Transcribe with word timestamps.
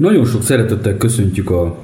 Nagyon 0.00 0.24
sok 0.24 0.42
szeretettel 0.42 0.96
köszöntjük 0.96 1.50
a 1.50 1.78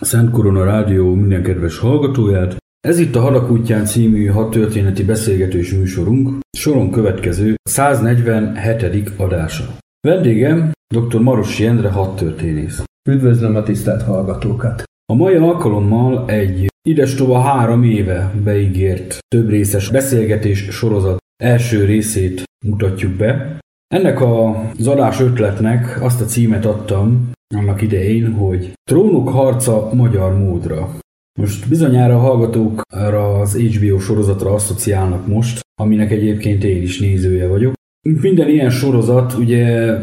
Szent 0.00 0.30
Korona 0.30 0.64
Rádió 0.64 1.14
minden 1.14 1.42
kedves 1.42 1.78
hallgatóját. 1.78 2.56
Ez 2.80 2.98
itt 2.98 3.14
a 3.14 3.20
Hadak 3.20 3.50
útján 3.50 3.84
című 3.84 4.26
hat 4.26 4.50
történeti 4.50 5.04
beszélgetős 5.04 5.72
műsorunk, 5.72 6.38
soron 6.56 6.90
következő 6.90 7.54
147. 7.62 9.12
adása. 9.16 9.76
Vendégem 10.08 10.72
dr. 10.94 11.20
Marosi 11.20 11.66
Endre 11.66 11.88
hadtörténész. 11.88 12.82
Üdvözlöm 13.08 13.56
a 13.56 13.62
tisztelt 13.62 14.02
hallgatókat! 14.02 14.82
A 15.12 15.14
mai 15.14 15.34
alkalommal 15.34 16.28
egy 16.28 16.66
idestova 16.88 17.40
három 17.40 17.82
éve 17.82 18.32
beígért 18.44 19.18
több 19.34 19.48
részes 19.48 19.90
beszélgetés 19.90 20.58
sorozat 20.58 21.18
első 21.42 21.84
részét 21.84 22.42
mutatjuk 22.66 23.12
be. 23.12 23.58
Ennek 23.94 24.20
az 24.20 24.86
adás 24.86 25.20
ötletnek 25.20 26.02
azt 26.02 26.20
a 26.20 26.24
címet 26.24 26.64
adtam, 26.64 27.30
annak 27.54 27.82
idején, 27.82 28.32
hogy 28.32 28.72
Trónok 28.90 29.28
harca 29.28 29.90
magyar 29.94 30.38
módra. 30.38 30.98
Most 31.38 31.68
bizonyára 31.68 32.14
a 32.14 32.18
hallgatók 32.18 32.80
arra 32.94 33.40
az 33.40 33.56
HBO 33.56 33.98
sorozatra 33.98 34.52
asszociálnak 34.52 35.26
most, 35.26 35.60
aminek 35.80 36.10
egyébként 36.10 36.64
én 36.64 36.82
is 36.82 37.00
nézője 37.00 37.48
vagyok. 37.48 37.72
Minden 38.20 38.48
ilyen 38.48 38.70
sorozat 38.70 39.32
ugye 39.32 39.94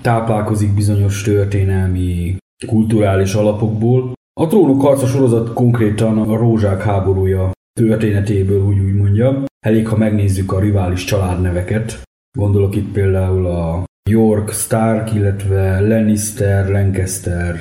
táplálkozik 0.00 0.74
bizonyos 0.74 1.22
történelmi, 1.22 2.36
kulturális 2.66 3.34
alapokból. 3.34 4.12
A 4.40 4.46
Trónok 4.46 4.80
harca 4.80 5.06
sorozat 5.06 5.52
konkrétan 5.52 6.18
a 6.18 6.36
rózsák 6.36 6.82
háborúja 6.82 7.50
történetéből, 7.80 8.64
úgy 8.66 8.78
úgy 8.78 8.94
mondja. 8.94 9.44
Elég, 9.66 9.88
ha 9.88 9.96
megnézzük 9.96 10.52
a 10.52 10.60
rivális 10.60 11.04
családneveket. 11.04 12.02
Gondolok 12.38 12.76
itt 12.76 12.92
például 12.92 13.46
a 13.46 13.84
York, 14.08 14.52
Stark, 14.52 15.14
illetve 15.14 15.80
Lannister, 15.80 16.68
Lancaster 16.68 17.56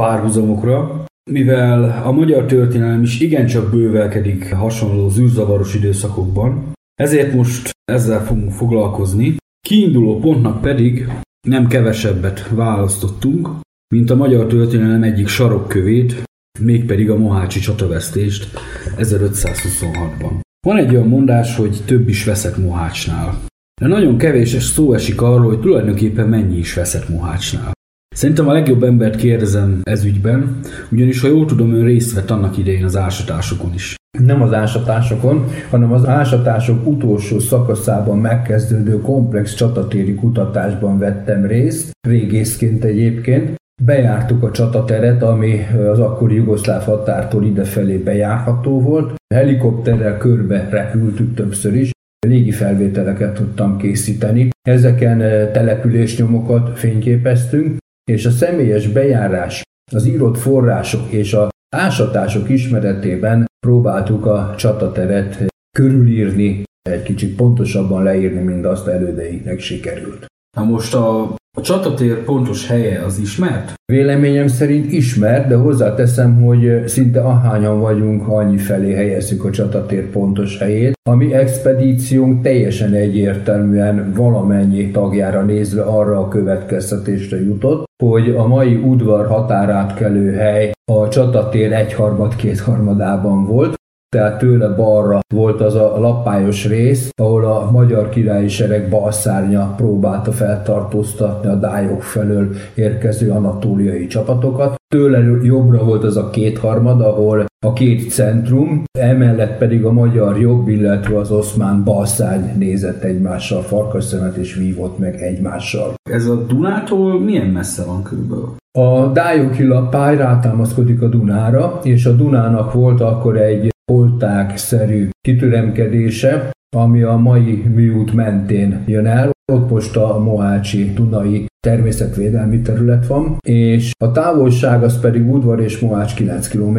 párhuzamokra, 0.00 1.04
mivel 1.30 2.02
a 2.04 2.12
magyar 2.12 2.44
történelem 2.44 3.02
is 3.02 3.20
igencsak 3.20 3.70
bővelkedik 3.70 4.52
hasonló 4.52 5.08
zűrzavaros 5.08 5.74
időszakokban, 5.74 6.72
ezért 7.00 7.34
most 7.34 7.70
ezzel 7.84 8.24
fogunk 8.24 8.52
foglalkozni. 8.52 9.36
Kiinduló 9.66 10.18
pontnak 10.18 10.60
pedig 10.60 11.08
nem 11.48 11.66
kevesebbet 11.66 12.48
választottunk, 12.48 13.48
mint 13.94 14.10
a 14.10 14.16
magyar 14.16 14.46
történelem 14.46 15.02
egyik 15.02 15.28
sarokkövét, 15.28 16.22
mégpedig 16.60 17.10
a 17.10 17.16
Mohácsi 17.16 17.60
csatavesztést 17.60 18.50
1526-ban. 18.96 20.40
Van 20.66 20.76
egy 20.76 20.94
olyan 20.94 21.08
mondás, 21.08 21.56
hogy 21.56 21.82
több 21.86 22.08
is 22.08 22.24
veszett 22.24 22.56
Mohácsnál. 22.56 23.40
De 23.78 23.86
nagyon 23.86 24.18
kevés 24.18 24.62
szó 24.62 24.92
esik 24.92 25.22
arról, 25.22 25.46
hogy 25.46 25.60
tulajdonképpen 25.60 26.28
mennyi 26.28 26.56
is 26.56 26.74
veszett 26.74 27.08
Mohácsnál. 27.08 27.72
Szerintem 28.14 28.48
a 28.48 28.52
legjobb 28.52 28.82
embert 28.82 29.16
kérdezem 29.16 29.80
ez 29.82 30.04
ügyben, 30.04 30.60
ugyanis 30.92 31.20
ha 31.20 31.28
jól 31.28 31.44
tudom, 31.46 31.74
ön 31.74 31.84
részt 31.84 32.14
vett 32.14 32.30
annak 32.30 32.58
idején 32.58 32.84
az 32.84 32.96
ásatásokon 32.96 33.74
is. 33.74 33.94
Nem 34.18 34.42
az 34.42 34.52
ásatásokon, 34.52 35.44
hanem 35.70 35.92
az 35.92 36.06
ásatások 36.06 36.86
utolsó 36.86 37.38
szakaszában 37.38 38.18
megkezdődő 38.18 39.00
komplex 39.00 39.54
csatatéri 39.54 40.14
kutatásban 40.14 40.98
vettem 40.98 41.46
részt, 41.46 41.90
régészként 42.08 42.84
egyébként. 42.84 43.54
Bejártuk 43.82 44.42
a 44.42 44.50
csatateret, 44.50 45.22
ami 45.22 45.66
az 45.90 45.98
akkori 45.98 46.34
jugoszláv 46.34 46.84
határtól 46.84 47.44
idefelé 47.44 47.96
bejárható 47.96 48.80
volt. 48.80 49.14
Helikopterrel 49.34 50.16
körbe 50.16 50.68
repültük 50.70 51.34
többször 51.34 51.74
is, 51.74 51.90
légi 52.26 52.50
felvételeket 52.50 53.34
tudtam 53.34 53.78
készíteni. 53.78 54.48
Ezeken 54.68 55.18
településnyomokat 55.52 56.78
fényképeztünk, 56.78 57.76
és 58.10 58.26
a 58.26 58.30
személyes 58.30 58.88
bejárás, 58.88 59.62
az 59.92 60.06
írott 60.06 60.38
források 60.38 61.12
és 61.12 61.34
a 61.34 61.48
ásatások 61.76 62.48
ismeretében 62.48 63.46
próbáltuk 63.66 64.26
a 64.26 64.54
csatateret 64.56 65.46
körülírni, 65.78 66.62
egy 66.90 67.02
kicsit 67.02 67.36
pontosabban 67.36 68.02
leírni, 68.02 68.40
mint 68.40 68.66
azt 68.66 68.86
elődeinknek 68.86 69.60
sikerült. 69.60 70.26
Na 70.56 70.64
most 70.64 70.94
a 70.94 71.36
a 71.58 71.60
csatatér 71.60 72.24
pontos 72.24 72.66
helye 72.66 73.04
az 73.04 73.18
ismert? 73.18 73.74
Véleményem 73.92 74.46
szerint 74.46 74.92
ismert, 74.92 75.48
de 75.48 75.56
hozzáteszem, 75.56 76.42
hogy 76.42 76.82
szinte 76.86 77.20
ahányan 77.20 77.80
vagyunk, 77.80 78.28
annyi 78.28 78.56
felé 78.56 78.94
helyezzük 78.94 79.44
a 79.44 79.50
csatatér 79.50 80.10
pontos 80.10 80.58
helyét. 80.58 80.92
A 81.10 81.14
mi 81.14 81.34
expedíciónk 81.34 82.42
teljesen 82.42 82.92
egyértelműen 82.92 84.12
valamennyi 84.16 84.90
tagjára 84.90 85.42
nézve 85.42 85.82
arra 85.82 86.18
a 86.18 86.28
következtetésre 86.28 87.44
jutott, 87.44 87.84
hogy 88.02 88.30
a 88.30 88.46
mai 88.46 88.74
udvar 88.74 89.26
határátkelő 89.26 90.32
hely 90.32 90.72
a 90.92 91.08
csatatér 91.08 91.72
egyharmad-kétharmadában 91.72 93.46
volt, 93.46 93.77
tehát 94.16 94.38
tőle 94.38 94.68
balra 94.68 95.20
volt 95.34 95.60
az 95.60 95.74
a 95.74 95.98
lappályos 95.98 96.66
rész, 96.66 97.10
ahol 97.16 97.44
a 97.44 97.70
magyar 97.70 98.08
királyi 98.08 98.48
sereg 98.48 98.88
balszárnya 98.88 99.74
próbálta 99.76 100.32
feltartóztatni 100.32 101.48
a 101.48 101.54
dályok 101.54 102.02
felől 102.02 102.48
érkező 102.74 103.30
anatóliai 103.30 104.06
csapatokat. 104.06 104.74
Tőle 104.94 105.18
jobbra 105.42 105.84
volt 105.84 106.04
az 106.04 106.16
a 106.16 106.30
kétharmad, 106.30 107.00
ahol 107.00 107.46
a 107.66 107.72
két 107.72 108.10
centrum, 108.10 108.84
emellett 108.98 109.58
pedig 109.58 109.84
a 109.84 109.92
magyar 109.92 110.40
jobb, 110.40 110.68
illetve 110.68 111.18
az 111.18 111.30
oszmán 111.30 111.84
balszárny 111.84 112.58
nézett 112.58 113.02
egymással, 113.02 113.62
farkasszemet 113.62 114.36
és 114.36 114.54
vívott 114.54 114.98
meg 114.98 115.22
egymással. 115.22 115.94
Ez 116.10 116.26
a 116.26 116.34
Dunától 116.34 117.20
milyen 117.20 117.46
messze 117.46 117.84
van 117.84 118.02
körülbelül? 118.02 118.56
A 118.78 119.06
Dájoki 119.06 119.64
lappály 119.64 120.16
rátámaszkodik 120.16 121.02
a 121.02 121.08
Dunára, 121.08 121.78
és 121.82 122.06
a 122.06 122.12
Dunának 122.12 122.72
volt 122.72 123.00
akkor 123.00 123.36
egy 123.36 123.70
polták-szerű 123.92 125.08
kitüremkedése, 125.20 126.50
ami 126.76 127.02
a 127.02 127.16
mai 127.16 127.62
műút 127.74 128.12
mentén 128.12 128.82
jön 128.86 129.06
el. 129.06 129.30
Ott 129.52 129.70
most 129.70 129.96
a 129.96 130.18
Mohácsi 130.18 130.92
Dunai 130.92 131.46
természetvédelmi 131.66 132.60
terület 132.60 133.06
van, 133.06 133.36
és 133.46 133.92
a 134.04 134.12
távolság 134.12 134.82
az 134.82 135.00
pedig 135.00 135.30
Udvar 135.30 135.60
és 135.60 135.78
Mohács 135.78 136.14
9 136.14 136.48
km 136.48 136.78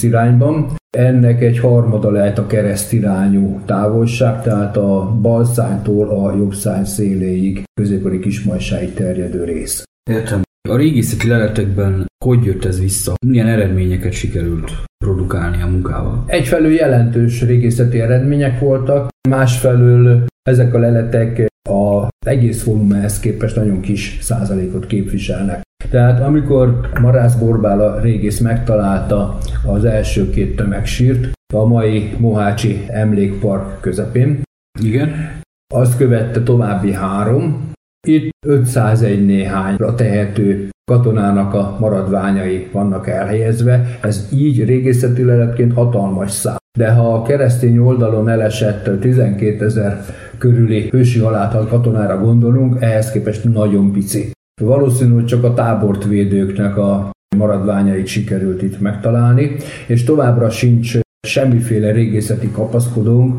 irányban. 0.00 0.66
Ennek 0.96 1.42
egy 1.42 1.58
harmada 1.58 2.10
lehet 2.10 2.38
a 2.38 2.46
keresztirányú 2.46 3.60
távolság, 3.64 4.42
tehát 4.42 4.76
a 4.76 5.18
bal 5.22 5.44
szánytól 5.44 6.08
a 6.08 6.36
jobb 6.36 6.54
szány 6.54 6.84
széléig, 6.84 7.62
középkori 7.80 8.18
kismajsáig 8.18 8.94
terjedő 8.94 9.44
rész. 9.44 9.84
Értem. 10.10 10.45
A 10.68 10.76
régészeti 10.76 11.28
leletekben 11.28 12.06
hogy 12.24 12.44
jött 12.44 12.64
ez 12.64 12.80
vissza? 12.80 13.14
Milyen 13.26 13.46
eredményeket 13.46 14.12
sikerült 14.12 14.72
produkálni 15.04 15.62
a 15.62 15.66
munkával? 15.66 16.24
Egyfelől 16.26 16.72
jelentős 16.72 17.42
régészeti 17.42 18.00
eredmények 18.00 18.58
voltak, 18.58 19.08
másfelől 19.28 20.24
ezek 20.48 20.74
a 20.74 20.78
leletek 20.78 21.46
a 21.68 22.08
egész 22.26 22.64
volumenhez 22.64 23.20
képest 23.20 23.56
nagyon 23.56 23.80
kis 23.80 24.18
százalékot 24.20 24.86
képviselnek. 24.86 25.62
Tehát 25.90 26.20
amikor 26.20 26.90
Marász 27.00 27.34
Borbála 27.34 28.00
régész 28.00 28.38
megtalálta 28.38 29.38
az 29.66 29.84
első 29.84 30.30
két 30.30 30.56
tömegsírt, 30.56 31.32
a 31.54 31.64
mai 31.64 32.14
Mohácsi 32.18 32.84
Emlékpark 32.88 33.80
közepén, 33.80 34.42
Igen. 34.80 35.40
azt 35.74 35.96
követte 35.96 36.42
további 36.42 36.92
három, 36.92 37.74
itt 38.08 38.30
501 38.46 39.26
néhányra 39.26 39.94
tehető 39.94 40.68
katonának 40.90 41.54
a 41.54 41.76
maradványai 41.80 42.68
vannak 42.72 43.08
elhelyezve, 43.08 43.98
ez 44.02 44.28
így 44.32 44.64
régészeti 44.64 45.24
leletként 45.24 45.72
hatalmas 45.72 46.30
szám. 46.30 46.56
De 46.78 46.90
ha 46.90 47.14
a 47.14 47.22
keresztény 47.22 47.78
oldalon 47.78 48.28
elesett 48.28 49.00
12 49.00 49.64
ezer 49.64 50.04
körüli 50.38 50.88
hősi 50.90 51.18
halált 51.18 51.68
katonára 51.68 52.18
gondolunk, 52.18 52.76
ehhez 52.80 53.10
képest 53.10 53.44
nagyon 53.44 53.92
pici. 53.92 54.30
Valószínű, 54.62 55.24
csak 55.24 55.44
a 55.44 55.54
tábort 55.54 56.04
védőknek 56.04 56.76
a 56.76 57.10
maradványait 57.36 58.06
sikerült 58.06 58.62
itt 58.62 58.80
megtalálni, 58.80 59.56
és 59.86 60.04
továbbra 60.04 60.50
sincs 60.50 60.98
semmiféle 61.26 61.92
régészeti 61.92 62.50
kapaszkodónk, 62.50 63.38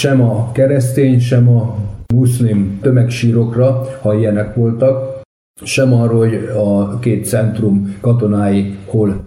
sem 0.00 0.22
a 0.22 0.52
keresztény, 0.52 1.18
sem 1.18 1.48
a 1.48 1.76
muszlim 2.14 2.78
tömegsírokra, 2.82 3.86
ha 4.00 4.14
ilyenek 4.14 4.54
voltak, 4.54 5.20
sem 5.62 5.92
arról, 5.92 6.18
hogy 6.18 6.50
a 6.56 6.98
két 6.98 7.26
centrum 7.26 7.96
katonái 8.00 8.78
hol 8.86 9.24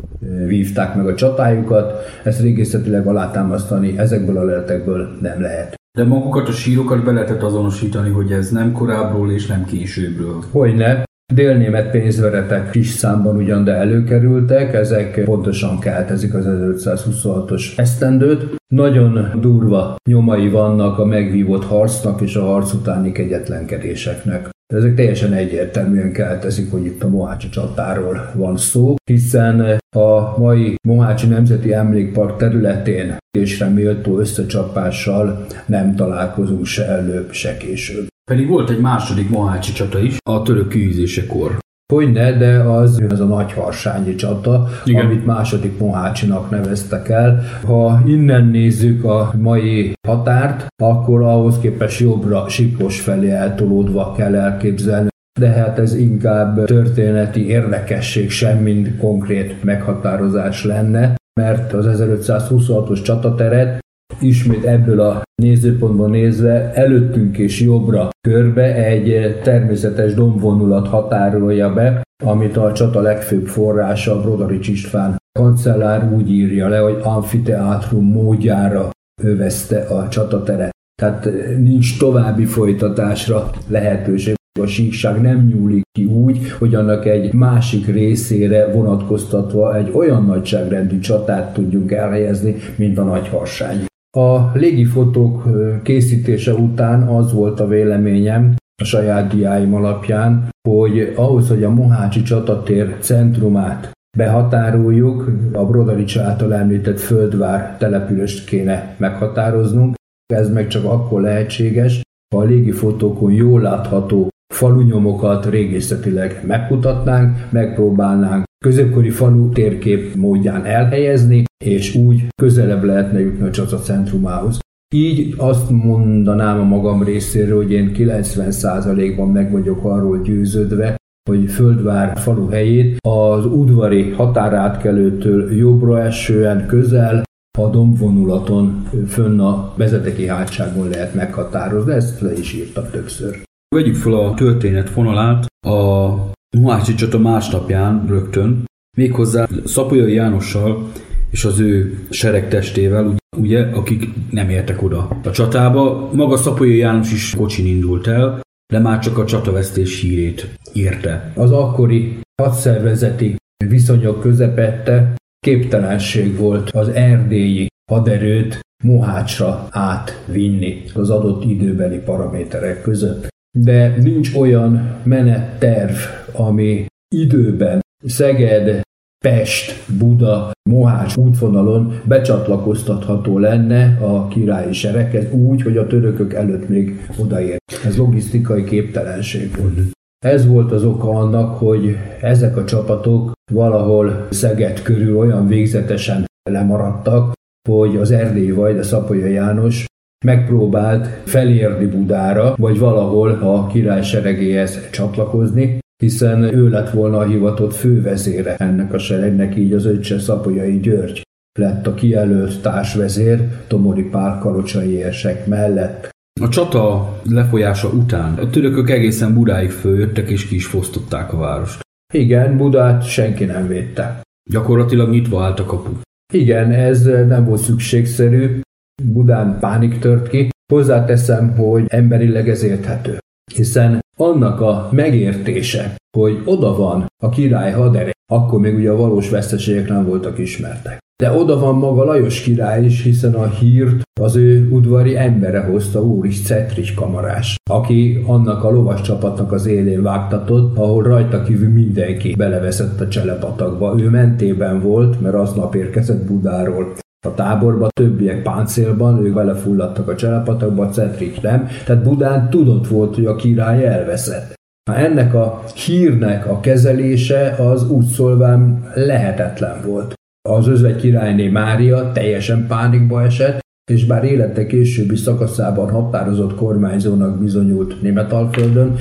vívták 0.47 0.95
meg 0.95 1.07
a 1.07 1.15
csatájukat, 1.15 1.93
ezt 2.23 2.41
régészetileg 2.41 3.07
alátámasztani 3.07 3.97
ezekből 3.97 4.37
a 4.37 4.43
leletekből 4.43 5.17
nem 5.21 5.41
lehet. 5.41 5.75
De 5.97 6.03
magukat 6.03 6.47
a 6.47 6.51
sírokat 6.51 7.03
be 7.03 7.11
lehetett 7.11 7.41
azonosítani, 7.41 8.09
hogy 8.09 8.31
ez 8.31 8.49
nem 8.49 8.71
korábbról 8.71 9.31
és 9.31 9.45
nem 9.45 9.65
későbbről. 9.65 10.43
Hogyne. 10.51 11.03
Délnémet 11.33 11.91
pénzveretek 11.91 12.69
kis 12.69 12.87
számban 12.87 13.35
ugyan, 13.35 13.63
de 13.63 13.71
előkerültek, 13.71 14.73
ezek 14.73 15.23
pontosan 15.23 15.79
keltezik 15.79 16.33
az 16.33 16.45
1526-os 16.47 17.77
esztendőt. 17.77 18.55
Nagyon 18.67 19.39
durva 19.41 19.95
nyomai 20.09 20.49
vannak 20.49 20.99
a 20.99 21.05
megvívott 21.05 21.65
harcnak 21.65 22.21
és 22.21 22.35
a 22.35 22.43
harc 22.43 22.73
utáni 22.73 23.11
kegyetlenkedéseknek. 23.11 24.49
Ezek 24.73 24.95
teljesen 24.95 25.33
egyértelműen 25.33 26.11
keltezik, 26.11 26.71
hogy 26.71 26.85
itt 26.85 27.03
a 27.03 27.09
Mohácsi 27.09 27.49
csatáról 27.49 28.31
van 28.33 28.57
szó, 28.57 28.95
hiszen 29.11 29.77
a 29.95 30.39
mai 30.39 30.75
Mohácsi 30.87 31.27
Nemzeti 31.27 31.73
Emlékpark 31.73 32.37
területén 32.37 33.17
és 33.37 33.65
méltó 33.73 34.19
összecsapással 34.19 35.45
nem 35.65 35.95
találkozunk 35.95 36.65
se 36.65 36.85
előbb, 36.85 37.31
se 37.31 37.57
később. 37.57 38.11
Pedig 38.31 38.47
volt 38.47 38.69
egy 38.69 38.79
második 38.79 39.29
Mohácsi 39.29 39.71
csata 39.71 39.99
is, 39.99 40.17
a 40.29 40.41
török 40.41 40.67
kiűzésekor. 40.67 41.57
Hogyne, 41.93 42.37
de 42.37 42.59
az, 42.59 43.03
az 43.09 43.19
a 43.19 43.25
nagy 43.25 43.53
harsányi 43.53 44.15
csata, 44.15 44.67
Igen. 44.85 45.05
amit 45.05 45.25
második 45.25 45.79
Mohácsinak 45.79 46.49
neveztek 46.49 47.09
el. 47.09 47.43
Ha 47.65 48.01
innen 48.05 48.45
nézzük 48.45 49.03
a 49.03 49.33
mai 49.41 49.93
határt, 50.07 50.67
akkor 50.83 51.21
ahhoz 51.21 51.59
képest 51.59 51.99
jobbra 51.99 52.49
Sipos 52.49 53.01
felé 53.01 53.29
eltolódva 53.29 54.13
kell 54.17 54.35
elképzelni. 54.35 55.07
De 55.39 55.47
hát 55.47 55.79
ez 55.79 55.95
inkább 55.95 56.65
történeti 56.65 57.47
érdekesség, 57.47 58.29
sem 58.29 58.57
mint 58.57 58.97
konkrét 58.97 59.63
meghatározás 59.63 60.63
lenne, 60.63 61.15
mert 61.41 61.73
az 61.73 61.85
1526-os 61.89 63.01
csatateret 63.03 63.82
ismét 64.19 64.63
ebből 64.63 64.99
a 64.99 65.21
nézőpontból 65.41 66.09
nézve 66.09 66.71
előttünk 66.73 67.37
és 67.37 67.61
jobbra 67.61 68.09
körbe 68.27 68.75
egy 68.75 69.39
természetes 69.43 70.13
dombvonulat 70.13 70.87
határolja 70.87 71.73
be, 71.73 72.01
amit 72.23 72.57
a 72.57 72.71
csata 72.71 73.01
legfőbb 73.01 73.45
forrása 73.45 74.21
Brodarics 74.21 74.67
István 74.67 75.15
kancellár 75.39 76.13
úgy 76.13 76.31
írja 76.31 76.67
le, 76.67 76.77
hogy 76.77 76.99
amfiteátrum 77.03 78.05
módjára 78.05 78.89
övezte 79.21 79.79
a 79.79 80.07
csatateret. 80.09 80.71
Tehát 81.01 81.29
nincs 81.57 81.99
további 81.99 82.45
folytatásra 82.45 83.49
lehetőség. 83.67 84.33
A 84.59 84.65
síkság 84.65 85.21
nem 85.21 85.45
nyúlik 85.45 85.81
ki 85.91 86.05
úgy, 86.05 86.51
hogy 86.51 86.75
annak 86.75 87.05
egy 87.05 87.33
másik 87.33 87.87
részére 87.87 88.71
vonatkoztatva 88.71 89.75
egy 89.75 89.91
olyan 89.93 90.25
nagyságrendű 90.25 90.99
csatát 90.99 91.53
tudjunk 91.53 91.91
elhelyezni, 91.91 92.55
mint 92.75 92.97
a 92.97 93.03
nagy 93.03 93.27
harsány. 93.27 93.85
A 94.17 94.51
légifotók 94.53 95.43
készítése 95.83 96.53
után 96.53 97.01
az 97.01 97.33
volt 97.33 97.59
a 97.59 97.67
véleményem, 97.67 98.55
a 98.81 98.85
saját 98.85 99.33
diáim 99.33 99.73
alapján, 99.73 100.49
hogy 100.69 101.13
ahhoz, 101.15 101.49
hogy 101.49 101.63
a 101.63 101.69
Mohácsi 101.69 102.21
csatatér 102.21 102.97
centrumát 102.99 103.91
behatároljuk, 104.17 105.31
a 105.53 105.65
Brodarics 105.65 106.17
által 106.17 106.53
említett 106.53 106.99
földvár 106.99 107.77
települést 107.77 108.45
kéne 108.45 108.95
meghatároznunk. 108.97 109.95
Ez 110.33 110.49
meg 110.49 110.67
csak 110.67 110.85
akkor 110.85 111.21
lehetséges, 111.21 112.01
ha 112.35 112.41
a 112.41 112.43
légifotókon 112.43 113.31
jól 113.31 113.61
látható 113.61 114.27
falunyomokat 114.53 115.45
régészetileg 115.45 116.43
megmutatnánk, 116.47 117.37
megpróbálnánk 117.49 118.43
középkori 118.65 119.09
falu 119.09 119.49
térkép 119.49 120.15
módján 120.15 120.65
elhelyezni, 120.65 121.43
és 121.65 121.95
úgy 121.95 122.27
közelebb 122.41 122.83
lehetne 122.83 123.19
jutni 123.19 123.47
a 123.47 123.51
csata 123.51 123.77
centrumához. 123.77 124.59
Így 124.95 125.33
azt 125.37 125.69
mondanám 125.69 126.59
a 126.59 126.63
magam 126.63 127.03
részéről, 127.03 127.55
hogy 127.55 127.71
én 127.71 127.91
90%-ban 127.97 129.29
meg 129.29 129.51
vagyok 129.51 129.83
arról 129.83 130.21
győződve, 130.21 130.95
hogy 131.29 131.51
Földvár 131.51 132.17
falu 132.17 132.49
helyét 132.49 132.97
az 133.07 133.45
udvari 133.45 134.09
határátkelőtől 134.09 135.55
jobbra 135.55 136.01
esően 136.01 136.65
közel 136.67 137.23
a 137.57 137.69
dombvonulaton 137.69 138.89
fönn 139.07 139.39
a 139.39 139.73
vezeteki 139.77 140.27
hátságon 140.27 140.89
lehet 140.89 141.13
meghatározni, 141.13 141.93
ezt 141.93 142.21
le 142.21 142.33
is 142.33 142.53
írtam 142.53 142.83
többször. 142.91 143.43
Vegyük 143.73 143.95
fel 143.95 144.13
a 144.13 144.33
történet 144.33 144.89
fonalát 144.89 145.45
a 145.67 146.09
Mohácsi 146.57 146.93
csata 146.93 147.19
másnapján 147.19 148.05
rögtön, 148.07 148.63
méghozzá 148.97 149.47
Szapolyai 149.65 150.13
Jánossal 150.13 150.91
és 151.29 151.45
az 151.45 151.59
ő 151.59 151.99
seregtestével, 152.09 153.15
ugye, 153.37 153.61
akik 153.61 154.09
nem 154.31 154.49
értek 154.49 154.81
oda 154.81 155.19
a 155.23 155.31
csatába. 155.31 156.09
Maga 156.13 156.37
Szapolyai 156.37 156.77
János 156.77 157.11
is 157.11 157.35
kocsin 157.35 157.65
indult 157.65 158.07
el, 158.07 158.41
de 158.73 158.79
már 158.79 158.99
csak 158.99 159.17
a 159.17 159.25
csatavesztés 159.25 160.01
hírét 160.01 160.57
írte. 160.73 161.31
Az 161.35 161.51
akkori 161.51 162.19
hadszervezeti 162.41 163.35
viszonyok 163.69 164.19
közepette 164.19 165.15
képtelenség 165.39 166.37
volt 166.37 166.69
az 166.69 166.87
erdélyi 166.87 167.67
haderőt 167.91 168.59
Mohácsra 168.83 169.67
átvinni 169.71 170.83
az 170.93 171.09
adott 171.09 171.43
időbeli 171.43 171.97
paraméterek 171.97 172.81
között. 172.81 173.31
De 173.57 173.95
nincs 174.01 174.35
olyan 174.35 174.99
menetterv, 175.03 175.95
ami 176.33 176.85
időben 177.15 177.81
Szeged, 178.05 178.81
Pest, 179.25 179.97
Buda, 179.97 180.51
Mohács 180.69 181.15
útvonalon 181.15 182.01
becsatlakoztatható 182.07 183.37
lenne 183.37 183.97
a 184.01 184.27
királyi 184.27 184.73
sereghez 184.73 185.31
úgy, 185.31 185.61
hogy 185.61 185.77
a 185.77 185.87
törökök 185.87 186.33
előtt 186.33 186.69
még 186.69 187.07
odaér. 187.19 187.57
Ez 187.85 187.97
logisztikai 187.97 188.63
képtelenség 188.63 189.55
volt. 189.57 189.79
Ez 190.25 190.47
volt 190.47 190.71
az 190.71 190.83
oka 190.83 191.09
annak, 191.09 191.57
hogy 191.57 191.97
ezek 192.21 192.57
a 192.57 192.65
csapatok 192.65 193.31
valahol 193.51 194.27
Szeged 194.29 194.81
körül 194.81 195.17
olyan 195.17 195.47
végzetesen 195.47 196.25
lemaradtak, 196.49 197.33
hogy 197.69 197.95
az 197.95 198.11
erdélyi 198.11 198.51
Vajda 198.51 198.83
Szapolya 198.83 199.25
János 199.25 199.85
megpróbált 200.23 201.07
felérni 201.25 201.85
Budára, 201.85 202.53
vagy 202.57 202.79
valahol 202.79 203.31
a 203.31 203.67
király 203.67 204.03
seregéhez 204.03 204.89
csatlakozni, 204.91 205.79
hiszen 206.03 206.43
ő 206.43 206.69
lett 206.69 206.89
volna 206.89 207.17
a 207.17 207.25
hivatott 207.25 207.73
fővezére 207.73 208.55
ennek 208.55 208.93
a 208.93 208.97
seregnek, 208.97 209.55
így 209.55 209.73
az 209.73 209.85
öccse 209.85 210.19
Szapolyai 210.19 210.79
György 210.79 211.21
lett 211.59 211.87
a 211.87 211.93
kijelölt 211.93 212.61
társvezér 212.61 213.47
Tomori 213.67 214.03
Pál 214.03 214.39
kalocsai 214.39 214.91
érsek 214.91 215.47
mellett. 215.47 216.09
A 216.41 216.49
csata 216.49 217.13
lefolyása 217.29 217.89
után 217.89 218.33
a 218.33 218.49
törökök 218.49 218.89
egészen 218.89 219.33
Budáig 219.33 219.69
följöttek 219.69 220.29
és 220.29 220.47
ki 220.47 220.55
is 220.55 220.65
fosztották 220.65 221.33
a 221.33 221.37
várost. 221.37 221.81
Igen, 222.13 222.57
Budát 222.57 223.03
senki 223.07 223.45
nem 223.45 223.67
védte. 223.67 224.21
Gyakorlatilag 224.51 225.09
nyitva 225.09 225.43
állt 225.43 225.59
a 225.59 225.65
kapu. 225.65 225.91
Igen, 226.33 226.71
ez 226.71 227.03
nem 227.03 227.45
volt 227.45 227.61
szükségszerű. 227.61 228.61
Budán 229.03 229.57
pánik 229.59 229.99
tört 229.99 230.27
ki. 230.27 230.49
Hozzáteszem, 230.73 231.55
hogy 231.55 231.85
emberileg 231.87 232.49
ez 232.49 232.63
érthető. 232.63 233.17
Hiszen 233.53 233.99
annak 234.17 234.61
a 234.61 234.89
megértése, 234.91 235.95
hogy 236.17 236.41
oda 236.45 236.75
van 236.75 237.05
a 237.23 237.29
király 237.29 237.71
hadere, 237.71 238.11
akkor 238.31 238.59
még 238.59 238.75
ugye 238.75 238.89
a 238.89 238.95
valós 238.95 239.29
veszteségek 239.29 239.87
nem 239.87 240.05
voltak 240.05 240.37
ismertek. 240.37 241.01
De 241.23 241.31
oda 241.31 241.59
van 241.59 241.75
maga 241.75 242.03
Lajos 242.03 242.41
király 242.41 242.85
is, 242.85 243.03
hiszen 243.03 243.33
a 243.33 243.47
hírt 243.47 244.01
az 244.21 244.35
ő 244.35 244.69
udvari 244.71 245.17
embere 245.17 245.59
hozta 245.59 246.03
Úris 246.03 246.41
Cetrich 246.41 246.93
kamarás, 246.93 247.55
aki 247.69 248.23
annak 248.27 248.63
a 248.63 248.71
lovas 248.71 249.01
csapatnak 249.01 249.51
az 249.51 249.65
élén 249.65 250.01
vágtatott, 250.01 250.77
ahol 250.77 251.03
rajta 251.03 251.41
kívül 251.41 251.69
mindenki 251.69 252.35
beleveszett 252.35 252.99
a 252.99 253.07
cselepatakba. 253.07 253.95
Ő 253.99 254.09
mentében 254.09 254.81
volt, 254.81 255.21
mert 255.21 255.35
aznap 255.35 255.75
érkezett 255.75 256.25
Budáról 256.25 256.93
a 257.25 257.33
táborba, 257.33 257.87
többiek 257.89 258.41
páncélban, 258.41 259.25
ők 259.25 259.33
belefulladtak 259.33 260.07
a 260.07 260.15
cselapatokba, 260.15 260.89
Cetrik 260.89 261.41
nem. 261.41 261.67
Tehát 261.85 262.03
Budán 262.03 262.49
tudott 262.49 262.87
volt, 262.87 263.15
hogy 263.15 263.25
a 263.25 263.35
király 263.35 263.85
elveszett. 263.85 264.53
Na 264.89 264.95
ennek 264.95 265.33
a 265.33 265.63
hírnek 265.85 266.47
a 266.47 266.59
kezelése 266.59 267.55
az 267.59 267.89
úgy 267.89 268.05
szólván 268.05 268.91
lehetetlen 268.93 269.81
volt. 269.85 270.13
Az 270.49 270.67
özvegy 270.67 270.95
királyné 270.95 271.49
Mária 271.49 272.11
teljesen 272.11 272.67
pánikba 272.67 273.23
esett, 273.23 273.59
és 273.91 274.05
bár 274.05 274.23
élete 274.23 274.65
későbbi 274.65 275.15
szakaszában 275.15 275.89
határozott 275.89 276.55
kormányzónak 276.55 277.39
bizonyult 277.39 278.01
Németalföldön, 278.01 278.95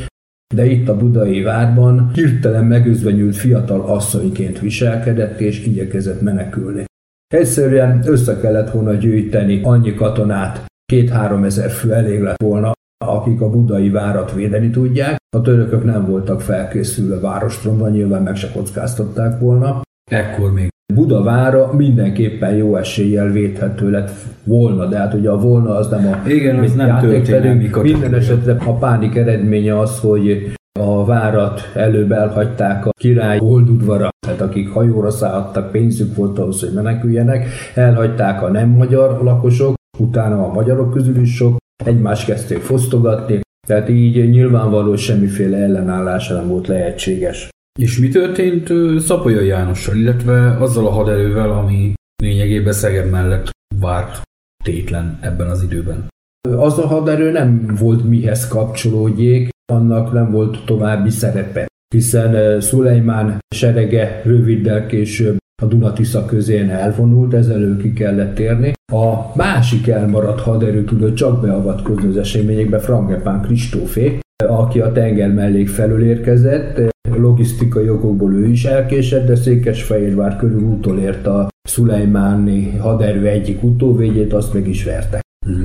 de 0.55 0.67
itt 0.67 0.89
a 0.89 0.97
budai 0.97 1.43
várban 1.43 2.11
hirtelen 2.15 2.65
megözvenyült 2.65 3.37
fiatal 3.37 3.81
asszonyként 3.81 4.59
viselkedett 4.59 5.41
és 5.41 5.67
igyekezett 5.67 6.21
menekülni. 6.21 6.85
Egyszerűen 7.33 8.03
össze 8.07 8.41
kellett 8.41 8.71
volna 8.71 8.93
gyűjteni 8.93 9.61
annyi 9.63 9.95
katonát, 9.95 10.65
két-három 10.85 11.45
ezer 11.45 11.71
fő 11.71 11.93
elég 11.93 12.21
lett 12.21 12.43
volna, 12.43 12.73
akik 13.05 13.41
a 13.41 13.51
budai 13.51 13.91
várat 13.91 14.33
védeni 14.35 14.71
tudják. 14.71 15.17
A 15.37 15.41
törökök 15.41 15.85
nem 15.85 16.07
voltak 16.07 16.41
felkészülve 16.41 17.21
várostromba, 17.21 17.89
nyilván 17.89 18.23
meg 18.23 18.37
se 18.37 18.51
kockáztatták 18.53 19.41
volna. 19.41 19.81
Ekkor 20.11 20.53
még. 20.53 20.69
Buda 20.95 21.23
vára 21.23 21.73
mindenképpen 21.73 22.55
jó 22.55 22.77
eséllyel 22.77 23.31
védhető 23.31 23.91
lett 23.91 24.11
volna, 24.45 24.87
de 24.87 24.99
hát 24.99 25.15
ugye 25.15 25.31
a 25.31 25.39
volna 25.39 25.75
az 25.75 25.89
nem 25.89 26.07
a 26.07 26.29
Igen, 26.29 26.59
az 26.59 26.75
nem 26.75 26.99
történelmi 27.01 27.71
Minden 27.83 28.15
esetre 28.15 28.57
a 28.67 28.73
pánik 28.73 29.17
eredménye 29.17 29.79
az, 29.79 29.99
hogy 29.99 30.53
a 30.81 31.05
várat 31.05 31.71
előbb 31.75 32.13
elhagyták 32.13 32.87
a 32.87 32.91
király 32.91 33.39
oldudvara, 33.41 34.09
tehát 34.27 34.41
akik 34.41 34.69
hajóra 34.69 35.11
szálltak, 35.11 35.71
pénzük 35.71 36.17
volt 36.17 36.39
ahhoz, 36.39 36.61
hogy 36.61 36.73
meneküljenek, 36.73 37.47
elhagyták 37.75 38.43
a 38.43 38.51
nem 38.51 38.69
magyar 38.69 39.23
lakosok, 39.23 39.75
utána 39.99 40.45
a 40.45 40.53
magyarok 40.53 40.93
közül 40.93 41.21
is 41.21 41.35
sok, 41.35 41.57
egymást 41.85 42.27
kezdték 42.27 42.61
fosztogatni, 42.61 43.41
tehát 43.67 43.89
így 43.89 44.31
nyilvánvaló 44.31 44.97
semmiféle 44.97 45.57
ellenállás 45.57 46.29
nem 46.29 46.49
volt 46.49 46.67
lehetséges. 46.67 47.49
És 47.81 47.99
mi 47.99 48.09
történt 48.09 48.73
Szapolyai 49.01 49.47
Jánossal, 49.47 49.97
illetve 49.97 50.57
azzal 50.57 50.87
a 50.87 50.91
haderővel, 50.91 51.51
ami 51.51 51.93
lényegében 52.23 52.73
Szeged 52.73 53.11
mellett 53.11 53.51
várt 53.81 54.23
tétlen 54.65 55.19
ebben 55.21 55.49
az 55.49 55.63
időben? 55.63 56.09
Az 56.57 56.79
a 56.79 56.87
haderő 56.87 57.31
nem 57.31 57.75
volt 57.79 58.09
mihez 58.09 58.49
kapcsolódjék, 58.49 59.49
annak 59.73 60.13
nem 60.13 60.31
volt 60.31 60.65
további 60.65 61.11
szerepe, 61.11 61.67
hiszen 61.95 62.61
Szulejmán 62.61 63.39
serege 63.55 64.23
röviddel 64.25 64.87
később 64.87 65.37
a 65.63 65.67
Dunatisza 65.67 66.25
közén 66.25 66.71
elvonult, 66.71 67.35
ezzel 67.35 67.77
ki 67.77 67.93
kellett 67.93 68.35
térni. 68.35 68.73
A 68.93 69.37
másik 69.37 69.89
elmaradt 69.89 70.41
haderő 70.41 70.85
tudott 70.85 71.15
csak 71.15 71.41
beavatkozni 71.41 72.09
az 72.09 72.17
eseményekbe, 72.17 72.79
Frangepán 72.79 73.43
Kristófé, 73.43 74.19
aki 74.49 74.81
a 74.81 74.93
tenger 74.93 75.33
mellék 75.33 75.69
felül 75.69 76.05
érkezett, 76.05 76.81
logisztikai 77.17 77.89
okokból 77.89 78.35
ő 78.35 78.47
is 78.47 78.65
elkésett, 78.65 79.27
de 79.27 79.35
Székesfehérvár 79.35 80.37
körül 80.37 80.63
utolért 80.63 81.27
a 81.27 81.49
Szulejmáni 81.69 82.77
haderő 82.77 83.27
egyik 83.27 83.63
utóvédjét, 83.63 84.33
azt 84.33 84.55
meg 84.55 84.69
is 84.69 84.85
verte. 84.85 85.21
Mhm. 85.47 85.65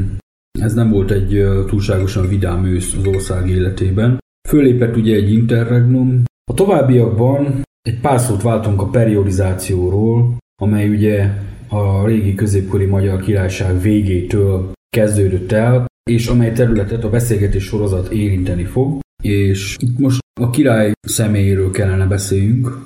Ez 0.62 0.74
nem 0.74 0.90
volt 0.90 1.12
egy 1.12 1.46
túlságosan 1.68 2.28
vidám 2.28 2.66
ősz 2.66 2.94
az 2.94 3.08
ország 3.08 3.50
életében. 3.50 4.18
Fölépett 4.50 4.96
ugye 4.96 5.16
egy 5.16 5.34
interregnum. 5.34 6.24
A 6.52 6.54
továbbiakban 6.54 7.62
egy 7.82 8.00
pár 8.00 8.20
szót 8.20 8.42
váltunk 8.42 8.82
a 8.82 8.90
periodizációról, 8.90 10.38
amely 10.62 10.90
ugye 10.90 11.30
a 11.68 12.06
régi 12.06 12.36
középkori 12.36 12.86
magyar 12.86 13.22
királyság 13.22 13.82
végétől 13.82 14.72
kezdődött 14.90 15.52
el, 15.52 15.86
és 16.10 16.28
amely 16.28 16.52
területet 16.52 17.04
a 17.04 17.10
beszélgetés 17.10 17.64
sorozat 17.64 18.12
érinteni 18.12 18.64
fog, 18.64 19.00
és 19.24 19.76
itt 19.80 19.98
most 20.00 20.20
a 20.42 20.50
király 20.50 20.92
személyéről 21.08 21.72
kellene 21.72 22.06
beszéljünk. 22.06 22.78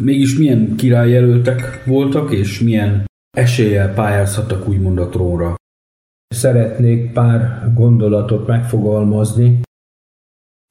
Mégis 0.00 0.38
milyen 0.38 0.76
királyjelöltek 0.76 1.84
voltak, 1.86 2.32
és 2.32 2.60
milyen 2.60 3.04
eséllyel 3.36 3.94
pályázhattak 3.94 4.68
úgymond 4.68 4.98
a 4.98 5.08
trónra. 5.08 5.54
Szeretnék 6.34 7.12
pár 7.12 7.72
gondolatot 7.74 8.46
megfogalmazni 8.46 9.60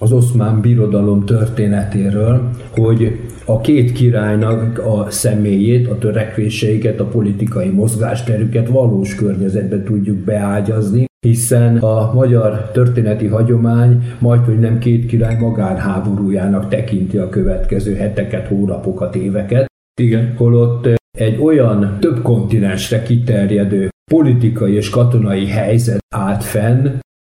az 0.02 0.12
oszmán 0.12 0.62
birodalom 0.62 1.26
történetéről, 1.26 2.50
hogy 2.72 3.20
a 3.46 3.62
két 3.62 3.92
királynak 3.92 4.80
a 4.80 5.10
személyét, 5.10 5.88
a 5.88 5.98
törekvéseiket, 5.98 7.00
a 7.00 7.06
politikai 7.06 7.70
mozgásterüket 7.70 8.68
valós 8.68 9.16
környezetbe 9.16 9.84
tudjuk 9.84 10.18
beágyazni, 10.18 11.06
hiszen 11.26 11.78
a 11.78 12.14
magyar 12.14 12.72
történeti 12.72 13.28
hagyomány 13.28 14.04
majd, 14.20 14.46
hogy 14.46 14.60
nem 14.60 14.80
két 14.80 15.06
király 15.06 15.40
magánháborújának 15.40 16.68
tekinti 16.68 17.18
a 17.18 17.30
következő 17.30 17.96
heteket, 17.96 18.48
hónapokat, 18.48 19.16
éveket. 19.16 19.66
Igen. 20.02 20.34
Holott 20.36 20.88
egy 21.18 21.40
olyan 21.42 21.98
több 22.00 22.22
kontinensre 22.22 23.04
kiterjedő 23.04 23.90
politikai 24.12 24.74
és 24.74 24.90
katonai 24.90 25.48
helyzet 25.48 26.00
állt 26.16 26.44
fenn, 26.44 26.88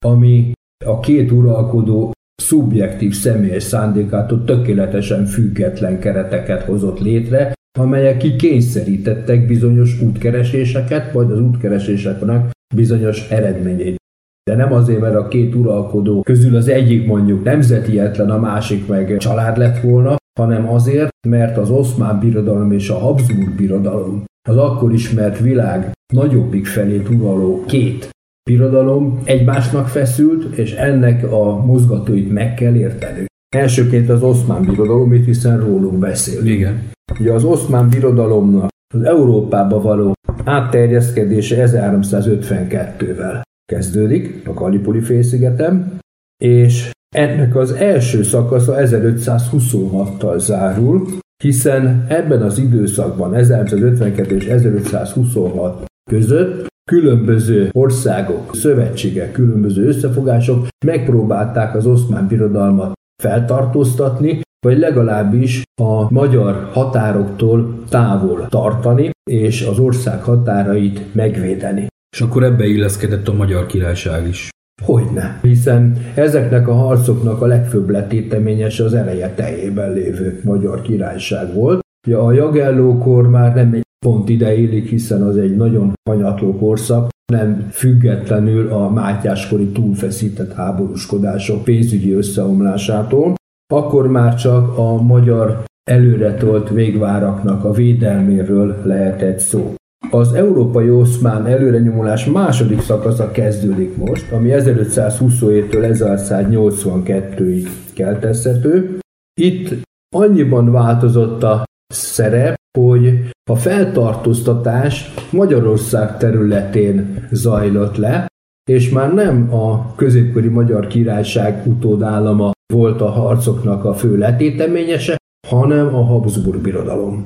ami 0.06 0.52
a 0.86 1.00
két 1.00 1.32
uralkodó 1.32 2.12
szubjektív 2.42 3.14
személyes 3.14 3.64
szándékától 3.64 4.44
tökéletesen 4.44 5.26
független 5.26 6.00
kereteket 6.00 6.64
hozott 6.64 7.00
létre, 7.00 7.54
amelyek 7.80 8.18
kikényszerítettek 8.18 9.48
bizonyos 9.48 10.02
útkereséseket, 10.02 11.12
vagy 11.12 11.32
az 11.32 11.40
útkereséseknek 11.40 12.52
bizonyos 12.76 13.30
eredményeit. 13.30 14.02
De 14.50 14.56
nem 14.56 14.74
azért, 14.74 15.00
mert 15.00 15.16
a 15.16 15.28
két 15.28 15.56
uralkodó 15.56 16.22
közül 16.22 16.56
az 16.56 16.68
egyik 16.68 17.06
mondjuk 17.06 17.44
nemzetietlen, 17.44 18.30
a 18.30 18.40
másik 18.40 18.88
meg 18.88 19.18
család 19.18 19.58
lett 19.58 19.82
volna, 19.82 20.16
hanem 20.40 20.70
azért, 20.70 21.10
mert 21.28 21.58
az 21.58 21.70
oszmán 21.70 22.20
birodalom 22.20 22.72
és 22.72 22.90
a 22.90 22.98
Habsburg 22.98 23.56
birodalom 23.56 24.24
az 24.50 24.58
akkor 24.58 24.94
ismert 24.94 25.40
világ 25.40 25.93
nagyobbik 26.14 26.66
felét 26.66 27.10
uraló 27.10 27.64
két 27.66 28.10
birodalom 28.50 29.22
egymásnak 29.24 29.88
feszült, 29.88 30.58
és 30.58 30.74
ennek 30.74 31.32
a 31.32 31.66
mozgatóit 31.66 32.32
meg 32.32 32.54
kell 32.54 32.76
érteni. 32.76 33.26
Elsőként 33.56 34.10
az 34.10 34.24
oszmán 34.24 34.62
birodalom, 34.62 35.14
itt 35.14 35.26
hiszen 35.26 35.60
rólunk 35.60 35.98
beszél. 35.98 36.46
Igen. 36.46 36.92
Ugye 37.20 37.32
az 37.32 37.44
oszmán 37.44 37.90
birodalomnak 37.90 38.70
az 38.94 39.02
Európába 39.02 39.82
való 39.82 40.14
átterjeszkedése 40.44 41.66
1352-vel 41.68 43.42
kezdődik 43.66 44.48
a 44.48 44.54
Kalipoli 44.54 45.00
félszigetem, 45.00 45.98
és 46.44 46.92
ennek 47.16 47.56
az 47.56 47.72
első 47.72 48.24
szakasza 48.24 48.76
1526-tal 48.78 50.38
zárul, 50.38 51.08
hiszen 51.44 52.06
ebben 52.10 52.42
az 52.42 52.58
időszakban, 52.58 53.34
1552 53.34 54.36
és 54.36 54.46
1526 54.46 55.86
között 56.12 56.68
különböző 56.92 57.70
országok, 57.72 58.56
szövetségek, 58.56 59.32
különböző 59.32 59.88
összefogások 59.88 60.68
megpróbálták 60.86 61.76
az 61.76 61.86
oszmán 61.86 62.28
birodalmat 62.28 62.94
feltartóztatni, 63.24 64.42
vagy 64.66 64.78
legalábbis 64.78 65.64
a 65.82 66.14
magyar 66.14 66.70
határoktól 66.72 67.84
távol 67.90 68.48
tartani, 68.50 69.10
és 69.32 69.66
az 69.66 69.80
ország 69.80 70.24
határait 70.24 71.14
megvédeni. 71.14 71.88
És 72.16 72.22
akkor 72.22 72.44
ebbe 72.44 72.66
illeszkedett 72.66 73.28
a 73.28 73.34
Magyar 73.34 73.66
Királyság 73.66 74.28
is. 74.28 74.50
Hogyne, 74.82 75.40
hiszen 75.42 75.98
ezeknek 76.16 76.68
a 76.68 76.74
harcoknak 76.74 77.42
a 77.42 77.46
legfőbb 77.46 77.90
letéteményes 77.90 78.80
az 78.80 78.94
eleje 78.94 79.34
teljében 79.34 79.94
lévő 79.94 80.42
Magyar 80.44 80.82
Királyság 80.82 81.54
volt. 81.54 81.80
Ja, 82.08 82.26
a 82.26 82.32
Jagellókor 82.32 83.30
már 83.30 83.54
nem 83.56 83.83
pont 84.04 84.30
ide 84.30 84.56
illik, 84.56 84.90
hiszen 84.90 85.22
az 85.22 85.38
egy 85.38 85.56
nagyon 85.56 85.94
hanyatló 86.10 86.58
korszak, 86.58 87.10
nem 87.32 87.68
függetlenül 87.72 88.72
a 88.72 88.90
mátyáskori 88.90 89.68
túlfeszített 89.68 90.54
háborúskodások 90.54 91.64
pénzügyi 91.64 92.12
összeomlásától, 92.12 93.34
akkor 93.74 94.08
már 94.08 94.36
csak 94.36 94.78
a 94.78 95.02
magyar 95.02 95.64
előretolt 95.90 96.70
végváraknak 96.70 97.64
a 97.64 97.72
védelméről 97.72 98.82
lehetett 98.84 99.40
szó. 99.40 99.74
Az 100.12 100.34
európai 100.34 100.90
oszmán 100.90 101.46
előrenyomulás 101.46 102.26
második 102.26 102.82
szakasza 102.82 103.32
kezdődik 103.32 103.98
most, 103.98 104.32
ami 104.32 104.50
1527-től 104.54 105.70
1182-ig 105.72 107.68
keltezhető. 107.94 109.00
Itt 109.42 109.76
annyiban 110.16 110.72
változott 110.72 111.44
a 111.44 111.64
szerep, 111.94 112.56
hogy 112.78 113.30
a 113.52 113.56
feltartóztatás 113.56 115.14
Magyarország 115.32 116.18
területén 116.18 117.28
zajlott 117.32 117.96
le, 117.96 118.28
és 118.70 118.90
már 118.90 119.14
nem 119.14 119.54
a 119.54 119.96
középkori 119.96 120.48
Magyar 120.48 120.88
Királyság 120.88 121.68
utódállama 121.68 122.52
volt 122.74 123.02
a 123.02 123.10
harcoknak 123.10 123.86
a 123.86 123.94
fő 123.94 124.18
letéteményese, 124.18 125.18
hanem 125.48 125.96
a 125.96 126.04
Habsburg 126.04 126.62
birodalom. 126.62 127.24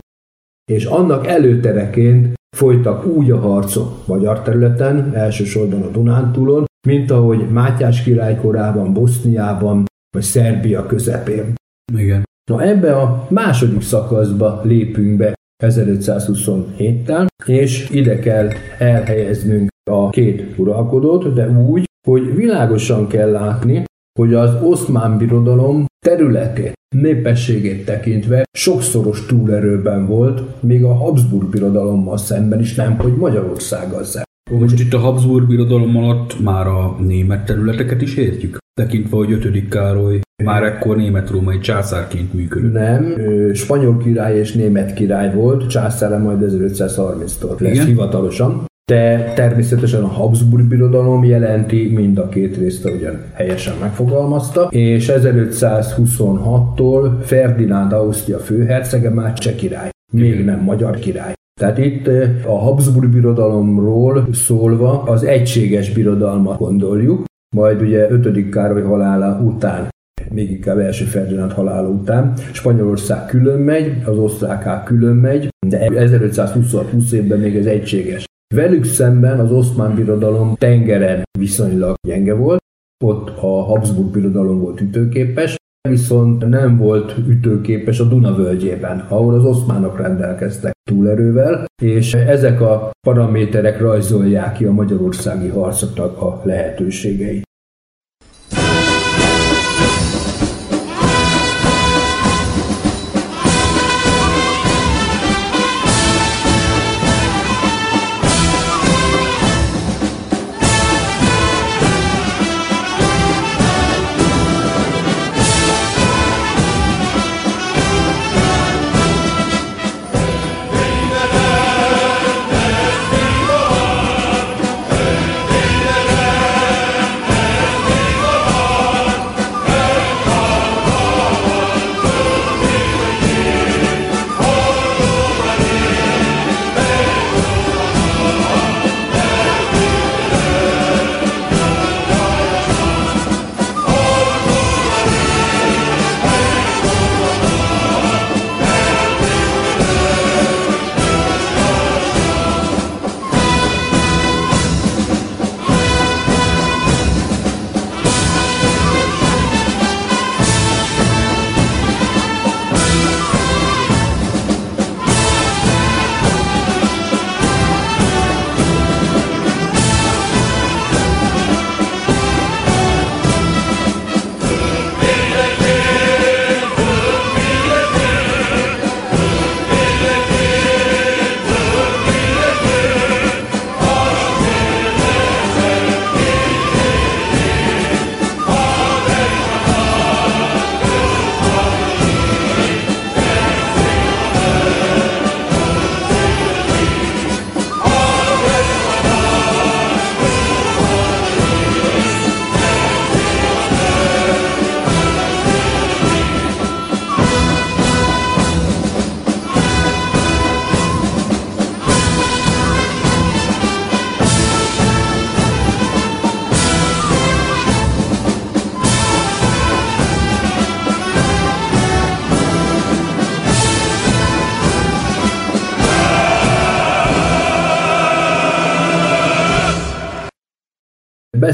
És 0.72 0.86
annak 0.86 1.28
előtereként 1.28 2.34
folytak 2.58 3.06
úgy 3.06 3.32
a 3.32 3.40
harcok 3.40 4.08
magyar 4.08 4.42
területen, 4.42 5.16
elsősorban 5.16 5.82
a 5.82 5.90
Dunántúlon, 5.90 6.66
mint 6.88 7.12
ahogy 7.12 7.50
Mátyás 7.52 8.04
király 8.04 8.36
korában, 8.36 8.94
Boszniában, 8.94 9.86
vagy 10.16 10.24
Szerbia 10.24 10.86
közepén. 10.86 11.56
Igen. 11.94 12.24
Na 12.52 12.62
ebbe 12.62 12.96
a 12.96 13.28
második 13.30 13.82
szakaszba 13.82 14.62
lépünk 14.64 15.18
be 15.18 15.34
1527-tel, 15.63 17.28
és 17.46 17.89
ide 17.89 18.20
kell 18.20 18.50
elhelyeznünk 18.78 19.70
a 19.91 20.10
két 20.10 20.58
uralkodót, 20.58 21.34
de 21.34 21.50
úgy, 21.50 21.86
hogy 22.08 22.36
világosan 22.36 23.08
kell 23.08 23.32
látni, 23.32 23.84
hogy 24.20 24.34
az 24.34 24.62
oszmán 24.62 25.17
birodalom 25.17 25.86
területét, 26.06 26.74
népességét 26.96 27.86
tekintve 27.86 28.43
sokszoros 28.58 29.26
túlerőben 29.26 30.08
volt, 30.08 30.62
még 30.62 30.84
a 30.84 30.93
Habsburg 30.93 31.50
birodalommal 31.50 32.17
szemben 32.17 32.60
is 32.60 32.76
nem, 32.76 32.98
hogy 32.98 33.15
Magyarországgal 33.15 34.04
szemben. 34.04 34.26
Most 34.52 34.80
itt 34.80 34.93
a 34.93 35.00
Habsburg 35.00 35.48
birodalom 35.48 35.98
alatt 35.98 36.39
már 36.39 36.67
a 36.67 36.96
német 37.00 37.46
területeket 37.46 38.02
is 38.02 38.15
értjük? 38.15 38.58
Tekintve, 38.74 39.15
hogy 39.17 39.32
5. 39.32 39.67
Károly 39.67 40.20
már 40.43 40.63
ekkor 40.63 40.97
német-római 40.97 41.60
császárként 41.60 42.34
működött. 42.34 42.73
Nem, 42.73 43.15
spanyol 43.54 43.97
király 43.97 44.38
és 44.38 44.54
német 44.54 44.93
király 44.93 45.34
volt, 45.34 45.69
császára 45.69 46.17
majd 46.17 46.39
1530-tól 46.41 47.60
lesz 47.60 47.73
Igen? 47.73 47.86
hivatalosan. 47.86 48.65
De 48.91 49.34
természetesen 49.36 50.04
a 50.04 50.08
Habsburg 50.08 50.67
birodalom 50.67 51.23
jelenti 51.23 51.91
mind 51.95 52.17
a 52.17 52.30
két 52.30 52.58
részt, 52.58 52.86
ahogyan 52.86 53.21
helyesen 53.34 53.73
megfogalmazta, 53.82 54.67
és 54.69 55.12
1526-tól 55.15 57.12
Ferdinánd 57.21 57.91
Ausztria 57.91 58.38
főhercege 58.38 59.10
már 59.10 59.34
cseh 59.34 59.56
király, 59.56 59.89
még 60.13 60.45
nem 60.45 60.60
magyar 60.60 61.00
király. 61.00 61.34
Tehát 61.60 61.78
itt 61.78 62.08
a 62.45 62.58
Habsburg 62.60 63.10
birodalomról 63.10 64.28
szólva 64.34 65.02
az 65.04 65.23
egységes 65.23 65.91
birodalmat 65.91 66.58
gondoljuk, 66.58 67.26
majd 67.56 67.82
ugye 67.82 68.10
5. 68.10 68.50
Károly 68.50 68.82
halála 68.82 69.39
után 69.43 69.88
még 70.34 70.52
inkább 70.52 70.78
első 70.78 71.06
Ferdinánd 71.06 71.52
halála 71.52 71.88
után. 71.88 72.34
Spanyolország 72.52 73.26
külön 73.26 73.60
megy, 73.60 74.02
az 74.06 74.18
osztrákák 74.18 74.84
külön 74.84 75.16
megy, 75.16 75.50
de 75.68 75.88
1526-20 75.90 77.12
évben 77.12 77.40
még 77.40 77.56
ez 77.56 77.66
egységes. 77.66 78.26
Velük 78.56 78.86
szemben 78.86 79.40
az 79.40 79.52
oszmán 79.52 79.96
birodalom 79.96 80.56
tengeren 80.56 81.24
viszonylag 81.40 81.96
gyenge 82.08 82.34
volt, 82.34 82.60
ott 83.04 83.30
a 83.30 83.63
Habsburg 83.63 84.12
birodalom 84.12 84.60
volt 84.60 84.82
ütőképes, 84.82 85.56
viszont 85.90 86.50
nem 86.50 86.78
volt 86.78 87.16
ütőképes 87.28 88.00
a 88.00 88.04
Duna 88.04 88.36
völgyében, 88.36 89.00
ahol 89.00 89.34
az 89.34 89.46
oszmánok 89.46 89.98
rendelkeztek 89.98 90.74
túlerővel, 90.90 91.66
és 91.82 92.13
ezek 92.13 92.62
a 92.62 92.92
paraméterek 93.08 93.80
rajzolják 93.80 94.54
ki 94.54 94.66
a 94.66 94.72
magyarországi 94.72 95.48
harcoknak 95.48 96.22
a 96.22 96.42
lehetőségeit. 96.44 97.46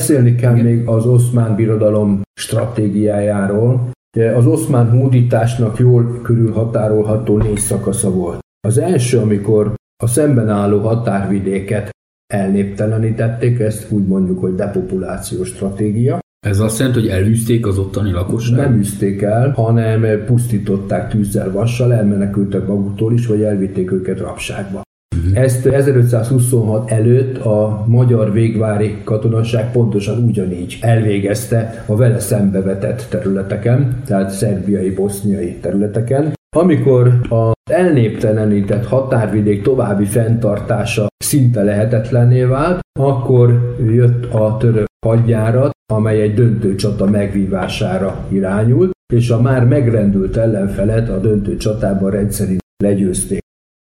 Beszélni 0.04 0.36
kell 0.36 0.54
még 0.54 0.88
az 0.88 1.06
oszmán 1.06 1.56
birodalom 1.56 2.22
stratégiájáról. 2.40 3.92
Az 4.36 4.46
oszmán 4.46 4.90
hódításnak 4.90 5.80
jól 5.80 6.22
körülhatárolható 6.22 7.38
négy 7.38 7.58
szakasza 7.58 8.12
volt. 8.12 8.40
Az 8.68 8.78
első, 8.78 9.18
amikor 9.18 9.74
a 10.04 10.08
szemben 10.08 10.50
álló 10.50 10.80
határvidéket 10.80 11.90
elnéptelenítették, 12.34 13.60
ezt 13.60 13.92
úgy 13.92 14.08
mondjuk, 14.08 14.40
hogy 14.40 14.56
depopulációs 14.56 15.48
stratégia. 15.48 16.20
Ez 16.46 16.60
azt 16.60 16.80
jelenti, 16.80 17.00
hogy 17.00 17.10
elűzték 17.10 17.68
az 17.68 17.78
ottani 17.78 18.12
lakosságot? 18.12 18.66
Nem 18.66 18.80
űzték 18.80 19.22
el, 19.22 19.52
hanem 19.52 20.26
pusztították 20.26 21.10
tűzzel, 21.10 21.52
vassal, 21.52 21.94
elmenekültek 21.94 22.68
maguktól 22.68 23.14
is, 23.14 23.28
vagy 23.28 23.42
elvitték 23.42 23.92
őket 23.92 24.20
rabságba. 24.20 24.83
Uh-huh. 25.18 25.44
Ezt 25.44 25.66
1526 25.66 26.92
előtt 26.92 27.38
a 27.38 27.84
magyar 27.88 28.32
végvári 28.32 28.98
katonaság 29.04 29.72
pontosan 29.72 30.24
ugyanígy 30.24 30.78
elvégezte 30.82 31.84
a 31.88 31.96
vele 31.96 32.20
szembevetett 32.20 33.06
területeken, 33.10 34.02
tehát 34.06 34.30
szerbiai, 34.30 34.94
boszniai 34.94 35.58
területeken. 35.62 36.34
Amikor 36.56 37.08
a 37.30 37.52
elnéptelenített 37.72 38.86
határvidék 38.86 39.62
további 39.62 40.06
fenntartása 40.06 41.08
szinte 41.18 41.64
lehetetlenné 41.64 42.44
vált, 42.44 42.80
akkor 43.00 43.76
jött 43.86 44.34
a 44.34 44.58
török 44.58 44.86
hadjárat, 45.06 45.72
amely 45.94 46.22
egy 46.22 46.34
döntő 46.34 46.76
csata 46.76 47.06
megvívására 47.06 48.26
irányult, 48.30 48.92
és 49.14 49.30
a 49.30 49.42
már 49.42 49.66
megrendült 49.66 50.38
ellenfelet 50.38 51.10
a 51.10 51.20
döntő 51.20 51.58
csatában 51.58 52.12
rendszerint 52.12 52.62
legyőzték. 52.84 53.42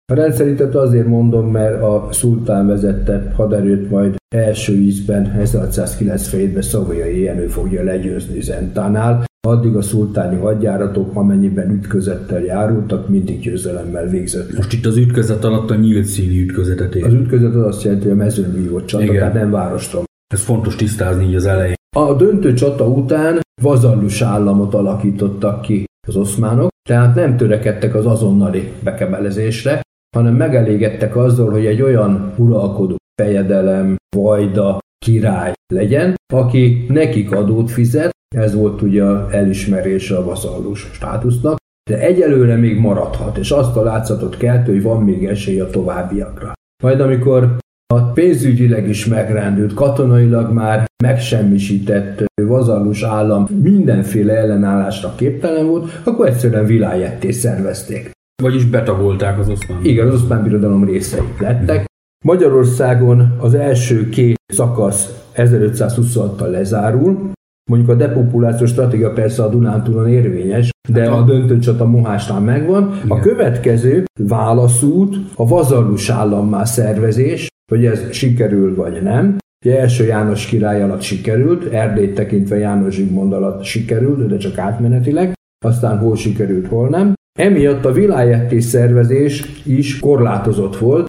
A 0.10 0.14
rendszerintet 0.14 0.76
azért 0.76 1.08
mondom, 1.08 1.52
mert 1.52 1.82
a 1.82 2.08
szultán 2.12 2.68
vezette 2.68 3.32
haderőt 3.36 3.90
majd 3.90 4.16
első 4.36 4.74
ízben 4.74 5.40
1697-ben 5.44 6.62
Szavolyai 6.62 7.22
Jenő 7.22 7.48
fogja 7.48 7.84
legyőzni 7.84 8.42
Zentánál, 8.42 9.28
Addig 9.48 9.76
a 9.76 9.82
szultáni 9.82 10.36
hadjáratok, 10.36 11.16
amennyiben 11.16 11.72
ütközettel 11.72 12.42
járultak, 12.42 13.10
mindig 13.10 13.40
győzelemmel 13.40 14.08
végzett. 14.08 14.56
Most 14.56 14.74
itt 14.74 14.86
az 14.86 14.98
ütközet 14.98 15.44
alatt 15.44 15.70
a 15.70 15.76
nyílt 15.76 16.06
színi 16.06 16.42
ütközetet 16.42 16.96
ér. 16.96 17.06
Az 17.06 17.14
ütközet 17.14 17.56
az 17.56 17.66
azt 17.66 17.84
jelenti, 17.84 18.08
hogy 18.08 18.14
a 18.14 18.24
mezőn 18.24 18.54
vívott 18.54 18.86
csata, 18.86 19.04
Igen. 19.04 19.16
tehát 19.16 19.34
nem 19.34 19.52
városra. 19.52 20.00
Ez 20.34 20.42
fontos 20.42 20.76
tisztázni 20.76 21.26
így 21.26 21.36
az 21.36 21.46
elején. 21.46 21.76
A 21.98 22.14
döntő 22.14 22.54
csata 22.54 22.88
után 22.88 23.40
vazallus 23.62 24.22
államot 24.22 24.74
alakítottak 24.74 25.62
ki 25.62 25.86
az 26.08 26.16
oszmánok, 26.16 26.70
tehát 26.90 27.16
nem 27.16 27.38
törekedtek 27.38 27.96
az 27.96 28.06
azonnali 28.06 28.72
bekebelezésre, 28.84 29.82
hanem 30.16 30.36
megelégedtek 30.36 31.16
azzal, 31.16 31.50
hogy 31.50 31.66
egy 31.66 31.82
olyan 31.82 32.34
uralkodó 32.38 32.96
fejedelem, 33.22 33.96
vajda, 34.16 34.80
király 35.06 35.54
legyen, 35.74 36.16
aki 36.34 36.86
nekik 36.88 37.32
adót 37.32 37.72
fizet, 37.72 38.12
ez 38.36 38.54
volt 38.56 38.82
ugye 38.82 39.04
elismerése 39.32 40.18
a 40.18 40.24
vazallus 40.24 40.90
státusznak, 40.92 41.58
de 41.90 42.00
egyelőre 42.00 42.56
még 42.56 42.80
maradhat, 42.80 43.38
és 43.38 43.52
azt 43.52 43.76
a 43.76 43.84
látszatot 43.84 44.38
kelt, 44.38 44.66
hogy 44.66 44.82
van 44.82 45.04
még 45.04 45.26
esély 45.26 45.60
a 45.60 45.70
továbbiakra. 45.70 46.54
Majd 46.84 47.00
amikor 47.00 47.58
a 47.94 48.02
pénzügyileg 48.02 48.88
is 48.88 49.06
megrendült, 49.06 49.74
katonailag 49.74 50.54
már 50.54 50.86
megsemmisített 51.04 52.24
vazallus 52.42 53.04
állam 53.04 53.48
mindenféle 53.62 54.34
ellenállásra 54.34 55.14
képtelen 55.16 55.68
volt, 55.68 56.02
akkor 56.04 56.28
egyszerűen 56.28 56.66
vilájetté 56.66 57.32
szervezték. 57.32 58.12
Vagyis 58.40 58.66
betagolták 58.66 59.40
az 59.40 59.50
oszmán. 59.50 59.80
Igen, 59.84 60.08
az 60.08 60.14
oszmán 60.14 60.44
birodalom 60.44 60.84
részei 60.84 61.20
lettek. 61.40 61.86
Magyarországon 62.26 63.36
az 63.40 63.54
első 63.54 64.10
két 64.10 64.38
szakasz 64.54 65.30
1526-tal 65.36 66.50
lezárul, 66.52 67.32
Mondjuk 67.70 67.90
a 67.90 67.96
depopulációs 67.96 68.70
stratégia 68.70 69.14
persze 69.14 69.44
a 69.44 69.50
Dunántúlon 69.50 70.08
érvényes, 70.08 70.70
de 70.90 71.02
hát 71.02 71.20
a 71.20 71.22
döntő 71.22 71.60
csata 71.60 71.86
Mohásnál 71.86 72.40
megvan. 72.40 72.94
Igen. 72.96 73.18
A 73.18 73.20
következő 73.20 74.04
válaszút 74.22 75.16
a 75.36 75.48
vazallus 75.48 76.10
állammá 76.10 76.64
szervezés, 76.64 77.48
hogy 77.72 77.86
ez 77.86 78.12
sikerül 78.12 78.76
vagy 78.76 79.02
nem. 79.04 79.38
Ugye 79.66 79.80
első 79.80 80.06
János 80.06 80.46
király 80.46 80.82
alatt 80.82 81.02
sikerült, 81.02 81.74
Erdélyt 81.74 82.16
tekintve 82.16 82.58
János 82.58 82.94
Zsigmond 82.94 83.34
alatt 83.34 83.64
sikerült, 83.64 84.28
de 84.28 84.38
csak 84.38 84.58
átmenetileg, 84.58 85.34
aztán 85.66 85.98
hol 85.98 86.16
sikerült, 86.16 86.68
hol 86.68 86.90
nem. 86.90 87.14
Emiatt 87.40 87.86
a 87.86 87.92
vilájettés 87.92 88.64
szervezés 88.64 89.64
is 89.66 90.00
korlátozott 90.00 90.78
volt, 90.78 91.08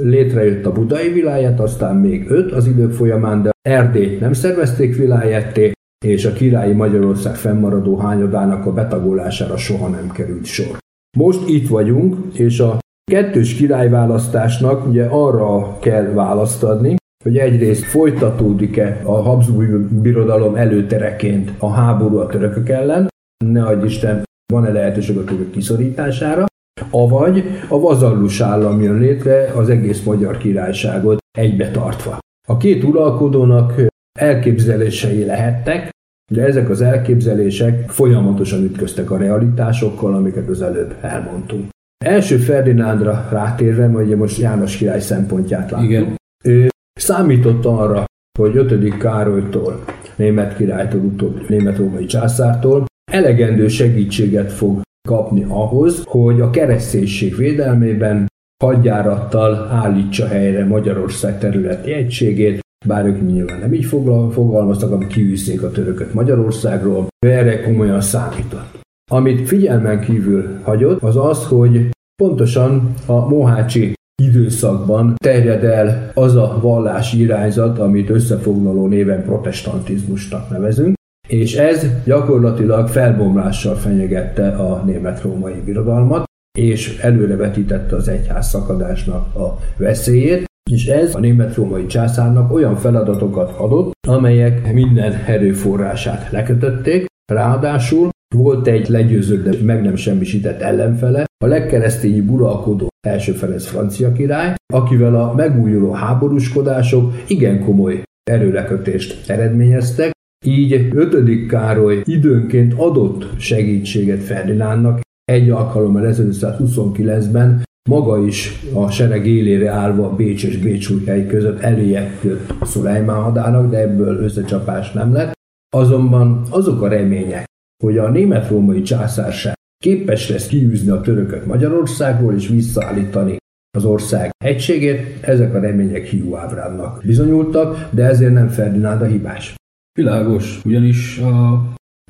Létrejött 0.00 0.66
a 0.66 0.72
budai 0.72 1.12
viláját, 1.12 1.60
aztán 1.60 1.96
még 1.96 2.30
öt 2.30 2.52
az 2.52 2.66
idők 2.66 2.92
folyamán, 2.92 3.42
de 3.42 3.50
Erdélyt 3.68 4.20
nem 4.20 4.32
szervezték 4.32 4.96
vilájetté, 4.96 5.72
és 6.04 6.24
a 6.24 6.32
királyi 6.32 6.72
Magyarország 6.72 7.34
fennmaradó 7.34 7.96
hányadának 7.96 8.66
a 8.66 8.72
betagolására 8.72 9.56
soha 9.56 9.88
nem 9.88 10.10
került 10.10 10.44
sor. 10.44 10.78
Most 11.18 11.48
itt 11.48 11.68
vagyunk, 11.68 12.16
és 12.34 12.60
a 12.60 12.78
kettős 13.10 13.54
királyválasztásnak 13.54 14.86
ugye 14.86 15.04
arra 15.04 15.78
kell 15.78 16.04
választ 16.04 16.62
adni, 16.62 16.96
hogy 17.24 17.38
egyrészt 17.38 17.84
folytatódik-e 17.84 19.00
a 19.04 19.22
Habsburg 19.22 19.92
birodalom 19.92 20.54
előtereként 20.54 21.52
a 21.58 21.70
háború 21.70 22.16
a 22.16 22.26
törökök 22.26 22.68
ellen, 22.68 23.08
ne 23.44 23.64
adj 23.64 23.86
Isten, 23.86 24.22
van-e 24.52 24.72
lehetőség 24.72 25.16
a 25.16 25.24
török 25.24 25.50
kiszorítására, 25.50 26.46
avagy 26.90 27.44
a 27.68 27.80
vazallus 27.80 28.40
állam 28.40 28.82
jön 28.82 28.98
létre 28.98 29.52
az 29.56 29.68
egész 29.68 30.02
magyar 30.02 30.38
királyságot 30.38 31.18
egybe 31.38 31.70
tartva. 31.70 32.18
A 32.48 32.56
két 32.56 32.84
uralkodónak 32.84 33.74
elképzelései 34.18 35.24
lehettek, 35.24 35.90
de 36.32 36.44
ezek 36.44 36.70
az 36.70 36.80
elképzelések 36.80 37.90
folyamatosan 37.90 38.62
ütköztek 38.62 39.10
a 39.10 39.16
realitásokkal, 39.16 40.14
amiket 40.14 40.48
az 40.48 40.62
előbb 40.62 40.94
elmondtunk. 41.00 41.68
Első 42.04 42.36
Ferdinándra 42.36 43.28
rátérve, 43.30 43.86
ugye 43.86 44.16
most 44.16 44.38
János 44.38 44.76
király 44.76 45.00
szempontját 45.00 45.70
látjuk. 45.70 45.90
Igen. 45.90 46.14
Ő 46.44 46.68
számított 47.00 47.64
arra, 47.64 48.04
hogy 48.38 48.56
5. 48.56 48.96
Károlytól, 48.96 49.84
német 50.16 50.56
királytól, 50.56 51.00
utóbb 51.00 51.48
német-római 51.48 52.06
császártól 52.06 52.84
elegendő 53.12 53.68
segítséget 53.68 54.52
fog 54.52 54.80
kapni 55.08 55.44
ahhoz, 55.48 56.02
hogy 56.04 56.40
a 56.40 56.50
kereszténység 56.50 57.36
védelmében 57.36 58.26
hadjárattal 58.64 59.68
állítsa 59.70 60.26
helyre 60.26 60.64
Magyarország 60.64 61.38
területi 61.38 61.92
egységét, 61.92 62.60
bár 62.86 63.06
ők 63.06 63.26
nyilván 63.26 63.60
nem 63.60 63.72
így 63.72 63.84
fogalmaztak, 63.84 64.90
amik 64.90 65.08
kiűzték 65.08 65.62
a 65.62 65.70
törököt 65.70 66.14
Magyarországról, 66.14 67.06
erre 67.26 67.60
komolyan 67.60 68.00
számított. 68.00 68.80
Amit 69.10 69.48
figyelmen 69.48 70.00
kívül 70.00 70.58
hagyott, 70.62 71.02
az 71.02 71.16
az, 71.16 71.46
hogy 71.46 71.90
pontosan 72.22 72.94
a 73.06 73.28
Mohácsi 73.28 73.92
időszakban 74.22 75.14
terjed 75.16 75.64
el 75.64 76.10
az 76.14 76.36
a 76.36 76.58
vallási 76.62 77.20
irányzat, 77.20 77.78
amit 77.78 78.10
összefoglaló 78.10 78.86
néven 78.86 79.24
protestantizmusnak 79.24 80.50
nevezünk, 80.50 80.94
és 81.28 81.54
ez 81.54 81.86
gyakorlatilag 82.04 82.88
felbomlással 82.88 83.74
fenyegette 83.74 84.48
a 84.48 84.82
német-római 84.84 85.60
birodalmat, 85.64 86.24
és 86.58 86.98
előrevetítette 86.98 87.96
az 87.96 88.08
egyház 88.08 88.48
szakadásnak 88.48 89.34
a 89.34 89.58
veszélyét, 89.76 90.44
és 90.70 90.86
ez 90.86 91.14
a 91.14 91.18
német-római 91.18 91.86
császárnak 91.86 92.52
olyan 92.52 92.76
feladatokat 92.76 93.58
adott, 93.58 93.92
amelyek 94.08 94.72
minden 94.72 95.12
erőforrását 95.26 96.30
lekötötték, 96.30 97.06
ráadásul 97.32 98.10
volt 98.34 98.66
egy 98.66 98.88
legyőzött, 98.88 99.44
de 99.44 99.64
meg 99.64 99.82
nem 99.82 99.96
semmisített 99.96 100.60
ellenfele, 100.60 101.24
a 101.44 101.46
legkeresztényi 101.46 102.20
uralkodó 102.20 102.88
első 103.06 103.32
Ferenc 103.32 103.66
francia 103.66 104.12
király, 104.12 104.54
akivel 104.72 105.14
a 105.14 105.34
megújuló 105.34 105.92
háborúskodások 105.92 107.12
igen 107.26 107.64
komoly 107.64 108.02
erőlekötést 108.30 109.30
eredményeztek, 109.30 110.10
így 110.44 110.88
5. 110.94 111.46
Károly 111.46 112.02
időnként 112.04 112.74
adott 112.76 113.40
segítséget 113.40 114.22
Ferdinándnak, 114.22 115.00
egy 115.24 115.50
alkalommal 115.50 116.02
1529-ben 116.14 117.62
maga 117.90 118.26
is 118.26 118.52
a 118.74 118.90
sereg 118.90 119.26
élére 119.26 119.70
állva 119.70 120.14
Bécs 120.14 120.44
és 120.44 120.58
Bécsújhely 120.58 121.26
között 121.26 121.60
eléje 121.60 122.18
jött 122.22 122.54
Szulajmán 122.62 123.22
hadának, 123.22 123.70
de 123.70 123.78
ebből 123.78 124.16
összecsapás 124.16 124.92
nem 124.92 125.12
lett. 125.12 125.32
Azonban 125.76 126.42
azok 126.50 126.82
a 126.82 126.88
remények, 126.88 127.44
hogy 127.84 127.98
a 127.98 128.10
német-római 128.10 128.82
császárság 128.82 129.54
képes 129.82 130.28
lesz 130.28 130.46
kiűzni 130.46 130.90
a 130.90 131.00
törököt 131.00 131.46
Magyarországról 131.46 132.34
és 132.34 132.48
visszaállítani 132.48 133.36
az 133.76 133.84
ország 133.84 134.30
egységét, 134.44 135.18
ezek 135.20 135.54
a 135.54 135.60
remények 135.60 136.04
hiúábránnak 136.04 137.02
bizonyultak, 137.04 137.88
de 137.90 138.04
ezért 138.04 138.32
nem 138.32 138.48
Ferdinánd 138.48 139.02
a 139.02 139.06
hibás. 139.06 139.54
Világos, 139.98 140.60
ugyanis 140.64 141.18
a 141.18 141.62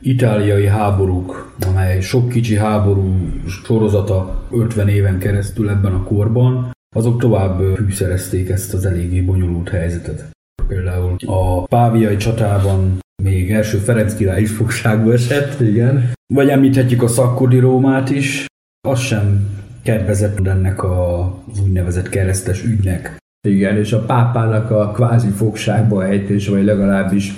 itáliai 0.02 0.66
háborúk, 0.66 1.54
amely 1.66 2.00
sok 2.00 2.28
kicsi 2.28 2.56
háború 2.56 3.30
sorozata 3.64 4.46
50 4.50 4.88
éven 4.88 5.18
keresztül 5.18 5.70
ebben 5.70 5.92
a 5.92 6.02
korban, 6.02 6.70
azok 6.96 7.20
tovább 7.20 7.74
fűszerezték 7.76 8.48
ezt 8.48 8.74
az 8.74 8.84
eléggé 8.84 9.20
bonyolult 9.20 9.68
helyzetet. 9.68 10.30
Például 10.68 11.16
a 11.26 11.64
Páviai 11.64 12.16
csatában 12.16 12.98
még 13.22 13.50
első 13.50 13.78
Ferenc 13.78 14.14
király 14.14 14.40
is 14.40 14.50
fogságba 14.50 15.12
esett. 15.12 15.60
Igen. 15.60 16.12
Vagy 16.34 16.48
említhetjük 16.48 17.02
a 17.02 17.08
szakkodi 17.08 17.58
Rómát 17.58 18.10
is. 18.10 18.46
Az 18.88 19.00
sem 19.00 19.48
kedvezett 19.82 20.46
ennek 20.46 20.84
az 20.84 21.60
úgynevezett 21.62 22.08
keresztes 22.08 22.64
ügynek. 22.64 23.16
Igen, 23.48 23.76
és 23.76 23.92
a 23.92 24.04
pápának 24.04 24.70
a 24.70 24.90
kvázi 24.90 25.28
fogságba 25.28 26.06
ejtés, 26.06 26.48
vagy 26.48 26.64
legalábbis 26.64 27.32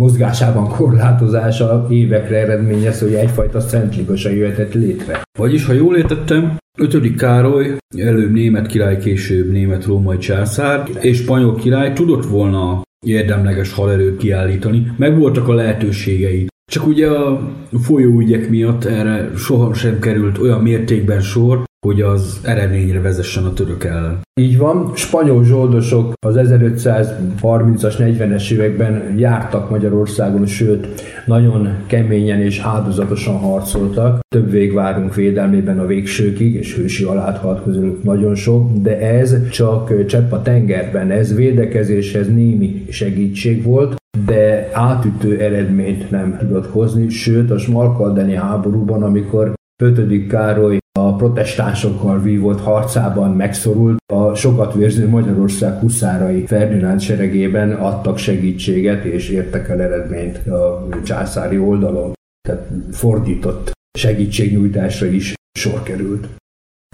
mozgásában 0.00 0.68
korlátozása 0.68 1.86
évekre 1.90 2.36
eredményez, 2.36 3.00
hogy 3.00 3.14
egyfajta 3.14 3.60
szentligasa 3.60 4.30
jöhetett 4.30 4.74
létre. 4.74 5.22
Vagyis, 5.38 5.64
ha 5.64 5.72
jól 5.72 5.96
értettem, 5.96 6.56
5. 6.78 7.14
Károly, 7.14 7.76
előbb 7.96 8.32
német 8.32 8.66
király, 8.66 8.98
később 8.98 9.50
német-római 9.50 10.18
császár, 10.18 10.88
és 11.00 11.16
spanyol 11.16 11.54
király 11.54 11.92
tudott 11.92 12.26
volna 12.26 12.82
érdemleges 13.06 13.72
halerőt 13.72 14.16
kiállítani, 14.16 14.92
meg 14.96 15.18
voltak 15.18 15.48
a 15.48 15.54
lehetőségei. 15.54 16.46
Csak 16.72 16.86
ugye 16.86 17.08
a 17.08 17.52
folyóügyek 17.82 18.48
miatt 18.48 18.84
erre 18.84 19.30
soha 19.36 19.74
sem 19.74 19.98
került 19.98 20.38
olyan 20.38 20.62
mértékben 20.62 21.20
sor, 21.20 21.62
hogy 21.86 22.00
az 22.00 22.40
eredményre 22.42 23.00
vezessen 23.00 23.44
a 23.44 23.52
török 23.52 23.84
ellen. 23.84 24.20
Így 24.40 24.58
van, 24.58 24.90
spanyol 24.94 25.44
zsoldosok 25.44 26.12
az 26.26 26.34
1530-as, 26.38 27.94
40-es 27.98 28.50
években 28.50 29.18
jártak 29.18 29.70
Magyarországon, 29.70 30.46
sőt, 30.46 30.86
nagyon 31.26 31.68
keményen 31.86 32.40
és 32.40 32.58
áldozatosan 32.58 33.38
harcoltak. 33.38 34.20
Több 34.28 34.50
végvárunk 34.50 35.14
védelmében 35.14 35.78
a 35.78 35.86
végsőkig, 35.86 36.54
és 36.54 36.76
hősi 36.76 37.04
aláthalt 37.04 37.62
közülük 37.62 38.02
nagyon 38.02 38.34
sok, 38.34 38.72
de 38.72 38.98
ez 38.98 39.48
csak 39.48 40.06
csepp 40.06 40.32
a 40.32 40.42
tengerben, 40.42 41.10
ez 41.10 41.34
védekezéshez 41.34 42.28
némi 42.28 42.84
segítség 42.90 43.62
volt, 43.62 43.96
de 44.26 44.68
átütő 44.72 45.40
eredményt 45.40 46.10
nem 46.10 46.36
tudott 46.38 46.66
hozni, 46.66 47.08
sőt 47.08 47.50
a 47.50 47.58
Smarkaldeni 47.58 48.34
háborúban, 48.34 49.02
amikor 49.02 49.52
5. 49.82 50.26
Károly 50.26 50.78
a 50.98 51.14
protestánsokkal 51.14 52.20
vívott 52.20 52.60
harcában 52.60 53.30
megszorult, 53.30 53.98
a 54.12 54.34
sokat 54.34 54.74
vérző 54.74 55.08
Magyarország 55.08 55.78
huszárai 55.78 56.46
Ferdinánd 56.46 57.00
seregében 57.00 57.72
adtak 57.72 58.18
segítséget 58.18 59.04
és 59.04 59.28
értek 59.28 59.68
el 59.68 59.80
eredményt 59.80 60.46
a 60.46 60.88
császári 61.04 61.58
oldalon. 61.58 62.12
Tehát 62.48 62.68
fordított 62.90 63.70
segítségnyújtásra 63.98 65.06
is 65.06 65.34
sor 65.58 65.82
került. 65.82 66.28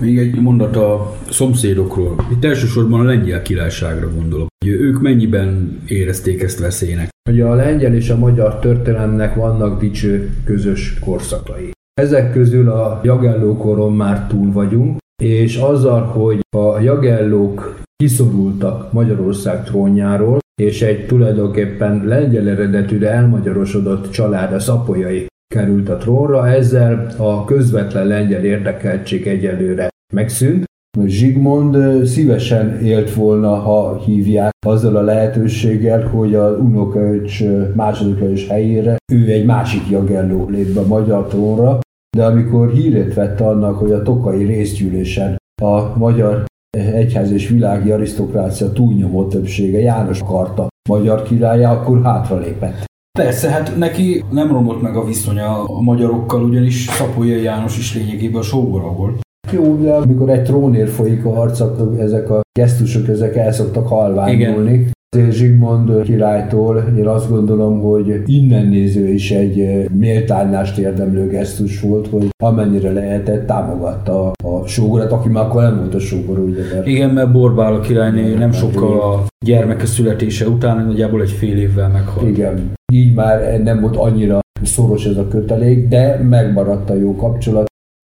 Még 0.02 0.18
egy 0.18 0.40
mondat 0.40 0.76
a 0.76 1.16
szomszédokról. 1.30 2.26
Itt 2.30 2.44
elsősorban 2.44 3.00
a 3.00 3.04
lengyel 3.04 3.42
királyságra 3.42 4.14
gondolok. 4.14 4.48
Hogy 4.64 4.72
ők 4.72 5.00
mennyiben 5.00 5.80
érezték 5.86 6.42
ezt 6.42 6.58
veszélynek? 6.58 7.08
Ugye 7.30 7.44
a 7.44 7.54
lengyel 7.54 7.94
és 7.94 8.10
a 8.10 8.16
magyar 8.16 8.58
történelemnek 8.58 9.34
vannak 9.34 9.80
dicső 9.80 10.36
közös 10.44 10.98
korszakai. 10.98 11.70
Ezek 12.00 12.32
közül 12.32 12.70
a 12.70 13.00
Jagelló 13.02 13.56
koron 13.56 13.92
már 13.92 14.26
túl 14.26 14.52
vagyunk, 14.52 14.98
és 15.22 15.56
azzal, 15.56 16.02
hogy 16.02 16.40
a 16.56 16.80
Jagellók 16.80 17.80
kiszorultak 17.96 18.92
Magyarország 18.92 19.64
trónjáról, 19.64 20.38
és 20.62 20.82
egy 20.82 21.06
tulajdonképpen 21.06 22.04
lengyel 22.04 22.48
eredetű, 22.48 22.98
de 22.98 23.10
elmagyarosodott 23.10 24.10
család, 24.10 24.52
a 24.52 24.58
szapolyai 24.58 25.26
került 25.54 25.88
a 25.88 25.96
trónra, 25.96 26.48
ezzel 26.48 27.14
a 27.18 27.44
közvetlen 27.44 28.06
lengyel 28.06 28.44
érdekeltség 28.44 29.26
egyelőre 29.26 29.88
megszűnt, 30.14 30.64
Zsigmond 31.04 32.04
szívesen 32.06 32.80
élt 32.80 33.14
volna, 33.14 33.54
ha 33.54 33.96
hívják 34.04 34.52
azzal 34.66 34.96
a 34.96 35.02
lehetőséggel, 35.02 36.08
hogy 36.08 36.34
a 36.34 36.50
unokaöcs 36.50 37.42
második 37.74 38.48
helyére 38.48 38.96
ő 39.12 39.30
egy 39.30 39.44
másik 39.44 39.90
jagelló 39.90 40.48
lép 40.48 40.74
be 40.74 40.80
a 40.80 40.86
magyar 40.86 41.26
trónra, 41.26 41.78
de 42.16 42.24
amikor 42.24 42.72
hírét 42.72 43.14
vette 43.14 43.46
annak, 43.46 43.78
hogy 43.78 43.92
a 43.92 44.02
tokai 44.02 44.44
részgyűlésen 44.44 45.36
a 45.62 45.98
magyar 45.98 46.44
egyház 46.78 47.30
és 47.30 47.48
világi 47.48 47.90
arisztokrácia 47.90 48.72
túlnyomó 48.72 49.26
többsége 49.26 49.78
János 49.78 50.22
karta 50.22 50.66
magyar 50.88 51.22
királya, 51.22 51.70
akkor 51.70 52.02
hátralépett. 52.02 52.84
Persze, 53.18 53.50
hát 53.50 53.76
neki 53.76 54.24
nem 54.30 54.52
romlott 54.52 54.82
meg 54.82 54.96
a 54.96 55.04
viszonya 55.04 55.62
a 55.64 55.80
magyarokkal, 55.80 56.42
ugyanis 56.42 56.84
Szapolyai 56.84 57.42
János 57.42 57.78
is 57.78 57.94
lényegében 57.94 58.40
a 58.40 58.44
sógora 58.44 58.92
volt. 58.92 59.25
Jó, 59.52 59.76
de 59.82 59.92
amikor 59.92 60.30
egy 60.30 60.42
trónér 60.42 60.88
folyik 60.88 61.24
a 61.24 61.34
harc, 61.34 61.60
akkor 61.60 62.00
ezek 62.00 62.30
a 62.30 62.40
gesztusok, 62.58 63.08
ezek 63.08 63.36
el 63.36 63.52
szoktak 63.52 63.88
halványulni. 63.88 64.94
Zsigmond 65.30 66.02
királytól 66.02 66.84
én 66.98 67.06
azt 67.06 67.30
gondolom, 67.30 67.80
hogy 67.80 68.22
innen 68.26 68.66
néző 68.66 69.08
is 69.08 69.30
egy 69.30 69.86
méltányást 69.98 70.78
érdemlő 70.78 71.28
gesztus 71.28 71.80
volt, 71.80 72.06
hogy 72.06 72.28
amennyire 72.42 72.92
lehetett, 72.92 73.46
támogatta 73.46 74.32
a 74.44 74.66
sógorat, 74.66 75.12
aki 75.12 75.28
már 75.28 75.44
akkor 75.44 75.62
nem 75.62 75.76
volt 75.76 75.94
a 75.94 75.98
sógor, 75.98 76.38
ugye? 76.38 76.62
Mert... 76.74 76.86
Igen, 76.86 77.10
mert 77.10 77.32
Borbál 77.32 77.74
a 77.74 77.80
királyné 77.80 78.34
nem 78.34 78.52
sokkal 78.52 79.00
a 79.00 79.24
gyermeke 79.44 79.86
születése 79.86 80.48
után, 80.48 80.86
nagyjából 80.86 81.22
egy 81.22 81.30
fél 81.30 81.58
évvel 81.58 81.88
meghalt. 81.88 82.28
Igen, 82.28 82.72
így 82.92 83.14
már 83.14 83.62
nem 83.62 83.80
volt 83.80 83.96
annyira 83.96 84.40
szoros 84.62 85.06
ez 85.06 85.16
a 85.16 85.28
kötelék, 85.28 85.88
de 85.88 86.20
megmaradt 86.28 86.90
a 86.90 86.94
jó 86.94 87.16
kapcsolat. 87.16 87.66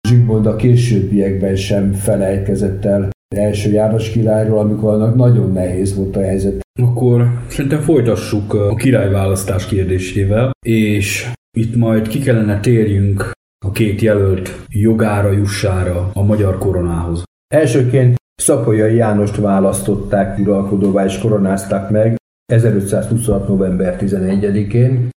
Zsigmond 0.07 0.45
a 0.45 0.55
későbbiekben 0.55 1.55
sem 1.55 1.93
felejtkezett 1.93 2.85
el 2.85 3.09
első 3.35 3.71
János 3.71 4.09
királyról, 4.09 4.59
amikor 4.59 4.93
annak 4.93 5.15
nagyon 5.15 5.51
nehéz 5.51 5.95
volt 5.95 6.15
a 6.15 6.21
helyzet. 6.21 6.61
Akkor 6.81 7.41
szerintem 7.47 7.81
folytassuk 7.81 8.53
a 8.53 8.75
királyválasztás 8.75 9.65
kérdésével, 9.65 10.51
és 10.65 11.31
itt 11.57 11.75
majd 11.75 12.07
ki 12.07 12.19
kellene 12.19 12.59
térjünk 12.59 13.31
a 13.65 13.71
két 13.71 14.01
jelölt 14.01 14.65
jogára, 14.69 15.31
jussára 15.31 16.11
a 16.13 16.23
magyar 16.23 16.57
koronához. 16.57 17.23
Elsőként 17.53 18.15
Szapolyai 18.41 18.95
Jánost 18.95 19.35
választották 19.35 20.39
uralkodóvá 20.39 21.05
és 21.05 21.17
koronázták 21.17 21.89
meg 21.89 22.15
1526. 22.45 23.47
november 23.47 23.97
11-én, 23.99 25.09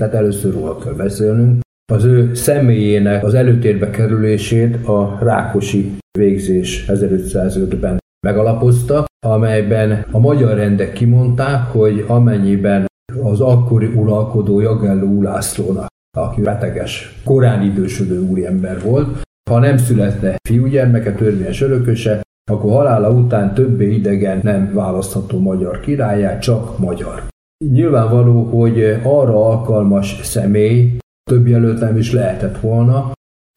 tehát 0.00 0.14
először 0.14 0.52
róla 0.52 0.78
kell 0.78 0.92
beszélnünk. 0.92 1.60
Az 1.92 2.04
ő 2.04 2.34
személyének 2.34 3.24
az 3.24 3.34
előtérbe 3.34 3.90
kerülését 3.90 4.86
a 4.86 5.18
Rákosi 5.20 5.96
végzés 6.18 6.84
1505-ben 6.88 7.98
megalapozta, 8.26 9.04
amelyben 9.26 10.04
a 10.10 10.18
magyar 10.18 10.56
rendek 10.56 10.92
kimondták, 10.92 11.66
hogy 11.66 12.04
amennyiben 12.08 12.86
az 13.22 13.40
akkori 13.40 13.86
uralkodó 13.86 14.60
Jagelló 14.60 15.06
Ulászlónak, 15.06 15.86
aki 16.16 16.40
beteges, 16.40 17.20
korán 17.24 17.62
idősödő 17.62 18.20
úriember 18.20 18.82
volt, 18.82 19.22
ha 19.50 19.58
nem 19.58 19.76
születne 19.76 20.36
fiúgyermeke, 20.48 21.12
törvényes 21.12 21.60
örököse, 21.60 22.20
akkor 22.50 22.70
halála 22.70 23.10
után 23.10 23.54
többé 23.54 23.94
idegen 23.94 24.40
nem 24.42 24.72
választható 24.74 25.38
magyar 25.38 25.80
királyát, 25.80 26.42
csak 26.42 26.78
magyar. 26.78 27.22
Nyilvánvaló, 27.70 28.42
hogy 28.42 28.82
arra 29.02 29.46
alkalmas 29.46 30.20
személy 30.22 30.96
több 31.28 31.46
jelölt 31.46 31.80
nem 31.80 31.96
is 31.96 32.12
lehetett 32.12 32.60
volna. 32.60 33.12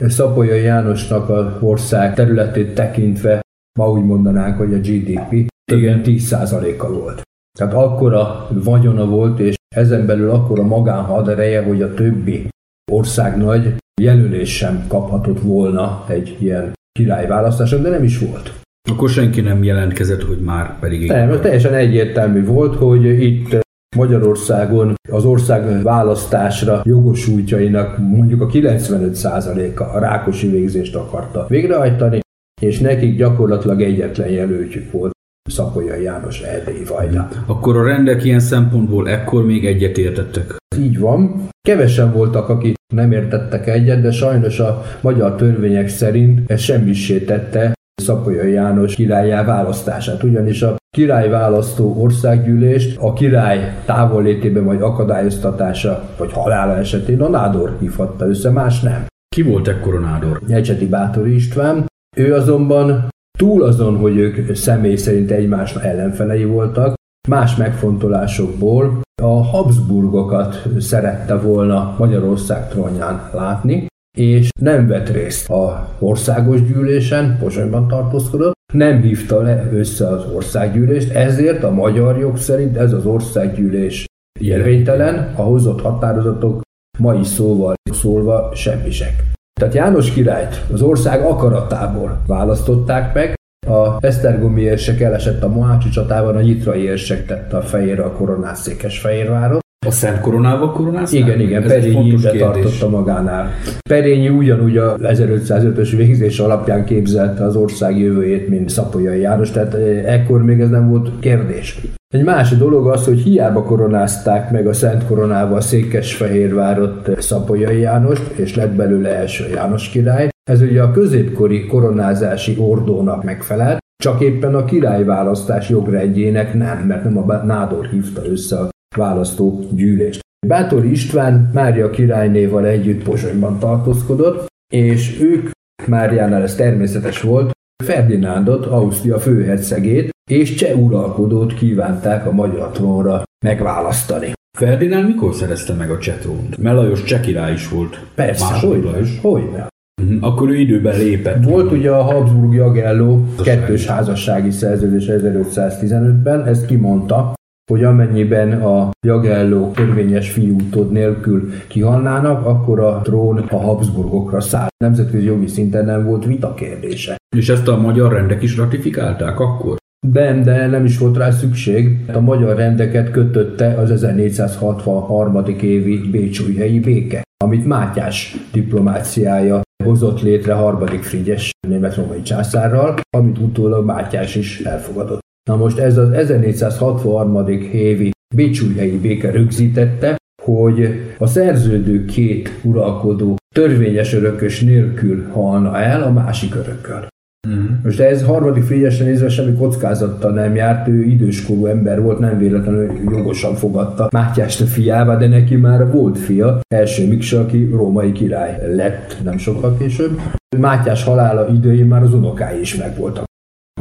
Szapolyai 0.07 0.61
Jánosnak 0.61 1.29
az 1.29 1.45
ország 1.59 2.15
területét 2.15 2.75
tekintve 2.75 3.41
ma 3.79 3.89
úgy 3.89 4.03
mondanánk, 4.03 4.57
hogy 4.57 4.73
a 4.73 4.77
GDP 4.77 5.49
igen 5.71 6.01
10%-a 6.05 6.91
volt. 6.91 7.21
Tehát 7.59 7.73
akkora 7.73 8.47
vagyona 8.63 9.05
volt, 9.05 9.39
és 9.39 9.55
ezen 9.75 10.05
belül 10.05 10.29
akkora 10.29 10.63
magánhadereje, 10.63 11.63
hogy 11.63 11.81
a 11.81 11.93
többi 11.93 12.47
ország 12.91 13.37
nagy 13.37 13.75
jelölés 14.01 14.55
sem 14.55 14.85
kaphatott 14.87 15.41
volna 15.41 16.05
egy 16.07 16.37
ilyen 16.39 16.73
királyválasztáson, 16.91 17.81
de 17.81 17.89
nem 17.89 18.03
is 18.03 18.19
volt. 18.19 18.53
Akkor 18.89 19.09
senki 19.09 19.41
nem 19.41 19.63
jelentkezett, 19.63 20.21
hogy 20.21 20.39
már 20.39 20.79
pedig... 20.79 21.07
Nem, 21.07 21.41
teljesen 21.41 21.73
egyértelmű 21.73 22.45
volt, 22.45 22.75
hogy 22.75 23.05
itt 23.05 23.59
Magyarországon 23.95 24.93
az 25.09 25.25
ország 25.25 25.83
választásra 25.83 26.81
jogosultjainak 26.85 27.97
mondjuk 27.97 28.41
a 28.41 28.45
95%-a 28.45 29.83
a 29.83 29.99
rákosi 29.99 30.49
végzést 30.49 30.95
akarta 30.95 31.45
végrehajtani, 31.47 32.19
és 32.61 32.79
nekik 32.79 33.17
gyakorlatilag 33.17 33.81
egyetlen 33.81 34.29
jelöltjük 34.29 34.91
volt. 34.91 35.11
Szapolyai 35.49 36.03
János 36.03 36.41
erdélyi 36.41 36.83
vajda. 36.83 37.27
Akkor 37.45 37.77
a 37.77 37.83
rendek 37.83 38.23
ilyen 38.23 38.39
szempontból 38.39 39.09
ekkor 39.09 39.45
még 39.45 39.65
egyet 39.65 39.97
értettek? 39.97 40.55
Így 40.77 40.99
van. 40.99 41.49
Kevesen 41.67 42.11
voltak, 42.11 42.49
akik 42.49 42.75
nem 42.93 43.11
értettek 43.11 43.67
egyet, 43.67 44.01
de 44.01 44.11
sajnos 44.11 44.59
a 44.59 44.81
magyar 45.01 45.35
törvények 45.35 45.87
szerint 45.87 46.51
ez 46.51 46.59
semmisé 46.59 47.19
tette 47.19 47.73
Szapolyai 48.01 48.51
János 48.51 48.95
királyá 48.95 49.43
választását, 49.43 50.23
ugyanis 50.23 50.61
a 50.61 50.75
királyválasztó 50.97 51.95
országgyűlést 51.97 52.97
a 52.99 53.13
király 53.13 53.81
távollétében 53.85 54.65
vagy 54.65 54.81
akadályoztatása 54.81 56.09
vagy 56.17 56.31
halála 56.31 56.77
esetén 56.77 57.21
a 57.21 57.29
nádor 57.29 57.77
hívhatta 57.79 58.27
össze, 58.27 58.49
más 58.49 58.79
nem. 58.79 59.05
Ki 59.35 59.41
volt 59.41 59.67
ekkor 59.67 59.95
a 59.95 59.99
nádor? 59.99 60.41
Nyecseti 60.47 60.87
Bátori 60.87 61.35
István. 61.35 61.85
Ő 62.17 62.33
azonban 62.33 63.09
túl 63.39 63.63
azon, 63.63 63.97
hogy 63.97 64.17
ők 64.17 64.55
személy 64.55 64.95
szerint 64.95 65.31
egymás 65.31 65.75
ellenfelei 65.75 66.45
voltak, 66.45 66.93
más 67.29 67.55
megfontolásokból 67.55 69.01
a 69.21 69.43
Habsburgokat 69.43 70.63
szerette 70.79 71.35
volna 71.37 71.95
Magyarország 71.97 72.69
trónján 72.69 73.29
látni, 73.33 73.85
és 74.17 74.49
nem 74.59 74.87
vett 74.87 75.09
részt 75.09 75.49
a 75.49 75.89
országos 75.99 76.63
gyűlésen, 76.63 77.37
Pozsonyban 77.39 77.87
tartózkodott, 77.87 78.53
nem 78.73 79.01
hívta 79.01 79.41
le 79.41 79.69
össze 79.71 80.07
az 80.07 80.25
országgyűlést, 80.33 81.11
ezért 81.11 81.63
a 81.63 81.71
magyar 81.71 82.19
jog 82.19 82.37
szerint 82.37 82.77
ez 82.77 82.93
az 82.93 83.05
országgyűlés 83.05 84.05
érvénytelen, 84.39 85.33
a 85.35 85.41
hozott 85.41 85.81
határozatok 85.81 86.61
mai 86.99 87.23
szóval 87.23 87.73
szólva 87.91 88.51
semmisek. 88.55 89.23
Tehát 89.59 89.75
János 89.75 90.11
királyt 90.11 90.61
az 90.73 90.81
ország 90.81 91.25
akaratából 91.25 92.21
választották 92.27 93.13
meg, 93.13 93.33
a 93.67 94.05
Esztergomi 94.05 94.61
érsek 94.61 95.01
elesett 95.01 95.43
a 95.43 95.47
Mohácsi 95.47 95.89
csatában, 95.89 96.35
a 96.35 96.41
Nyitrai 96.41 96.81
érsek 96.81 97.25
tette 97.25 97.57
a 97.57 97.61
fejére 97.61 98.03
a 98.03 98.11
koronát 98.11 98.55
Székesfehérváron, 98.55 99.59
a 99.87 99.91
Szent 99.91 100.19
Koronával 100.19 100.71
koronázták? 100.71 101.19
Igen, 101.19 101.39
igen, 101.39 101.63
Perényi 101.63 102.07
ide 102.07 102.31
tartotta 102.31 102.89
magánál. 102.89 103.51
Perényi 103.89 104.29
ugyanúgy 104.29 104.77
a 104.77 104.95
1505-ös 104.97 105.93
végzés 105.95 106.39
alapján 106.39 106.85
képzelte 106.85 107.43
az 107.43 107.55
ország 107.55 107.99
jövőjét, 107.99 108.49
mint 108.49 108.69
Szapolyai 108.69 109.19
János, 109.19 109.51
tehát 109.51 109.73
eh, 109.73 110.13
ekkor 110.13 110.43
még 110.43 110.59
ez 110.59 110.69
nem 110.69 110.89
volt 110.89 111.19
kérdés. 111.19 111.79
Egy 112.13 112.23
másik 112.23 112.57
dolog 112.57 112.87
az, 112.87 113.05
hogy 113.05 113.19
hiába 113.19 113.63
koronázták 113.63 114.51
meg 114.51 114.67
a 114.67 114.73
Szent 114.73 115.05
Koronával 115.05 115.61
Székesfehérvárot 115.61 117.07
eh, 117.07 117.15
Szapolyai 117.17 117.79
Jánost, 117.79 118.31
és 118.35 118.55
lett 118.55 118.75
belőle 118.75 119.09
első 119.09 119.49
János 119.53 119.89
király. 119.89 120.29
Ez 120.49 120.61
ugye 120.61 120.81
a 120.81 120.91
középkori 120.91 121.65
koronázási 121.65 122.55
ordónak 122.59 123.23
megfelelt, 123.23 123.79
csak 124.03 124.21
éppen 124.21 124.55
a 124.55 124.65
királyválasztás 124.65 125.69
jogrendjének 125.69 126.53
nem, 126.53 126.77
mert 126.87 127.03
nem 127.03 127.17
a 127.17 127.43
nádor 127.45 127.85
hívta 127.85 128.21
össze 128.25 128.57
a 128.57 128.69
választó 128.95 129.67
gyűlést. 129.71 130.19
Bátor 130.47 130.85
István 130.85 131.49
Mária 131.53 131.89
királynéval 131.89 132.65
együtt 132.65 133.03
Pozsonyban 133.03 133.59
tartózkodott, 133.59 134.47
és 134.73 135.21
ők, 135.21 135.49
Máriánál 135.87 136.41
ez 136.41 136.55
természetes 136.55 137.21
volt, 137.21 137.51
Ferdinándot, 137.83 138.65
Ausztria 138.65 139.19
főhercegét 139.19 140.09
és 140.31 140.53
cseh 140.53 140.79
uralkodót 140.79 141.53
kívánták 141.53 142.25
a 142.25 142.31
magyar 142.31 142.69
trónra 142.69 143.23
megválasztani. 143.45 144.31
Ferdinánd 144.57 145.07
mikor 145.07 145.33
szerezte 145.33 145.73
meg 145.73 145.91
a 145.91 145.97
cseh 145.97 146.17
trónt? 146.17 146.57
Mert 146.57 146.75
Lajos 146.75 147.03
cseh 147.03 147.19
király 147.19 147.53
is 147.53 147.69
volt. 147.69 148.05
Persze, 148.15 148.53
hogy 148.59 148.83
Lajos. 148.83 149.19
Hogyne. 149.21 149.67
Uh-huh. 150.01 150.17
Akkor 150.23 150.49
ő 150.49 150.55
időben 150.55 150.97
lépett. 150.97 151.43
Volt 151.43 151.71
ugye 151.71 151.91
a 151.91 152.01
Habsburg 152.01 152.53
Jagelló 152.53 153.25
kettős 153.43 153.85
házassági 153.85 154.51
szerződés 154.51 155.05
1515-ben, 155.07 156.45
ezt 156.45 156.65
kimondta, 156.65 157.33
hogy 157.71 157.83
amennyiben 157.83 158.61
a 158.61 158.89
jagellók 159.07 159.73
törvényes 159.73 160.31
fiútod 160.31 160.91
nélkül 160.91 161.49
kihalnának, 161.67 162.45
akkor 162.45 162.79
a 162.79 163.01
trón 163.03 163.37
a 163.37 163.55
Habsburgokra 163.55 164.41
száll. 164.41 164.67
Nemzetközi 164.83 165.25
jogi 165.25 165.47
szinten 165.47 165.85
nem 165.85 166.05
volt 166.05 166.25
vita 166.25 166.53
kérdése. 166.53 167.15
És 167.35 167.49
ezt 167.49 167.67
a 167.67 167.77
magyar 167.77 168.13
rendek 168.13 168.41
is 168.43 168.57
ratifikálták 168.57 169.39
akkor? 169.39 169.75
Ben, 170.07 170.43
de 170.43 170.67
nem 170.67 170.85
is 170.85 170.97
volt 170.97 171.17
rá 171.17 171.31
szükség. 171.31 171.99
A 172.13 172.19
magyar 172.19 172.55
rendeket 172.55 173.11
kötötte 173.11 173.73
az 173.73 173.91
1463. 173.91 175.45
évi 175.61 176.09
Bécsújhelyi 176.11 176.79
béke, 176.79 177.21
amit 177.43 177.65
Mátyás 177.65 178.35
diplomáciája 178.51 179.61
hozott 179.83 180.21
létre 180.21 180.53
harmadik 180.53 181.03
Frigyes 181.03 181.51
német-római 181.67 182.21
császárral, 182.21 182.95
amit 183.17 183.37
utólag 183.37 183.85
Mátyás 183.85 184.35
is 184.35 184.59
elfogadott. 184.59 185.20
Na 185.49 185.55
most 185.55 185.77
ez 185.77 185.97
az 185.97 186.11
1463. 186.11 187.47
évi 187.71 188.11
Bécsújhelyi 188.35 188.99
béke 188.99 189.31
rögzítette, 189.31 190.15
hogy 190.43 190.89
a 191.17 191.27
szerződő 191.27 192.05
két 192.05 192.59
uralkodó 192.63 193.37
törvényes 193.55 194.13
örökös 194.13 194.61
nélkül 194.61 195.27
halna 195.27 195.79
el 195.79 196.03
a 196.03 196.11
másik 196.11 196.55
örökkel. 196.55 197.07
Uh-huh. 197.47 197.69
Most 197.83 197.99
ez 197.99 198.23
harmadik 198.23 198.63
Frigyesre 198.63 199.05
nézve 199.05 199.29
semmi 199.29 199.53
kockázattal 199.53 200.31
nem 200.31 200.55
járt, 200.55 200.87
ő 200.87 201.03
időskorú 201.03 201.65
ember 201.65 202.01
volt, 202.01 202.19
nem 202.19 202.37
véletlenül 202.37 202.91
jogosan 203.09 203.55
fogadta 203.55 204.07
Mátyást 204.11 204.61
a 204.61 204.65
fiába, 204.65 205.17
de 205.17 205.27
neki 205.27 205.55
már 205.55 205.91
volt 205.91 206.17
fia, 206.17 206.59
első 206.67 207.07
Miksa, 207.07 207.39
aki 207.39 207.69
római 207.69 208.11
király 208.11 208.75
lett 208.75 209.17
nem 209.23 209.37
sokkal 209.37 209.77
később. 209.77 210.19
Mátyás 210.57 211.03
halála 211.03 211.47
idején 211.47 211.85
már 211.85 212.03
az 212.03 212.13
unokái 212.13 212.59
is 212.59 212.75
megvoltak. 212.75 213.29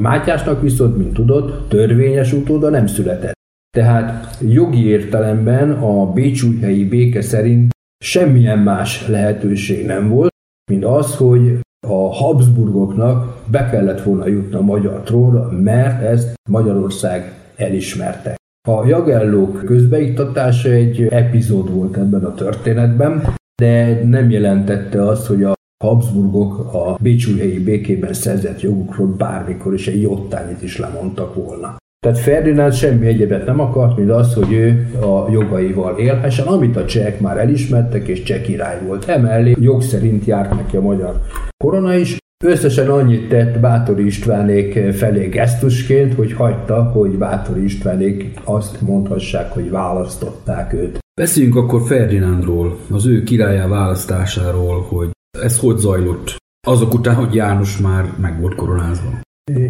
Mátyásnak 0.00 0.62
viszont, 0.62 0.96
mint 0.96 1.12
tudod, 1.12 1.66
törvényes 1.68 2.32
utóda 2.32 2.68
nem 2.68 2.86
született. 2.86 3.38
Tehát 3.76 4.38
jogi 4.48 4.86
értelemben 4.86 5.70
a 5.70 6.12
Bécsújhelyi 6.12 6.88
béke 6.88 7.20
szerint 7.20 7.70
semmilyen 8.04 8.58
más 8.58 9.08
lehetőség 9.08 9.86
nem 9.86 10.08
volt, 10.08 10.32
mint 10.70 10.84
az, 10.84 11.16
hogy 11.16 11.58
a 11.86 12.14
Habsburgoknak 12.14 13.36
be 13.50 13.68
kellett 13.70 14.02
volna 14.02 14.26
jutni 14.26 14.54
a 14.54 14.60
magyar 14.60 15.00
trónra, 15.00 15.50
mert 15.50 16.02
ezt 16.02 16.34
Magyarország 16.48 17.32
elismerte. 17.56 18.34
A 18.68 18.86
jagellók 18.86 19.64
közbeiktatása 19.64 20.68
egy 20.68 21.02
epizód 21.02 21.74
volt 21.74 21.96
ebben 21.96 22.24
a 22.24 22.34
történetben, 22.34 23.34
de 23.62 24.04
nem 24.04 24.30
jelentette 24.30 25.06
azt, 25.06 25.26
hogy 25.26 25.42
a 25.42 25.54
Habsburgok 25.84 26.74
a 26.74 26.96
Bécsújhelyi 27.02 27.58
békében 27.58 28.12
szerzett 28.12 28.60
jogukról 28.60 29.06
bármikor 29.06 29.74
is 29.74 29.86
egy 29.86 30.00
jottányit 30.00 30.62
is 30.62 30.78
lemondtak 30.78 31.34
volna. 31.34 31.76
Tehát 32.04 32.18
Ferdinánd 32.18 32.72
semmi 32.72 33.06
egyebet 33.06 33.46
nem 33.46 33.60
akart, 33.60 33.96
mint 33.96 34.10
az, 34.10 34.34
hogy 34.34 34.52
ő 34.52 34.90
a 35.00 35.30
jogaival 35.30 35.98
élhessen, 35.98 36.46
amit 36.46 36.76
a 36.76 36.84
csehek 36.84 37.20
már 37.20 37.38
elismertek, 37.38 38.08
és 38.08 38.22
cseh 38.22 38.40
király 38.40 38.80
volt. 38.86 39.08
Emellé 39.08 39.54
jog 39.60 39.82
szerint 39.82 40.24
járt 40.24 40.50
neki 40.50 40.76
a 40.76 40.80
magyar 40.80 41.20
korona 41.64 41.94
is. 41.94 42.18
Összesen 42.44 42.88
annyit 42.88 43.28
tett 43.28 43.58
Bátori 43.58 44.06
Istvánék 44.06 44.92
felé 44.92 45.28
gesztusként, 45.28 46.14
hogy 46.14 46.32
hagyta, 46.32 46.82
hogy 46.82 47.10
Bátori 47.10 47.64
Istvánék 47.64 48.40
azt 48.44 48.80
mondhassák, 48.80 49.52
hogy 49.52 49.70
választották 49.70 50.72
őt. 50.72 50.98
Beszéljünk 51.20 51.56
akkor 51.56 51.82
Ferdinándról, 51.86 52.78
az 52.90 53.06
ő 53.06 53.22
királyá 53.22 53.68
választásáról, 53.68 54.86
hogy 54.88 55.08
ez 55.38 55.58
hogy 55.58 55.76
zajlott? 55.76 56.36
Azok 56.66 56.94
után, 56.94 57.14
hogy 57.14 57.34
János 57.34 57.78
már 57.78 58.12
meg 58.20 58.40
volt 58.40 58.54
koronázva. 58.54 59.20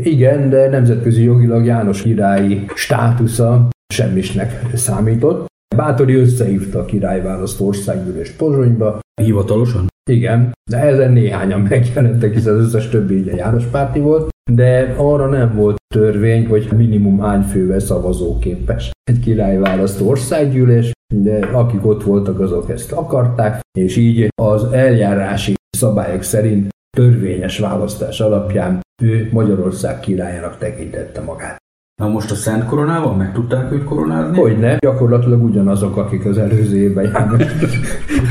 Igen, 0.03 0.51
de 0.51 0.69
nemzetközi 0.69 1.23
jogilag 1.23 1.65
János 1.65 2.03
királyi 2.03 2.65
státusza 2.75 3.69
semmisnek 3.95 4.77
számított. 4.77 5.47
Bátori 5.77 6.15
összehívta 6.15 6.79
a 6.79 6.85
királyválasztó 6.85 7.67
országgyűlés 7.67 8.31
Pozsonyba. 8.31 9.01
Hivatalosan? 9.21 9.87
Igen, 10.11 10.53
de 10.71 10.79
ezen 10.79 11.13
néhányan 11.13 11.61
megjelentek, 11.71 12.35
hiszen 12.35 12.55
az 12.55 12.61
összes 12.61 12.89
többi 12.89 13.21
ugye 13.21 13.35
János 13.35 13.65
párti 13.65 13.99
volt, 13.99 14.29
de 14.53 14.95
arra 14.97 15.27
nem 15.27 15.55
volt 15.55 15.79
törvény, 15.95 16.47
hogy 16.47 16.69
minimum 16.77 17.19
hány 17.19 17.43
fővel 17.43 17.79
szavazóképes 17.79 18.91
egy 19.11 19.21
királyválasztó 19.21 20.09
országgyűlés, 20.09 20.93
de 21.15 21.47
akik 21.47 21.87
ott 21.87 22.03
voltak, 22.03 22.41
azok 22.41 22.71
ezt 22.71 22.93
akarták, 22.93 23.61
és 23.79 23.97
így 23.97 24.29
az 24.43 24.65
eljárási 24.65 25.55
szabályok 25.77 26.23
szerint 26.23 26.69
törvényes 26.97 27.59
választás 27.59 28.21
alapján 28.21 28.81
ő 29.03 29.29
Magyarország 29.33 30.01
királyának 30.01 30.59
tekintette 30.59 31.21
magát. 31.21 31.59
Na 32.01 32.09
most 32.09 32.31
a 32.31 32.35
Szent 32.35 32.65
Koronával 32.65 33.17
meg 33.17 33.33
tudták 33.33 33.73
őt 33.73 33.85
koronázni? 33.85 34.37
Hogyne, 34.37 34.77
gyakorlatilag 34.79 35.45
ugyanazok, 35.45 35.97
akik 35.97 36.25
az 36.25 36.39
előző 36.39 36.77
évben 36.77 37.11
János 37.13 37.43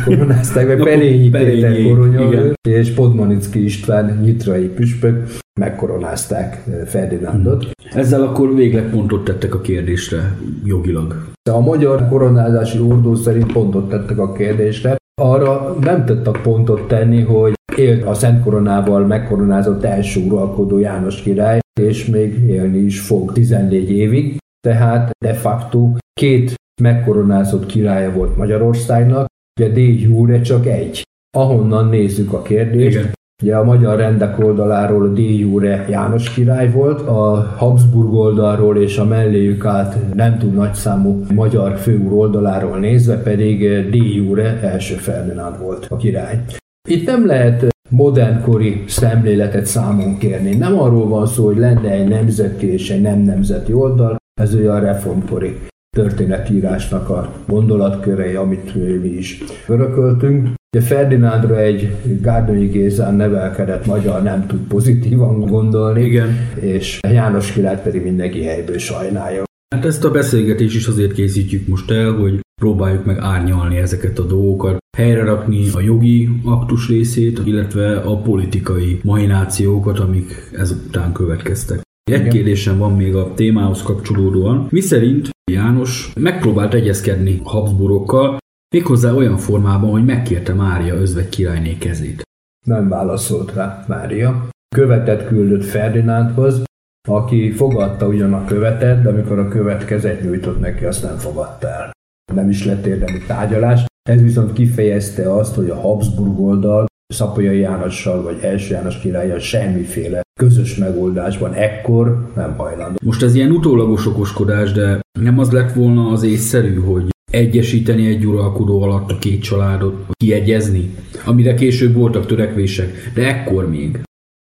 koronázták, 0.05 0.67
meg 0.67 0.78
Perényi 0.78 1.30
Péter 1.30 1.84
koronya 1.84 2.53
és 2.70 2.93
Podmanicki 2.93 3.63
István 3.63 4.20
nyitrai 4.22 4.67
püspök 4.67 5.28
megkoronázták 5.59 6.63
eh, 6.67 6.86
Ferdinándot. 6.86 7.63
Hmm. 7.63 7.99
Ezzel 8.01 8.22
akkor 8.22 8.55
végleg 8.55 8.89
pontot 8.89 9.24
tettek 9.24 9.55
a 9.55 9.61
kérdésre 9.61 10.36
jogilag. 10.63 11.26
A 11.51 11.59
magyar 11.59 12.07
koronázási 12.07 12.80
ordó 12.80 13.15
szerint 13.15 13.51
pontot 13.51 13.89
tettek 13.89 14.20
a 14.20 14.32
kérdésre. 14.32 14.95
Arra 15.22 15.76
nem 15.82 16.05
tettek 16.05 16.41
pontot 16.41 16.88
tenni, 16.88 17.22
hogy 17.22 17.53
élt 17.76 18.05
a 18.05 18.13
Szent 18.13 18.43
Koronával 18.43 19.05
megkoronázott 19.05 19.84
első 19.84 20.22
uralkodó 20.22 20.80
János 20.80 21.22
király, 21.22 21.59
és 21.80 22.05
még 22.05 22.49
élni 22.49 22.77
is 22.77 22.99
fog 22.99 23.34
14 23.34 23.91
évig, 23.91 24.38
tehát 24.67 25.11
de 25.25 25.34
facto 25.34 25.91
két 26.13 26.53
megkoronázott 26.82 27.65
királya 27.65 28.11
volt 28.11 28.38
Magyarországnak, 28.38 29.27
ugye 29.59 29.69
D. 29.69 29.77
Jure 30.01 30.41
csak 30.41 30.65
egy. 30.65 31.03
Ahonnan 31.38 31.89
nézzük 31.89 32.34
a 32.34 32.41
kérdést, 32.41 32.97
Igen. 32.97 33.17
Ugye 33.43 33.55
a 33.55 33.63
magyar 33.63 33.97
rendek 33.97 34.39
oldaláról 34.39 35.07
a. 35.07 35.19
Jure 35.19 35.86
János 35.89 36.34
király 36.34 36.71
volt, 36.71 37.01
a 37.01 37.53
Habsburg 37.57 38.13
oldalról 38.13 38.77
és 38.77 38.97
a 38.97 39.05
melléjük 39.05 39.65
át 39.65 40.13
nem 40.13 40.38
túl 40.38 40.51
nagyszámú 40.51 41.25
magyar 41.34 41.77
főúr 41.77 42.13
oldaláról 42.13 42.80
nézve 42.80 43.15
pedig. 43.15 43.61
Jure 43.91 44.59
első 44.61 44.95
Ferdinánd 44.95 45.59
volt 45.59 45.86
a 45.89 45.97
király. 45.97 46.43
Itt 46.89 47.05
nem 47.05 47.25
lehet 47.25 47.67
modernkori 47.89 48.83
szemléletet 48.87 49.65
számon 49.65 50.17
kérni. 50.17 50.55
Nem 50.55 50.79
arról 50.79 51.07
van 51.07 51.27
szó, 51.27 51.45
hogy 51.45 51.57
lenne 51.57 51.91
egy 51.91 52.07
nemzeti 52.07 52.71
és 52.71 52.89
egy 52.89 53.01
nem 53.01 53.19
nemzeti 53.19 53.73
oldal, 53.73 54.17
Ez 54.41 54.55
olyan 54.55 54.79
reformkori 54.79 55.57
történetírásnak 55.97 57.09
a 57.09 57.33
gondolatkörei, 57.47 58.35
amit 58.35 58.75
mi 59.01 59.07
is 59.07 59.43
örököltünk. 59.67 60.49
Ugye 60.75 60.85
Ferdinándra 60.85 61.59
egy 61.59 61.95
Gárdonyi 62.21 62.65
Gézán 62.65 63.15
nevelkedett 63.15 63.85
magyar 63.85 64.23
nem 64.23 64.47
tud 64.47 64.59
pozitívan 64.59 65.39
gondolni, 65.39 66.01
Igen. 66.01 66.29
és 66.59 66.99
János 67.09 67.51
király 67.51 67.81
pedig 67.81 68.03
mindenki 68.03 68.43
helyből 68.43 68.77
sajnálja. 68.77 69.43
Hát 69.75 69.85
ezt 69.85 70.05
a 70.05 70.11
beszélgetést 70.11 70.75
is 70.75 70.87
azért 70.87 71.13
készítjük 71.13 71.67
most 71.67 71.91
el, 71.91 72.11
hogy 72.11 72.39
próbáljuk 72.60 73.05
meg 73.05 73.18
árnyalni 73.18 73.78
ezeket 73.78 74.20
a 74.20 74.26
dolgokat, 74.26 74.78
helyre 74.97 75.24
rakni 75.24 75.70
a 75.74 75.80
jogi 75.80 76.30
aktus 76.43 76.88
részét, 76.88 77.41
illetve 77.45 77.97
a 77.97 78.18
politikai 78.18 78.99
mahinációkat, 79.03 79.99
amik 79.99 80.49
ezután 80.53 81.12
következtek. 81.12 81.82
Egy 82.12 82.28
kérdésem 82.28 82.78
van 82.78 82.95
még 82.95 83.16
a 83.16 83.34
témához 83.34 83.82
kapcsolódóan, 83.82 84.68
mi 84.70 84.80
szerint 84.80 85.30
János 85.51 86.12
megpróbált 86.20 86.74
egyezkedni 86.74 87.41
Habsburokkal, 87.43 88.38
méghozzá 88.76 89.12
olyan 89.12 89.38
formában, 89.38 89.89
hogy 89.89 90.05
megkérte 90.05 90.53
Mária 90.53 90.93
özvegy 90.93 91.30
királyné 91.30 91.78
kezét. 91.78 92.22
Nem 92.66 92.89
válaszolt 92.89 93.53
rá 93.53 93.86
Mária. 93.88 94.49
Követet 94.76 95.28
küldött 95.28 95.64
Ferdinándhoz, 95.64 96.64
aki 97.07 97.51
fogadta 97.51 98.07
ugyan 98.07 98.34
a 98.34 98.45
követet, 98.45 99.01
de 99.01 99.10
amikor 99.10 99.39
a 99.39 99.47
követ 99.47 99.86
kezet 99.86 100.22
nyújtott 100.22 100.60
neki, 100.60 100.86
azt 100.86 101.03
nem 101.03 101.18
fogadta 101.18 101.68
el. 101.68 101.91
Nem 102.34 102.49
is 102.49 102.65
lett 102.65 102.86
érdemi 102.86 103.17
tárgyalás. 103.27 103.86
Ez 104.09 104.21
viszont 104.21 104.53
kifejezte 104.53 105.34
azt, 105.34 105.55
hogy 105.55 105.69
a 105.69 105.75
Habsburg 105.75 106.39
oldal 106.39 106.88
Szapolyai 107.13 107.59
Jánossal 107.59 108.23
vagy 108.23 108.38
első 108.41 108.73
János 108.73 108.99
királlyal 108.99 109.39
semmiféle 109.39 110.21
közös 110.39 110.75
megoldásban 110.75 111.53
ekkor 111.53 112.32
nem 112.36 112.55
hajlandó. 112.57 112.97
Most 113.03 113.23
ez 113.23 113.36
ilyen 113.36 113.51
utólagos 113.51 114.05
okoskodás, 114.05 114.71
de 114.71 114.99
nem 115.19 115.39
az 115.39 115.51
lett 115.51 115.73
volna 115.73 116.09
az 116.09 116.23
észszerű, 116.23 116.75
hogy 116.75 117.09
egyesíteni 117.32 118.07
egy 118.07 118.25
uralkodó 118.25 118.82
alatt 118.82 119.11
a 119.11 119.17
két 119.17 119.41
családot, 119.41 120.05
kiegyezni, 120.11 120.95
amire 121.25 121.53
később 121.53 121.93
voltak 121.93 122.25
törekvések, 122.25 123.11
de 123.13 123.27
ekkor 123.27 123.69
még. 123.69 124.01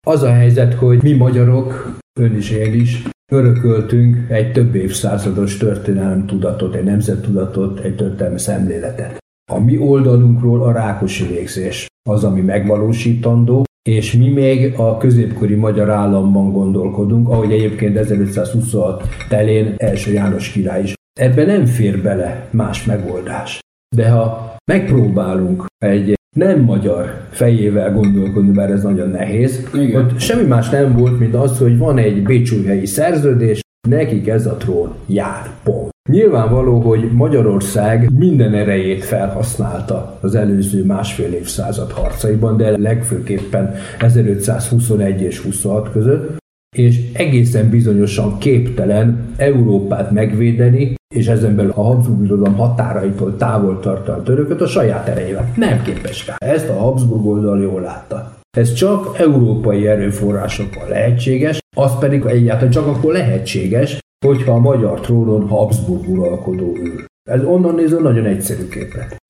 Az 0.08 0.22
a 0.22 0.32
helyzet, 0.32 0.74
hogy 0.74 1.04
mi 1.04 1.14
magyarok, 1.14 1.98
ön 2.20 2.36
is 2.36 2.50
én 2.52 2.74
is, 2.74 3.04
örököltünk 3.34 4.18
egy 4.30 4.52
több 4.52 4.76
évszázados 4.76 5.58
történelem 5.58 6.26
tudatot, 6.26 6.76
egy 6.76 6.84
nemzettudatot, 6.84 7.80
egy 7.80 7.96
történelmi 7.96 8.40
szemléletet. 8.40 9.18
A 9.52 9.60
mi 9.60 9.78
oldalunkról 9.78 10.64
a 10.64 10.72
rákosi 10.72 11.28
végzés 11.28 11.88
az, 12.10 12.24
ami 12.24 12.42
megvalósítandó, 12.42 13.64
és 13.90 14.14
mi 14.14 14.30
még 14.30 14.74
a 14.78 14.98
középkori 14.98 15.56
magyar 15.56 15.90
államban 15.90 16.52
gondolkodunk, 16.52 17.30
ahogy 17.30 17.52
egyébként 17.52 17.98
1526 17.98 19.04
telén 19.30 19.74
első 19.78 20.12
János 20.12 20.50
király 20.50 20.84
is. 20.84 20.94
Ebben 21.20 21.46
nem 21.46 21.66
fér 21.66 22.02
bele 22.02 22.48
más 22.52 22.86
megoldás. 22.86 23.60
De 23.96 24.10
ha 24.10 24.56
megpróbálunk 24.72 25.66
egy 25.78 26.14
nem 26.34 26.60
magyar 26.60 27.22
fejével 27.30 27.94
gondolkodni, 27.94 28.52
mert 28.52 28.72
ez 28.72 28.84
nagyon 28.84 29.10
nehéz, 29.10 29.70
Igen. 29.74 30.04
ott 30.04 30.20
semmi 30.20 30.48
más 30.48 30.70
nem 30.70 30.96
volt, 30.98 31.20
mint 31.20 31.36
az, 31.36 31.58
hogy 31.58 31.78
van 31.78 31.98
egy 31.98 32.24
bécsújhelyi 32.24 32.86
szerződés, 32.86 33.62
nekik 33.90 34.28
ez 34.28 34.46
a 34.46 34.56
trón 34.56 34.94
jár, 35.08 35.50
pont. 35.64 35.92
Nyilvánvaló, 36.10 36.80
hogy 36.80 37.12
Magyarország 37.12 38.10
minden 38.18 38.54
erejét 38.54 39.04
felhasználta 39.04 40.18
az 40.22 40.36
előző 40.36 40.86
másfél 40.86 41.34
évszázad 41.34 41.92
harcaiban, 41.92 42.58
de 42.58 42.78
legfőképpen 42.78 43.74
1521 44.00 45.22
és 45.22 45.40
26 45.40 45.92
között, 45.92 46.43
és 46.74 47.12
egészen 47.14 47.70
bizonyosan 47.70 48.38
képtelen 48.38 49.34
Európát 49.38 50.12
megvédeni, 50.12 50.94
és 51.16 51.28
ezen 51.28 51.56
belül 51.56 51.72
a 51.76 51.82
Habsburg 51.82 52.20
birodalom 52.20 52.56
határaitól 52.56 53.38
távol 53.38 53.80
tartani 53.80 54.20
a 54.20 54.24
törököt 54.24 54.62
a 54.62 54.68
saját 54.68 55.08
erejével. 55.08 55.54
Nem 55.56 55.82
képes 55.82 56.28
rá. 56.28 56.36
Ezt 56.38 56.70
a 56.70 56.74
Habsburg 56.74 57.26
oldal 57.26 57.62
jól 57.62 57.82
látta. 57.82 58.34
Ez 58.58 58.74
csak 58.74 59.20
európai 59.20 59.88
erőforrásokkal 59.88 60.88
lehetséges, 60.90 61.60
az 61.76 62.00
pedig 62.00 62.26
egyáltalán 62.26 62.72
csak 62.72 62.88
akkor 62.88 63.14
lehetséges, 63.14 64.00
hogyha 64.26 64.54
a 64.54 64.60
magyar 64.60 65.00
trónon 65.00 65.48
Habsburg 65.48 66.10
uralkodó 66.10 66.76
ül. 66.76 67.04
Ez 67.30 67.44
onnan 67.44 67.76
nézve 67.76 68.00
nagyon 68.00 68.26
egyszerű 68.26 68.68
képlet. 68.68 69.23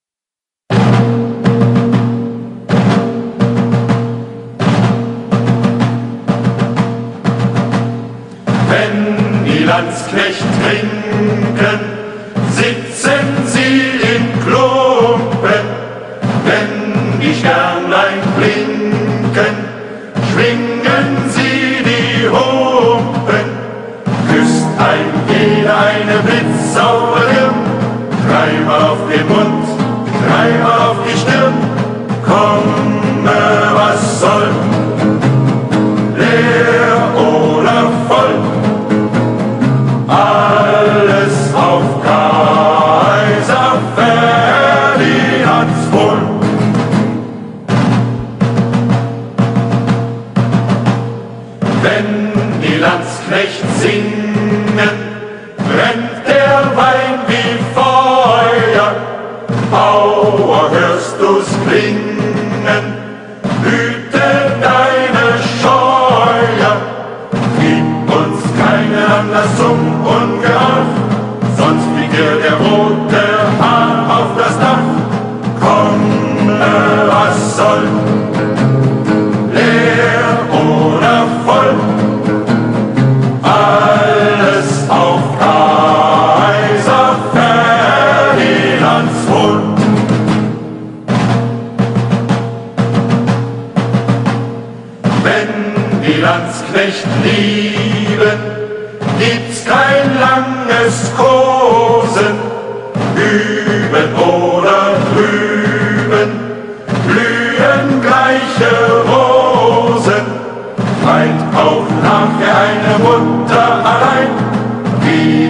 Landsknecht 9.73 10.37
trinken, 10.61 11.02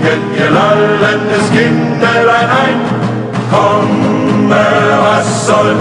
wiegen 0.04 0.22
ihr 0.38 0.49
lallendes 0.51 1.49
ein. 1.51 2.80
Komme, 3.49 4.66
was 5.04 5.45
soll. 5.45 5.76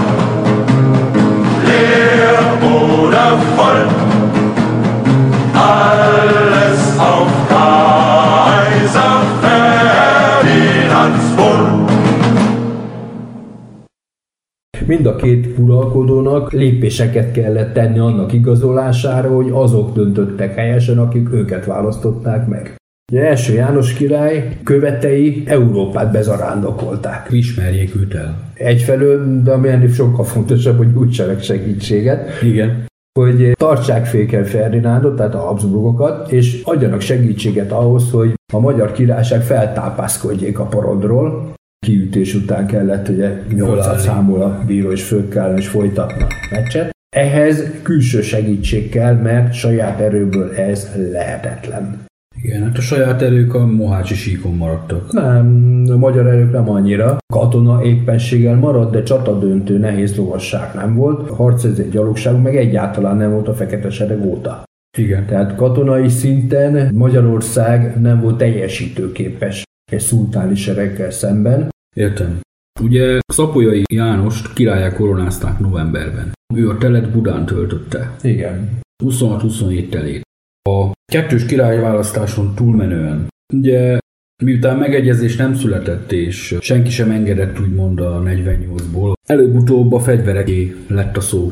Mind 14.85 15.05
a 15.05 15.15
két 15.15 15.57
uralkodónak 15.57 16.51
lépéseket 16.51 17.31
kellett 17.31 17.73
tenni 17.73 17.99
annak 17.99 18.33
igazolására, 18.33 19.35
hogy 19.35 19.49
azok 19.53 19.93
döntöttek 19.93 20.55
helyesen, 20.55 20.97
akik 20.97 21.33
őket 21.33 21.65
választották 21.65 22.47
meg. 22.47 22.82
Ugye 23.13 23.27
első 23.27 23.53
János 23.53 23.93
király 23.93 24.57
követei 24.63 25.43
Európát 25.45 26.11
bezarándokolták. 26.11 27.27
Ismerjék 27.31 27.95
őt 27.95 28.13
el. 28.13 28.51
Egyfelől, 28.53 29.41
de 29.43 29.51
ami 29.51 29.67
ennél 29.67 29.89
sokkal 29.89 30.25
fontosabb, 30.25 30.77
hogy 30.77 30.93
úgysenek 30.95 31.43
segítséget. 31.43 32.41
Igen. 32.43 32.85
hogy 33.19 33.51
tartsák 33.51 34.05
féken 34.05 34.43
Ferdinándot, 34.43 35.15
tehát 35.15 35.35
a 35.35 35.39
Habsburgokat, 35.39 36.31
és 36.31 36.61
adjanak 36.63 37.01
segítséget 37.01 37.71
ahhoz, 37.71 38.11
hogy 38.11 38.33
a 38.53 38.59
magyar 38.59 38.91
királyság 38.91 39.41
feltápászkodjék 39.41 40.59
a 40.59 40.65
porondról. 40.65 41.53
Kiütés 41.85 42.33
után 42.33 42.67
kellett 42.67 43.09
ugye 43.09 43.41
800 43.55 44.03
számol 44.03 44.41
a 44.41 44.63
bíró, 44.67 44.91
és 44.91 45.15
kellene, 45.29 45.57
és 45.57 45.67
folytatni 45.67 46.21
a 46.21 46.27
meccset. 46.51 46.91
Ehhez 47.15 47.63
külső 47.81 48.21
segítség 48.21 48.89
kell, 48.89 49.15
mert 49.15 49.53
saját 49.53 49.99
erőből 49.99 50.53
ez 50.55 50.91
lehetetlen. 51.11 52.11
Igen, 52.43 52.63
hát 52.63 52.77
a 52.77 52.81
saját 52.81 53.21
erők 53.21 53.53
a 53.53 53.65
Mohácsi 53.65 54.15
síkon 54.15 54.55
maradtak. 54.55 55.11
Nem, 55.11 55.83
a 55.89 55.97
magyar 55.97 56.27
erők 56.27 56.51
nem 56.51 56.69
annyira. 56.69 57.17
Katona 57.33 57.83
éppenséggel 57.83 58.55
maradt, 58.55 58.91
de 58.91 59.03
csatadöntő 59.03 59.77
nehéz 59.77 60.15
lovasság 60.15 60.73
nem 60.75 60.95
volt. 60.95 61.29
Harcezett 61.29 61.91
gyalogság 61.91 62.41
meg 62.41 62.55
egyáltalán 62.55 63.17
nem 63.17 63.31
volt 63.31 63.47
a 63.47 63.53
fekete 63.53 63.89
sereg 63.89 64.25
óta. 64.25 64.63
Igen. 64.97 65.25
Tehát 65.25 65.55
katonai 65.55 66.09
szinten 66.09 66.95
Magyarország 66.95 68.01
nem 68.01 68.21
volt 68.21 68.37
teljesítőképes 68.37 69.63
egy 69.91 69.99
szultáni 69.99 70.55
sereggel 70.55 71.11
szemben. 71.11 71.69
Értem. 71.95 72.39
Ugye 72.81 73.19
Szapolyai 73.27 73.83
Jánost 73.93 74.53
királyá 74.53 74.93
koronázták 74.93 75.59
novemberben. 75.59 76.31
Ő 76.55 76.69
a 76.69 76.77
telet 76.77 77.11
Budán 77.11 77.45
töltötte. 77.45 78.15
Igen. 78.21 78.79
26-27 79.03 79.89
telét. 79.89 80.21
A 80.69 80.91
kettős 81.11 81.45
királyválasztáson 81.45 82.55
túlmenően, 82.55 83.27
ugye 83.53 83.97
miután 84.43 84.77
megegyezés 84.77 85.35
nem 85.35 85.55
született, 85.55 86.11
és 86.11 86.57
senki 86.59 86.89
sem 86.89 87.11
engedett 87.11 87.59
úgymond 87.59 87.99
a 87.99 88.21
48-ból, 88.21 89.13
előbb-utóbb 89.27 89.93
a 89.93 89.99
fegyvereké 89.99 90.75
lett 90.87 91.17
a 91.17 91.21
szó. 91.21 91.49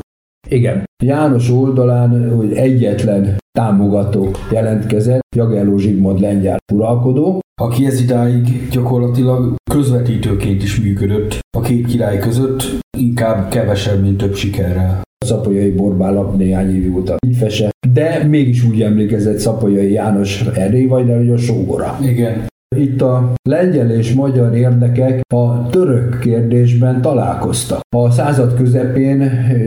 Igen. 0.48 0.84
János 1.04 1.50
oldalán, 1.50 2.34
hogy 2.36 2.52
egyetlen 2.52 3.36
támogató 3.58 4.30
jelentkezett, 4.50 5.34
Jagelló 5.36 5.76
Zsigmond 5.76 6.20
lengyel 6.20 6.58
uralkodó, 6.72 7.40
aki 7.60 7.86
ez 7.86 8.00
idáig 8.00 8.68
gyakorlatilag 8.70 9.54
közvetítőként 9.70 10.62
is 10.62 10.80
működött 10.80 11.38
a 11.56 11.60
két 11.60 11.86
király 11.86 12.18
között, 12.18 12.62
inkább 12.98 13.50
kevesebb, 13.50 14.02
mint 14.02 14.16
több 14.16 14.34
sikerrel. 14.34 15.02
Szapolyai 15.24 15.70
Borbála 15.70 16.34
néhány 16.36 16.76
évig 16.76 16.92
volt 16.92 17.10
a 17.10 17.16
hitfese, 17.26 17.70
de 17.92 18.24
mégis 18.28 18.64
úgy 18.64 18.82
emlékezett 18.82 19.38
Szapolyai 19.38 19.92
János 19.92 20.44
erre, 20.54 20.86
vagy 20.86 21.12
hogy 21.16 21.30
a 21.30 21.36
sógora. 21.36 21.98
Igen. 22.02 22.50
Itt 22.76 23.00
a 23.00 23.32
lengyel 23.48 23.90
és 23.90 24.14
magyar 24.14 24.56
érdekek 24.56 25.20
a 25.34 25.68
török 25.70 26.18
kérdésben 26.18 27.00
találkoztak. 27.00 27.80
A 27.96 28.10
század 28.10 28.54
közepén 28.54 29.20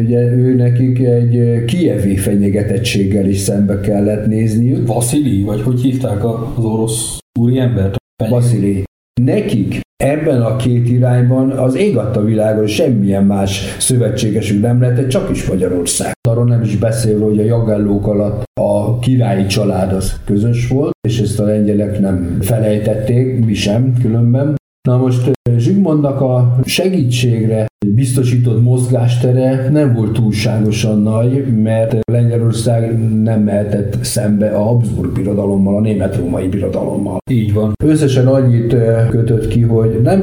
ugye 0.03 0.21
ő 0.21 0.55
nekik 0.55 0.99
egy 0.99 1.63
kievi 1.65 2.17
fenyegetettséggel 2.17 3.25
is 3.25 3.37
szembe 3.37 3.79
kellett 3.79 4.25
nézniük. 4.27 4.87
Vasili, 4.87 5.43
vagy 5.43 5.61
hogy 5.61 5.81
hívták 5.81 6.25
az 6.25 6.63
orosz 6.63 7.17
úriembert? 7.39 7.95
Vasili. 8.29 8.83
Nekik 9.21 9.79
ebben 10.03 10.41
a 10.41 10.55
két 10.55 10.89
irányban 10.89 11.51
az 11.51 11.75
ég 11.75 11.97
adta 11.97 12.23
világon 12.23 12.67
semmilyen 12.67 13.23
más 13.23 13.75
szövetségesük 13.79 14.61
nem 14.61 14.81
lehetett, 14.81 15.07
csak 15.07 15.29
is 15.29 15.47
Magyarország. 15.47 16.13
Arról 16.29 16.45
nem 16.45 16.61
is 16.61 16.75
beszélve, 16.75 17.25
hogy 17.25 17.39
a 17.39 17.43
jagellók 17.43 18.07
alatt 18.07 18.43
a 18.61 18.99
királyi 18.99 19.45
család 19.45 19.93
az 19.93 20.19
közös 20.25 20.67
volt, 20.67 20.93
és 21.07 21.19
ezt 21.19 21.39
a 21.39 21.45
lengyelek 21.45 21.99
nem 21.99 22.37
felejtették, 22.41 23.45
mi 23.45 23.53
sem 23.53 23.93
különben. 24.01 24.55
Na 24.85 24.97
most 24.97 25.31
Zsigmondnak 25.57 26.21
a 26.21 26.55
segítségre 26.63 27.65
biztosított 27.95 28.63
mozgástere 28.63 29.69
nem 29.69 29.93
volt 29.93 30.11
túlságosan 30.11 31.01
nagy, 31.01 31.61
mert 31.63 31.97
Lengyelország 32.11 32.99
nem 33.23 33.41
mehetett 33.41 34.03
szembe 34.03 34.49
a 34.49 34.63
Habsburg 34.63 35.11
birodalommal, 35.11 35.75
a 35.75 35.81
német-római 35.81 36.47
birodalommal. 36.47 37.17
Így 37.31 37.53
van. 37.53 37.73
Összesen 37.83 38.27
annyit 38.27 38.75
kötött 39.09 39.47
ki, 39.47 39.61
hogy 39.61 40.01
nem 40.03 40.21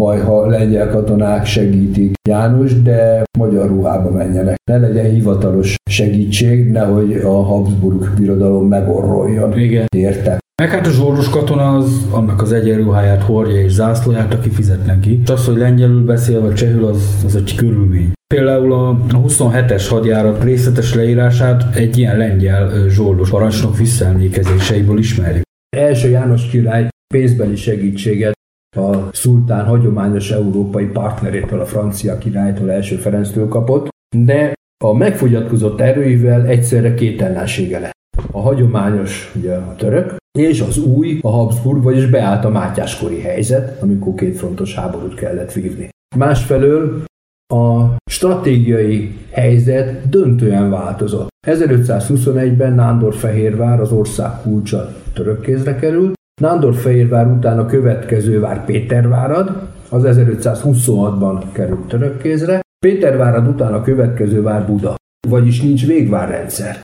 baj, 0.00 0.20
ha 0.20 0.46
lengyel 0.46 0.88
katonák 0.88 1.46
segítik 1.46 2.12
János, 2.28 2.82
de 2.82 3.22
magyar 3.38 3.68
ruhába 3.68 4.10
menjenek. 4.10 4.56
Ne 4.70 4.78
legyen 4.78 5.10
hivatalos 5.10 5.76
segítség, 5.90 6.70
nehogy 6.70 7.12
a 7.14 7.42
Habsburg 7.42 8.14
birodalom 8.18 8.68
megorroljon. 8.68 9.58
Igen. 9.58 9.86
Érte? 9.96 10.38
Meg 10.62 10.70
hát 10.70 10.86
a 10.86 10.90
zsoldos 10.90 11.28
katona 11.28 11.76
az 11.76 12.06
annak 12.10 12.42
az 12.42 12.52
egyenruháját 12.52 13.22
hordja 13.22 13.60
és 13.60 13.72
zászlóját, 13.72 14.34
aki 14.34 14.48
fizet 14.48 14.86
neki. 14.86 15.20
És 15.22 15.30
az, 15.30 15.46
hogy 15.46 15.56
lengyelül 15.56 16.04
beszél 16.04 16.40
vagy 16.40 16.54
csehül, 16.54 16.84
az, 16.84 17.22
az 17.24 17.36
egy 17.36 17.54
körülmény. 17.54 18.12
Például 18.34 18.72
a 18.72 18.96
27-es 19.12 19.86
hadjárat 19.88 20.44
részletes 20.44 20.94
leírását 20.94 21.76
egy 21.76 21.98
ilyen 21.98 22.16
lengyel 22.16 22.88
zsoldos 22.88 23.30
parancsnok 23.30 23.76
visszaemlékezéseiből 23.76 24.98
ismerjük. 24.98 25.42
Első 25.76 26.08
János 26.08 26.46
király 26.46 26.88
pénzbeli 27.14 27.56
segítséget 27.56 28.38
a 28.76 29.08
szultán 29.12 29.64
hagyományos 29.64 30.30
európai 30.30 30.86
partnerétől, 30.86 31.60
a 31.60 31.66
francia 31.66 32.18
királytól, 32.18 32.70
első 32.70 32.96
Ferenctől 32.96 33.48
kapott, 33.48 33.88
de 34.16 34.52
a 34.84 34.92
megfogyatkozott 34.92 35.80
erőivel 35.80 36.46
egyszerre 36.46 36.94
két 36.94 37.22
ellensége 37.22 37.78
lett. 37.78 37.98
A 38.30 38.40
hagyományos, 38.40 39.32
ugye 39.36 39.54
a 39.54 39.74
török, 39.74 40.16
és 40.38 40.60
az 40.60 40.78
új, 40.78 41.18
a 41.22 41.30
Habsburg, 41.30 41.82
vagyis 41.82 42.06
beállt 42.06 42.44
a 42.44 42.50
Mátyáskori 42.50 43.20
helyzet, 43.20 43.82
amikor 43.82 44.14
két 44.14 44.36
frontos 44.36 44.74
háborút 44.74 45.14
kellett 45.14 45.52
vívni. 45.52 45.88
Másfelől 46.16 47.04
a 47.52 47.96
stratégiai 48.10 49.18
helyzet 49.30 50.08
döntően 50.08 50.70
változott. 50.70 51.28
1521-ben 51.46 52.72
Nándor-Fehérvár 52.72 53.80
az 53.80 53.92
ország 53.92 54.40
kulcsa 54.42 54.94
török 55.12 55.40
kézre 55.40 55.76
került, 55.76 56.19
Nándor-Fehérvár 56.40 57.26
után 57.26 57.58
a 57.58 57.66
következő 57.66 58.40
vár 58.40 58.64
Pétervárad, 58.64 59.68
az 59.88 60.02
1526-ban 60.06 61.42
került 61.52 61.88
török 61.88 62.22
kézre, 62.22 62.60
Pétervárad 62.86 63.46
után 63.46 63.72
a 63.72 63.82
következő 63.82 64.42
vár 64.42 64.66
Buda, 64.66 64.94
vagyis 65.28 65.62
nincs 65.62 65.86
végvárrendszer. 65.86 66.80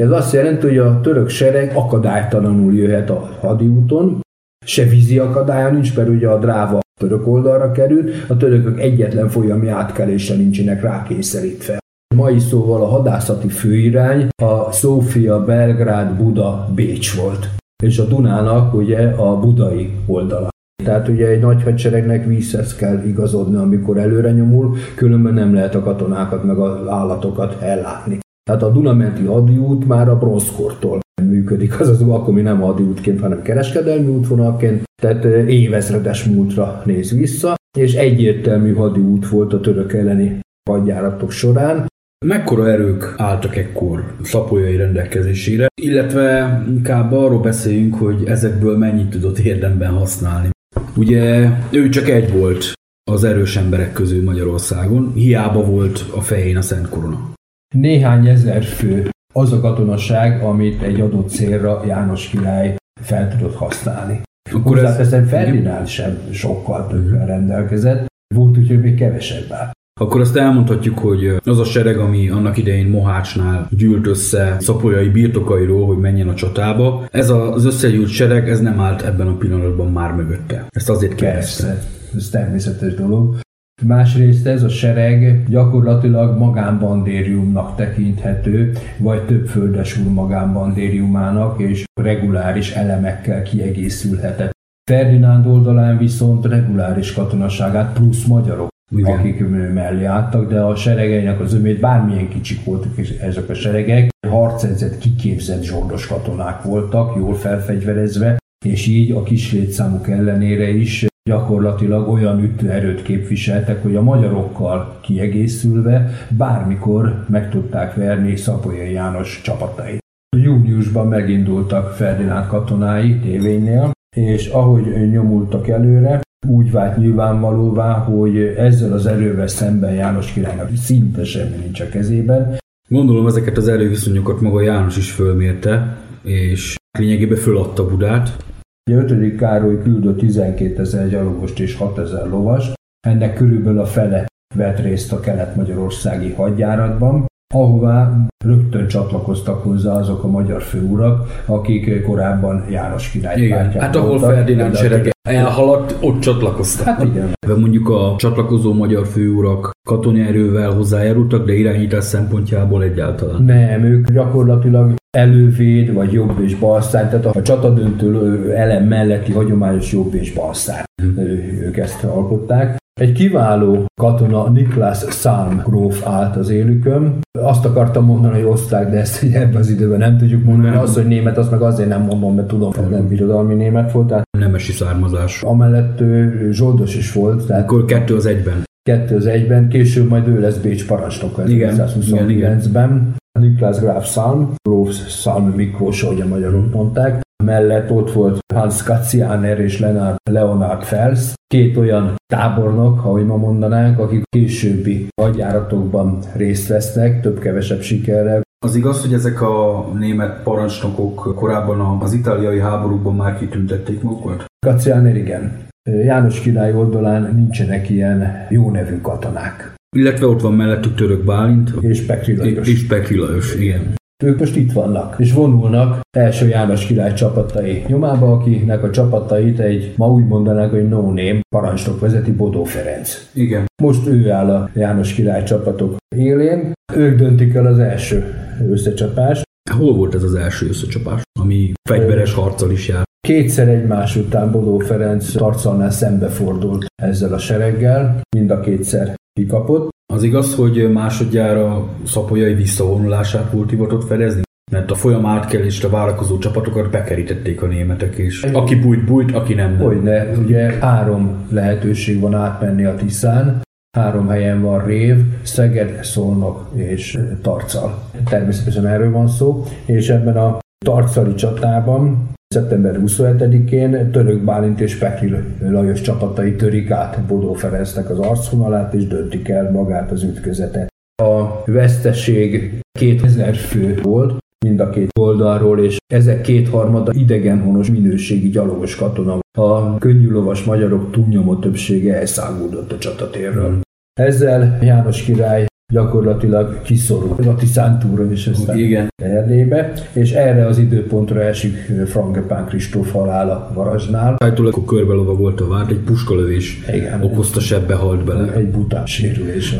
Ez 0.00 0.10
azt 0.10 0.32
jelenti, 0.32 0.66
hogy 0.66 0.78
a 0.78 1.00
török 1.00 1.28
sereg 1.28 1.72
akadálytalanul 1.74 2.74
jöhet 2.74 3.10
a 3.10 3.30
hadiúton, 3.40 4.20
se 4.64 4.84
vízi 4.84 5.18
akadálya 5.18 5.70
nincs, 5.70 5.96
mert 5.96 6.08
ugye 6.08 6.28
a 6.28 6.38
dráva 6.38 6.80
török 7.00 7.26
oldalra 7.26 7.72
került, 7.72 8.10
a 8.28 8.36
törökök 8.36 8.80
egyetlen 8.80 9.28
folyami 9.28 9.68
átkelése 9.68 10.34
nincsenek 10.34 10.82
rákényszerítve. 10.82 11.78
Mai 12.14 12.38
szóval 12.38 12.82
a 12.82 12.86
hadászati 12.86 13.48
főirány 13.48 14.28
a 14.42 14.72
Szófia, 14.72 15.44
Belgrád, 15.44 16.16
Buda, 16.16 16.68
Bécs 16.74 17.16
volt. 17.16 17.48
És 17.82 17.98
a 17.98 18.04
Dunának 18.04 18.74
ugye 18.74 19.08
a 19.08 19.38
budai 19.38 19.90
oldala. 20.06 20.48
Tehát 20.84 21.08
ugye 21.08 21.26
egy 21.26 21.40
nagy 21.40 21.62
hadseregnek 21.62 22.26
vízhez 22.26 22.74
kell 22.74 23.02
igazodni, 23.06 23.56
amikor 23.56 23.98
előre 23.98 24.32
nyomul, 24.32 24.76
különben 24.94 25.34
nem 25.34 25.54
lehet 25.54 25.74
a 25.74 25.82
katonákat 25.82 26.44
meg 26.44 26.58
az 26.58 26.88
állatokat 26.88 27.62
ellátni. 27.62 28.18
Tehát 28.50 28.62
a 28.62 28.70
Dunamenti 28.70 29.24
hadiút 29.24 29.86
már 29.86 30.08
a 30.08 30.18
bronzkortól 30.18 31.00
működik, 31.22 31.80
azaz 31.80 32.02
akkor 32.02 32.34
mi 32.34 32.40
nem 32.40 32.60
hadiútként, 32.60 33.20
hanem 33.20 33.42
kereskedelmi 33.42 34.08
útvonalként, 34.08 34.82
tehát 35.02 35.24
évezredes 35.48 36.24
múltra 36.24 36.82
néz 36.84 37.12
vissza, 37.12 37.54
és 37.78 37.94
egyértelmű 37.94 38.74
hadiút 38.74 39.28
volt 39.28 39.52
a 39.52 39.60
török 39.60 39.92
elleni 39.92 40.40
hadjáratok 40.70 41.30
során. 41.30 41.86
Mekkora 42.22 42.70
erők 42.70 43.14
álltak 43.16 43.56
ekkor 43.56 44.14
szapolyai 44.22 44.76
rendelkezésére, 44.76 45.66
illetve 45.82 46.62
inkább 46.68 47.12
arról 47.12 47.40
beszéljünk, 47.40 47.94
hogy 47.94 48.24
ezekből 48.26 48.78
mennyit 48.78 49.10
tudott 49.10 49.38
érdemben 49.38 49.90
használni. 49.90 50.50
Ugye 50.96 51.48
ő 51.70 51.88
csak 51.88 52.08
egy 52.08 52.32
volt 52.32 52.72
az 53.10 53.24
erős 53.24 53.56
emberek 53.56 53.92
közül 53.92 54.22
Magyarországon, 54.22 55.12
hiába 55.14 55.64
volt 55.64 56.04
a 56.16 56.20
fején 56.20 56.56
a 56.56 56.62
Szent 56.62 56.88
Korona 56.88 57.32
néhány 57.72 58.26
ezer 58.26 58.62
fő 58.62 59.10
az 59.34 59.52
a 59.52 59.60
katonaság, 59.60 60.42
amit 60.42 60.82
egy 60.82 61.00
adott 61.00 61.28
célra 61.28 61.84
János 61.86 62.28
király 62.28 62.76
fel 63.00 63.36
tudott 63.36 63.54
használni. 63.54 64.20
Akkor 64.50 64.76
Hozzáteszem, 64.76 65.24
Ferdinánd 65.24 65.86
sem 65.86 66.18
sokkal 66.32 66.86
többen 66.86 67.26
rendelkezett, 67.26 68.06
volt 68.34 68.58
úgyhogy 68.58 68.80
még 68.80 68.94
kevesebb 68.94 69.52
áll. 69.52 69.70
Akkor 70.00 70.20
azt 70.20 70.36
elmondhatjuk, 70.36 70.98
hogy 70.98 71.34
az 71.44 71.58
a 71.58 71.64
sereg, 71.64 71.98
ami 71.98 72.28
annak 72.28 72.56
idején 72.56 72.86
Mohácsnál 72.86 73.68
gyűlt 73.70 74.06
össze 74.06 74.56
szapolyai 74.60 75.08
birtokairól, 75.08 75.86
hogy 75.86 75.98
menjen 75.98 76.28
a 76.28 76.34
csatába, 76.34 77.06
ez 77.10 77.30
az 77.30 77.64
összegyűlt 77.64 78.08
sereg, 78.08 78.48
ez 78.48 78.60
nem 78.60 78.80
állt 78.80 79.02
ebben 79.02 79.26
a 79.26 79.36
pillanatban 79.36 79.92
már 79.92 80.12
mögötte. 80.12 80.66
Ezt 80.68 80.90
azért 80.90 81.14
kérdeztem. 81.14 81.68
Persze, 81.68 81.88
ez 82.16 82.28
természetes 82.28 82.94
dolog. 82.94 83.36
Másrészt 83.82 84.46
ez 84.46 84.62
a 84.62 84.68
sereg 84.68 85.48
gyakorlatilag 85.48 86.38
magánbandériumnak 86.38 87.76
tekinthető, 87.76 88.72
vagy 88.98 89.22
több 89.22 89.46
földesúr 89.46 90.12
magánbandériumának, 90.12 91.60
és 91.60 91.84
reguláris 92.00 92.70
elemekkel 92.70 93.42
kiegészülhetett. 93.42 94.50
Ferdinánd 94.90 95.46
oldalán 95.46 95.98
viszont 95.98 96.46
reguláris 96.46 97.12
katonaságát 97.12 97.92
plusz 97.92 98.24
magyarok 98.24 98.70
Igen. 98.96 99.18
akik 99.18 99.48
mellé 99.74 100.04
álltak, 100.04 100.48
de 100.48 100.60
a 100.60 100.76
seregeinek 100.76 101.40
az 101.40 101.54
ömét 101.54 101.80
bármilyen 101.80 102.28
kicsik 102.28 102.64
voltak 102.64 102.98
ezek 103.20 103.48
a 103.48 103.54
seregek, 103.54 104.10
harcedzett, 104.28 104.98
kiképzett 104.98 105.62
zsordos 105.62 106.06
katonák 106.06 106.62
voltak, 106.62 107.16
jól 107.16 107.34
felfegyverezve, 107.34 108.36
és 108.64 108.86
így 108.86 109.10
a 109.10 109.22
kis 109.22 109.52
létszámuk 109.52 110.08
ellenére 110.08 110.68
is 110.68 111.06
gyakorlatilag 111.30 112.08
olyan 112.08 112.42
ütőerőt 112.42 113.02
képviseltek, 113.02 113.82
hogy 113.82 113.96
a 113.96 114.02
magyarokkal 114.02 114.98
kiegészülve 115.00 116.10
bármikor 116.36 117.24
meg 117.28 117.50
tudták 117.50 117.94
verni 117.94 118.36
Szapolyai 118.36 118.92
János 118.92 119.40
csapatait. 119.44 120.00
Júniusban 120.36 121.06
megindultak 121.06 121.92
Ferdinánd 121.92 122.46
katonái 122.46 123.18
tévénynél, 123.18 123.90
és 124.16 124.46
ahogy 124.46 125.10
nyomultak 125.10 125.68
előre, 125.68 126.20
úgy 126.46 126.70
vált 126.70 126.96
nyilvánvalóvá, 126.96 127.92
hogy 127.92 128.38
ezzel 128.38 128.92
az 128.92 129.06
erővel 129.06 129.46
szemben 129.46 129.92
János 129.92 130.32
királynak 130.32 130.76
szinte 130.76 131.24
semmi 131.24 131.56
nincs 131.56 131.80
a 131.80 131.88
kezében. 131.88 132.58
Gondolom 132.88 133.26
ezeket 133.26 133.56
az 133.56 133.68
erőviszonyokat 133.68 134.40
maga 134.40 134.60
János 134.60 134.96
is 134.96 135.12
fölmérte, 135.12 135.96
és 136.22 136.76
lényegében 136.98 137.36
föladta 137.36 137.86
Budát. 137.86 138.44
A 138.90 138.92
5. 138.92 139.36
Károly 139.36 139.82
küldött 139.82 140.18
12 140.18 140.80
ezer 140.80 141.08
gyalogost 141.08 141.60
és 141.60 141.76
6 141.76 141.98
ezer 141.98 142.28
lovas, 142.28 142.72
ennek 143.06 143.34
körülbelül 143.34 143.80
a 143.80 143.86
fele 143.86 144.26
vett 144.54 144.78
részt 144.78 145.12
a 145.12 145.20
kelet-magyarországi 145.20 146.32
hadjáratban, 146.32 147.26
ahová 147.52 148.26
rögtön 148.44 148.88
csatlakoztak 148.88 149.62
hozzá 149.62 149.92
azok 149.92 150.24
a 150.24 150.26
magyar 150.26 150.62
főurak, 150.62 151.42
akik 151.46 152.02
korábban 152.02 152.64
János 152.70 153.10
király 153.10 153.40
Igen, 153.40 153.70
hát 153.70 153.96
ahol 153.96 154.18
Ferdinánd 154.18 154.76
serege 154.76 155.10
elhaladt, 155.28 155.96
ott 156.00 156.20
csatlakoztak. 156.20 156.86
Hát 156.86 157.04
igen. 157.04 157.30
Mondjuk 157.58 157.88
a 157.88 158.14
csatlakozó 158.18 158.72
magyar 158.72 159.06
főurak 159.06 159.70
katonai 159.88 160.20
erővel 160.20 160.70
hozzájárultak, 160.70 161.46
de 161.46 161.52
irányítás 161.52 162.04
szempontjából 162.04 162.82
egyáltalán. 162.82 163.42
Nem, 163.42 163.82
ők 163.82 164.10
gyakorlatilag 164.10 164.94
elővéd, 165.16 165.92
vagy 165.92 166.12
jobb 166.12 166.40
és 166.40 166.54
balszár, 166.54 167.08
tehát 167.08 167.36
a 167.36 167.42
csatadöntő 167.42 168.52
elem 168.54 168.84
melletti 168.84 169.32
hagyományos 169.32 169.92
jobb 169.92 170.14
és 170.14 170.32
balszár. 170.32 170.84
Hmm. 171.02 171.18
Ők 171.62 171.76
ezt 171.76 172.04
alkották. 172.04 172.81
Egy 173.00 173.12
kiváló 173.12 173.84
katona, 174.00 174.48
Niklas 174.48 174.98
Salm 174.98 175.62
gróf 175.64 176.06
állt 176.06 176.36
az 176.36 176.48
élükön. 176.48 177.18
Azt 177.38 177.64
akartam 177.64 178.04
mondani, 178.04 178.34
hogy 178.34 178.50
osztrák, 178.50 178.90
de 178.90 178.98
ezt 178.98 179.22
ugye 179.22 179.40
ebben 179.40 179.56
az 179.56 179.70
időben 179.70 179.98
nem 179.98 180.18
tudjuk 180.18 180.44
mondani. 180.44 180.76
Az, 180.76 180.94
hogy 180.94 181.06
német, 181.06 181.38
azt 181.38 181.50
meg 181.50 181.62
azért 181.62 181.88
nem 181.88 182.02
mondom, 182.02 182.34
mert 182.34 182.46
tudom, 182.46 182.72
hogy 182.72 182.88
nem 182.88 183.08
birodalmi 183.08 183.54
német 183.54 183.92
volt. 183.92 184.06
Tehát 184.06 184.24
Nemesi 184.38 184.72
származás. 184.72 185.42
Amellett 185.42 186.00
ő 186.00 186.48
zsoldos 186.52 186.96
is 186.96 187.12
volt. 187.12 187.46
Tehát 187.46 187.62
Akkor 187.62 187.84
kettő 187.84 188.14
az 188.14 188.26
egyben. 188.26 188.62
Kettő 188.82 189.16
az 189.16 189.26
egyben, 189.26 189.68
később 189.68 190.08
majd 190.08 190.28
ő 190.28 190.40
lesz 190.40 190.56
Bécs 190.56 190.86
parancsnok 190.86 191.34
1929-ben. 191.36 193.14
Niklas 193.40 193.78
Graf 193.78 194.06
Salm, 194.06 194.54
Gróf 194.68 195.08
Salm 195.08 195.44
Miklós, 195.44 196.02
ahogy 196.02 196.20
a 196.20 196.26
magyarok 196.26 196.72
mondták. 196.72 197.20
Mellett 197.44 197.90
ott 197.90 198.12
volt 198.12 198.38
Hans 198.54 198.82
Katzianer 198.82 199.60
és 199.60 199.78
Leonard, 199.78 200.16
Leonard 200.30 200.82
Fels, 200.82 201.32
két 201.46 201.76
olyan 201.76 202.14
tábornok, 202.32 203.04
ahogy 203.04 203.26
ma 203.26 203.36
mondanánk, 203.36 203.98
akik 203.98 204.22
későbbi 204.28 205.08
hadjáratokban 205.22 206.18
részt 206.34 206.68
vesznek, 206.68 207.20
több-kevesebb 207.20 207.80
sikerrel. 207.80 208.42
Az 208.64 208.74
igaz, 208.74 209.00
hogy 209.00 209.12
ezek 209.12 209.42
a 209.42 209.86
német 209.98 210.42
parancsnokok 210.42 211.34
korábban 211.34 212.00
az 212.00 212.12
itáliai 212.12 212.60
háborúban 212.60 213.14
már 213.14 213.38
kitüntették 213.38 214.02
magukat? 214.02 214.44
Katzianer 214.66 215.16
igen. 215.16 215.66
János 215.90 216.40
király 216.40 216.74
oldalán 216.74 217.34
nincsenek 217.34 217.90
ilyen 217.90 218.46
jó 218.48 218.70
nevű 218.70 219.00
katonák. 219.00 219.74
Illetve 219.96 220.26
ott 220.26 220.40
van 220.40 220.54
mellettük 220.54 220.94
Török 220.94 221.24
Bálint. 221.24 221.70
És 221.80 222.06
Pekri 222.06 222.36
Lajos. 222.36 222.68
És 222.68 222.86
Pekri 222.86 223.18
Lajos, 223.18 223.54
igen. 223.54 223.94
Ők 224.22 224.38
most 224.38 224.56
itt 224.56 224.72
vannak, 224.72 225.14
és 225.18 225.32
vonulnak 225.32 226.00
első 226.16 226.48
János 226.48 226.86
király 226.86 227.12
csapatai 227.12 227.84
nyomába, 227.86 228.32
akinek 228.32 228.82
a 228.82 228.90
csapatait 228.90 229.58
egy, 229.58 229.94
ma 229.96 230.06
úgy 230.06 230.26
mondanák, 230.26 230.70
hogy 230.70 230.88
no 230.88 231.00
name 231.00 231.40
parancsnok 231.48 232.00
vezeti 232.00 232.32
Bodó 232.32 232.64
Ferenc. 232.64 233.30
Igen. 233.34 233.64
Most 233.82 234.06
ő 234.06 234.30
áll 234.30 234.50
a 234.50 234.70
János 234.74 235.12
király 235.12 235.42
csapatok 235.42 235.96
élén, 236.16 236.72
ők 236.94 237.18
döntik 237.18 237.54
el 237.54 237.66
az 237.66 237.78
első 237.78 238.34
összecsapást. 238.70 239.42
Hol 239.70 239.94
volt 239.94 240.14
ez 240.14 240.22
az 240.22 240.34
első 240.34 240.68
összecsapás, 240.68 241.22
ami 241.40 241.72
fegyveres 241.88 242.34
harccal 242.34 242.70
is 242.70 242.88
jár? 242.88 243.02
Kétszer 243.26 243.68
egymás 243.68 244.16
után 244.16 244.50
Bodó 244.50 244.78
Ferenc 244.78 245.32
tarcalnál 245.32 245.90
szembefordult 245.90 246.86
ezzel 247.02 247.32
a 247.32 247.38
sereggel, 247.38 248.20
mind 248.36 248.50
a 248.50 248.60
kétszer 248.60 249.14
kikapott. 249.32 249.90
Az 250.12 250.22
igaz, 250.22 250.54
hogy 250.54 250.92
másodjára 250.92 251.88
szapolyai 252.04 252.54
visszavonulását 252.54 253.52
volt 253.52 253.70
hivatott 253.70 254.04
fedezni? 254.04 254.42
Mert 254.70 254.90
a 254.90 254.94
folyam 254.94 255.26
átkelésre 255.26 255.88
várakozó 255.88 256.38
csapatokat 256.38 256.90
bekerítették 256.90 257.62
a 257.62 257.66
németek, 257.66 258.16
és 258.16 258.42
aki 258.42 258.74
bújt, 258.74 259.04
bújt, 259.04 259.34
aki 259.34 259.54
nem, 259.54 259.70
nem. 259.70 259.80
Hogyne, 259.80 260.30
ugye 260.30 260.78
három 260.80 261.46
lehetőség 261.50 262.20
van 262.20 262.34
átmenni 262.34 262.84
a 262.84 262.94
Tiszán, 262.94 263.62
három 263.96 264.28
helyen 264.28 264.62
van 264.62 264.84
Rév, 264.84 265.16
Szeged, 265.42 266.04
Szolnok 266.04 266.70
és 266.74 267.18
Tarcal. 267.42 268.02
Természetesen 268.24 268.86
erről 268.86 269.10
van 269.10 269.28
szó, 269.28 269.64
és 269.84 270.08
ebben 270.08 270.36
a 270.36 270.58
Tarcali 270.84 271.34
csatában 271.34 272.30
Szeptember 272.52 273.00
27-én 273.04 274.10
Török 274.10 274.44
Bálint 274.44 274.80
és 274.80 274.98
Pekri 274.98 275.34
Lajos 275.60 276.00
csapatai 276.00 276.56
törik 276.56 276.90
át 276.90 277.20
Bodó 277.26 277.52
Ferencnek 277.52 278.10
az 278.10 278.18
arcvonalát, 278.18 278.94
és 278.94 279.06
döntik 279.06 279.48
el 279.48 279.70
magát 279.70 280.10
az 280.10 280.22
ütközetet. 280.22 280.88
A 281.22 281.62
veszteség 281.66 282.80
2000 282.98 283.54
fő 283.54 284.00
volt, 284.02 284.38
mind 284.66 284.80
a 284.80 284.90
két 284.90 285.10
oldalról, 285.18 285.80
és 285.84 285.96
ezek 286.14 286.40
kétharmada 286.40 287.12
idegenhonos 287.14 287.90
minőségi 287.90 288.48
gyalogos 288.48 288.96
katona. 288.96 289.38
A 289.58 289.98
könnyű 289.98 290.30
lovas 290.30 290.64
magyarok 290.64 291.10
túlnyomó 291.10 291.56
többsége 291.56 292.18
elszágódott 292.18 292.92
a 292.92 292.98
csatatérről. 292.98 293.80
Ezzel 294.20 294.78
János 294.82 295.22
király 295.22 295.66
gyakorlatilag 295.92 296.82
kiszorul 296.82 297.48
a 297.48 297.54
Tiszántúron 297.54 298.30
és 298.30 298.46
aztán 298.46 298.78
Igen. 298.78 299.08
Erdélybe, 299.22 299.92
és 300.12 300.32
erre 300.32 300.66
az 300.66 300.78
időpontra 300.78 301.42
esik 301.42 301.76
Frankepán 302.06 302.66
Kristóf 302.66 303.12
halála 303.12 303.70
Varazsnál. 303.74 304.36
Állítólag 304.38 304.72
akkor 304.72 304.84
körbe 304.84 305.14
volt 305.14 305.60
a 305.60 305.68
várt, 305.68 305.90
egy 305.90 305.98
puskalövés 306.04 306.78
Igen. 306.92 307.22
okozta 307.22 307.60
sebbe 307.60 307.94
halt 307.94 308.24
bele. 308.24 308.52
Egy 308.52 308.70
bután 308.70 309.06
sérülés. 309.06 309.74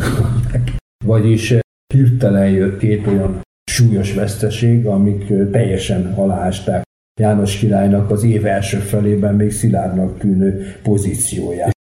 Vagyis 1.04 1.54
hirtelen 1.94 2.50
jött 2.50 2.78
két 2.78 3.06
olyan 3.06 3.40
súlyos 3.70 4.14
veszteség, 4.14 4.86
amik 4.86 5.50
teljesen 5.50 6.12
alásták 6.16 6.82
János 7.20 7.56
királynak 7.56 8.10
az 8.10 8.24
év 8.24 8.46
első 8.46 8.76
felében 8.76 9.34
még 9.34 9.52
szilárdnak 9.52 10.18
tűnő 10.18 10.76
pozícióját. 10.82 11.71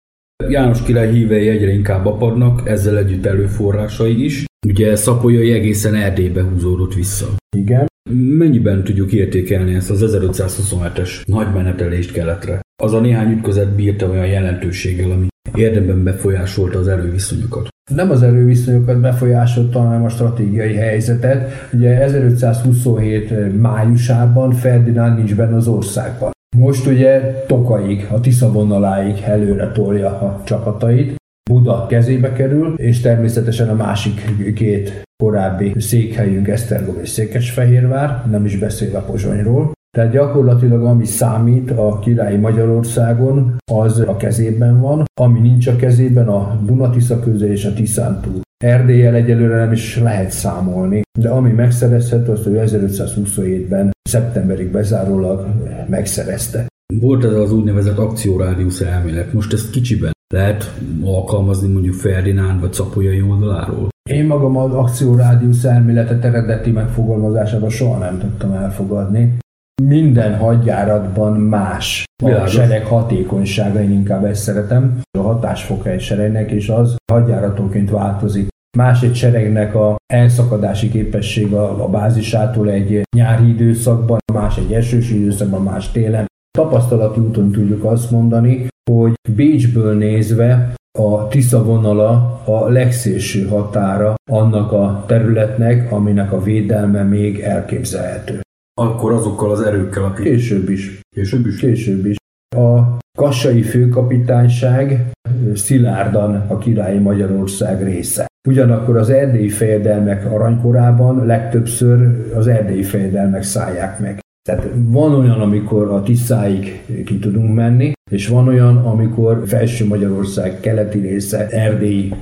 János 0.48 0.82
király 0.82 1.12
hívei 1.12 1.48
egyre 1.48 1.72
inkább 1.72 2.06
apadnak, 2.06 2.68
ezzel 2.68 2.98
együtt 2.98 3.26
előforrásai 3.26 4.24
is. 4.24 4.44
Ugye 4.66 4.96
Szapolyai 4.96 5.52
egészen 5.52 5.94
Erdélybe 5.94 6.42
húzódott 6.42 6.94
vissza. 6.94 7.26
Igen. 7.56 7.86
Mennyiben 8.10 8.84
tudjuk 8.84 9.12
értékelni 9.12 9.74
ezt 9.74 9.90
az 9.90 10.18
1527-es 10.18 11.26
nagy 11.26 11.52
menetelést 11.54 12.12
keletre? 12.12 12.60
Az 12.82 12.92
a 12.92 13.00
néhány 13.00 13.32
ütközet 13.32 13.74
bírta 13.74 14.08
olyan 14.08 14.26
jelentőséggel, 14.26 15.10
ami 15.10 15.26
érdemben 15.54 16.02
befolyásolta 16.02 16.78
az 16.78 16.88
erőviszonyokat. 16.88 17.68
Nem 17.94 18.10
az 18.10 18.22
erőviszonyokat 18.22 19.00
befolyásolta, 19.00 19.78
hanem 19.78 20.04
a 20.04 20.08
stratégiai 20.08 20.74
helyzetet. 20.74 21.68
Ugye 21.72 22.00
1527 22.00 23.60
májusában 23.60 24.52
Ferdinánd 24.52 25.16
nincs 25.16 25.34
benne 25.34 25.56
az 25.56 25.66
országban. 25.68 26.31
Most 26.56 26.86
ugye 26.86 27.44
Tokaig, 27.46 28.08
a 28.10 28.20
Tisza 28.20 28.52
vonaláig 28.52 29.22
előre 29.24 29.70
tolja 29.70 30.08
a 30.08 30.42
csapatait. 30.44 31.14
Buda 31.50 31.86
kezébe 31.86 32.32
kerül, 32.32 32.74
és 32.76 33.00
természetesen 33.00 33.68
a 33.68 33.74
másik 33.74 34.24
két 34.54 35.02
korábbi 35.22 35.74
székhelyünk 35.78 36.48
Esztergom 36.48 36.98
és 37.02 37.08
Székesfehérvár, 37.08 38.26
nem 38.30 38.44
is 38.44 38.58
beszél 38.58 38.96
a 38.96 39.00
Pozsonyról. 39.00 39.72
Tehát 39.96 40.12
gyakorlatilag 40.12 40.84
ami 40.84 41.04
számít 41.04 41.70
a 41.70 41.98
királyi 41.98 42.36
Magyarországon, 42.36 43.56
az 43.72 44.00
a 44.00 44.16
kezében 44.16 44.80
van, 44.80 45.04
ami 45.20 45.40
nincs 45.40 45.66
a 45.66 45.76
kezében 45.76 46.28
a 46.28 46.60
Dunatisza 46.64 47.20
köze 47.20 47.46
és 47.46 47.64
a 47.64 47.72
Tiszántúl. 47.72 48.40
Erdélyel 48.62 49.14
egyelőre 49.14 49.56
nem 49.56 49.72
is 49.72 49.98
lehet 49.98 50.30
számolni, 50.30 51.02
de 51.18 51.28
ami 51.28 51.50
megszerezhető, 51.50 52.32
az, 52.32 52.44
hogy 52.44 52.52
1527-ben 52.56 53.90
szeptemberig 54.08 54.70
bezárólag 54.70 55.46
megszerezte. 55.88 56.66
Volt 57.00 57.24
ez 57.24 57.32
az 57.32 57.52
úgynevezett 57.52 57.98
akciórádiusz 57.98 58.80
elmélet, 58.80 59.32
most 59.32 59.52
ezt 59.52 59.70
kicsiben 59.70 60.12
lehet 60.34 60.74
alkalmazni 61.04 61.72
mondjuk 61.72 61.94
Ferdinánd 61.94 62.60
vagy 62.60 62.72
Szapolyai 62.72 63.22
oldaláról? 63.22 63.88
Én 64.10 64.26
magam 64.26 64.56
az 64.56 64.72
akciórádiusz 64.72 65.64
elméletet 65.64 66.24
eredeti 66.24 66.70
megfogalmazásában 66.70 67.70
soha 67.70 67.98
nem 67.98 68.18
tudtam 68.18 68.52
elfogadni. 68.52 69.36
minden 69.82 70.36
hadjáratban 70.36 71.40
más 71.40 72.04
a 72.22 72.26
Világos. 72.26 72.52
sereg 72.52 72.86
hatékonysága, 72.86 73.82
én 73.82 73.90
inkább 73.90 74.24
ezt 74.24 74.42
szeretem. 74.42 75.00
A 75.18 75.22
hatásfoka 75.22 75.90
egy 75.90 76.00
seregnek, 76.00 76.50
és 76.50 76.68
az 76.68 76.96
hadjáratonként 77.12 77.90
változik. 77.90 78.50
Más 78.76 79.02
egy 79.02 79.14
seregnek 79.14 79.74
a 79.74 79.96
elszakadási 80.12 80.88
képessége 80.88 81.60
a 81.60 81.84
a 81.84 81.88
bázisától 81.88 82.70
egy 82.70 83.02
nyári 83.16 83.48
időszakban, 83.48 84.18
más 84.32 84.56
egy 84.56 84.72
esős 84.72 85.10
időszakban, 85.10 85.62
más 85.62 85.90
télen. 85.90 86.26
Tapasztalati 86.58 87.20
úton 87.20 87.50
tudjuk 87.50 87.84
azt 87.84 88.10
mondani, 88.10 88.66
hogy 88.90 89.12
Bécsből 89.34 89.96
nézve 89.96 90.74
a 90.98 91.28
Tisza 91.28 91.64
vonala 91.64 92.42
a 92.44 92.68
legszélső 92.68 93.46
határa 93.48 94.14
annak 94.30 94.72
a 94.72 95.04
területnek, 95.06 95.92
aminek 95.92 96.32
a 96.32 96.42
védelme 96.42 97.02
még 97.02 97.40
elképzelhető. 97.40 98.40
Akkor 98.80 99.12
azokkal 99.12 99.50
az 99.50 99.60
erőkkel, 99.60 100.04
akik 100.04 100.24
Később 100.24 100.68
is. 100.68 101.00
később 101.16 101.46
is. 101.46 101.58
Később 101.58 102.06
is. 102.06 102.16
A 102.56 102.98
kassai 103.18 103.62
főkapitányság 103.62 105.10
szilárdan 105.54 106.46
a 106.48 106.58
királyi 106.58 106.98
Magyarország 106.98 107.82
része. 107.82 108.26
Ugyanakkor 108.48 108.96
az 108.96 109.10
erdélyi 109.10 109.48
fejedelmek 109.48 110.32
aranykorában 110.32 111.26
legtöbbször 111.26 112.30
az 112.34 112.46
erdélyi 112.46 112.82
fejedelmek 112.82 113.42
szállják 113.42 114.00
meg. 114.00 114.20
Tehát 114.48 114.68
van 114.74 115.14
olyan, 115.14 115.40
amikor 115.40 115.90
a 115.90 116.02
Tiszáig 116.02 116.82
ki 117.04 117.18
tudunk 117.18 117.54
menni, 117.54 117.92
és 118.10 118.28
van 118.28 118.48
olyan, 118.48 118.76
amikor 118.76 119.42
felső 119.46 119.86
Magyarország 119.86 120.60
keleti 120.60 120.98
része 120.98 121.48
erdélyi 121.48 122.14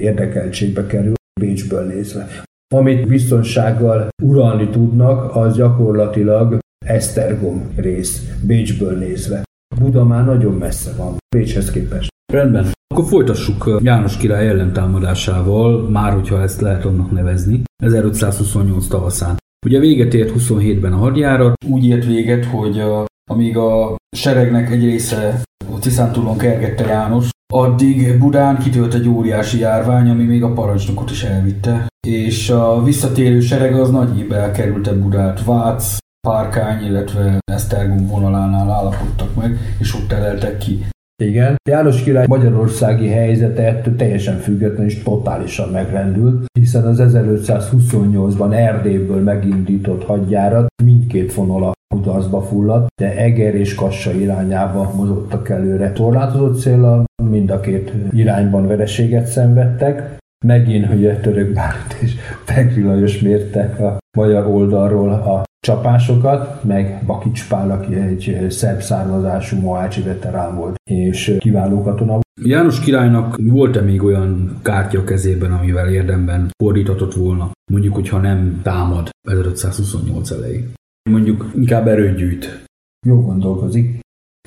érdekeltségbe 0.00 0.86
kerül, 0.86 1.14
Bécsből 1.40 1.86
nézve. 1.86 2.28
Amit 2.74 3.06
biztonsággal 3.06 4.08
uralni 4.22 4.68
tudnak, 4.68 5.36
az 5.36 5.56
gyakorlatilag 5.56 6.58
Esztergom 6.86 7.72
rész, 7.76 8.36
Bécsből 8.46 8.98
nézve. 8.98 9.42
Buda 9.80 10.04
már 10.04 10.24
nagyon 10.24 10.54
messze 10.54 10.90
van, 10.96 11.16
Bécshez 11.36 11.70
képest. 11.70 12.08
Rendben. 12.32 12.66
Akkor 12.94 13.04
folytassuk 13.04 13.78
János 13.82 14.16
király 14.16 14.48
ellentámadásával, 14.48 15.88
már 15.88 16.12
hogyha 16.12 16.42
ezt 16.42 16.60
lehet 16.60 16.84
annak 16.84 17.10
nevezni, 17.10 17.62
1528 17.82 18.86
tavaszán. 18.86 19.36
Ugye 19.66 19.78
véget 19.78 20.14
ért 20.14 20.32
27-ben 20.38 20.92
a 20.92 20.96
hadjárat, 20.96 21.64
úgy 21.66 21.84
ért 21.84 22.04
véget, 22.04 22.44
hogy 22.44 22.80
a, 22.80 23.04
amíg 23.30 23.56
a 23.56 23.96
seregnek 24.16 24.70
egy 24.70 24.84
része 24.84 25.42
a 25.74 25.78
Tiszántúlon 25.78 26.38
kergette 26.38 26.86
János, 26.86 27.28
addig 27.52 28.18
Budán 28.18 28.58
kitölt 28.58 28.94
egy 28.94 29.08
óriási 29.08 29.58
járvány, 29.58 30.08
ami 30.08 30.24
még 30.24 30.42
a 30.42 30.52
parancsnokot 30.52 31.10
is 31.10 31.22
elvitte. 31.22 31.86
És 32.06 32.50
a 32.50 32.82
visszatérő 32.82 33.40
sereg 33.40 33.74
az 33.74 33.90
nagyjából 33.90 34.36
elkerülte 34.36 34.92
Budát. 34.92 35.44
Vác, 35.44 35.96
Párkány, 36.28 36.84
illetve 36.84 37.38
Esztergom 37.52 38.06
vonalánál 38.06 38.70
állapodtak 38.70 39.34
meg, 39.34 39.58
és 39.78 39.94
ott 39.94 40.08
teleltek 40.08 40.58
ki. 40.58 40.86
Igen. 41.22 41.56
János 41.68 42.02
király 42.02 42.26
magyarországi 42.28 43.08
helyzete 43.08 43.62
ettől 43.62 43.96
teljesen 43.96 44.36
független 44.36 44.86
és 44.86 45.02
totálisan 45.02 45.68
megrendült, 45.68 46.46
hiszen 46.60 46.84
az 46.84 47.00
1528-ban 47.02 48.52
Erdélyből 48.52 49.22
megindított 49.22 50.04
hadjárat 50.04 50.66
mindkét 50.82 51.34
vonala 51.34 51.72
kudarcba 51.94 52.42
fulladt, 52.42 52.86
de 53.00 53.16
Eger 53.16 53.54
és 53.54 53.74
Kassa 53.74 54.12
irányába 54.12 54.92
mozogtak 54.96 55.48
előre. 55.48 55.92
Torlátozott 55.92 56.60
célra 56.60 57.04
mind 57.22 57.50
a 57.50 57.60
két 57.60 57.92
irányban 58.10 58.66
vereséget 58.66 59.26
szenvedtek. 59.26 60.16
Megint, 60.46 60.86
hogy 60.86 61.06
a 61.06 61.20
török 61.20 61.52
Bálint 61.54 61.96
és 62.00 62.14
Pegri 62.44 62.82
Lajos 62.82 63.20
mértek 63.20 63.80
a 63.80 63.98
magyar 64.18 64.46
oldalról 64.46 65.10
a 65.10 65.42
csapásokat, 65.60 66.64
meg 66.64 67.02
Bakics 67.06 67.48
Pál, 67.48 67.70
aki 67.70 67.94
egy 67.94 68.46
szerb 68.50 68.80
származású 68.80 69.56
mohácsi 69.56 70.02
veterán 70.02 70.56
volt, 70.56 70.76
és 70.90 71.36
kiváló 71.38 71.82
katona. 71.82 72.18
János 72.42 72.80
királynak 72.80 73.38
volt-e 73.42 73.80
még 73.80 74.02
olyan 74.02 74.58
kártya 74.62 75.04
kezében, 75.04 75.52
amivel 75.52 75.88
érdemben 75.88 76.50
fordíthatott 76.62 77.14
volna? 77.14 77.50
Mondjuk, 77.70 77.94
hogyha 77.94 78.18
nem 78.18 78.60
támad 78.62 79.08
1528 79.28 80.30
elején. 80.30 80.72
Mondjuk 81.10 81.50
inkább 81.54 81.86
erőt 81.86 82.16
gyűjt. 82.16 82.64
Jó 83.06 83.20
gondolkozik. 83.20 83.98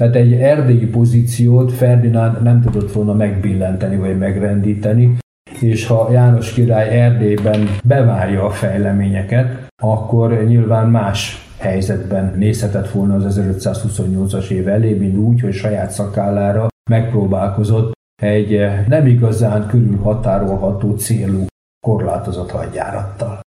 Tehát 0.01 0.15
egy 0.15 0.33
erdélyi 0.33 0.85
pozíciót 0.85 1.71
Ferdinánd 1.71 2.41
nem 2.43 2.61
tudott 2.61 2.91
volna 2.91 3.13
megbillenteni 3.13 3.97
vagy 3.97 4.17
megrendíteni, 4.17 5.17
és 5.59 5.87
ha 5.87 6.11
János 6.11 6.53
király 6.53 6.99
Erdélyben 6.99 7.67
bevárja 7.83 8.45
a 8.45 8.49
fejleményeket, 8.49 9.67
akkor 9.83 10.43
nyilván 10.43 10.89
más 10.89 11.49
helyzetben 11.57 12.33
nézhetett 12.37 12.89
volna 12.91 13.15
az 13.15 13.39
1528-as 13.39 14.49
év 14.49 14.67
elé, 14.67 14.93
mint 14.93 15.17
úgy, 15.17 15.41
hogy 15.41 15.53
saját 15.53 15.91
szakállára 15.91 16.67
megpróbálkozott 16.89 17.91
egy 18.21 18.59
nem 18.87 19.07
igazán 19.07 19.67
körülhatárolható 19.67 20.95
célú 20.95 21.45
korlátozott 21.87 22.51
hadjárattal. 22.51 23.39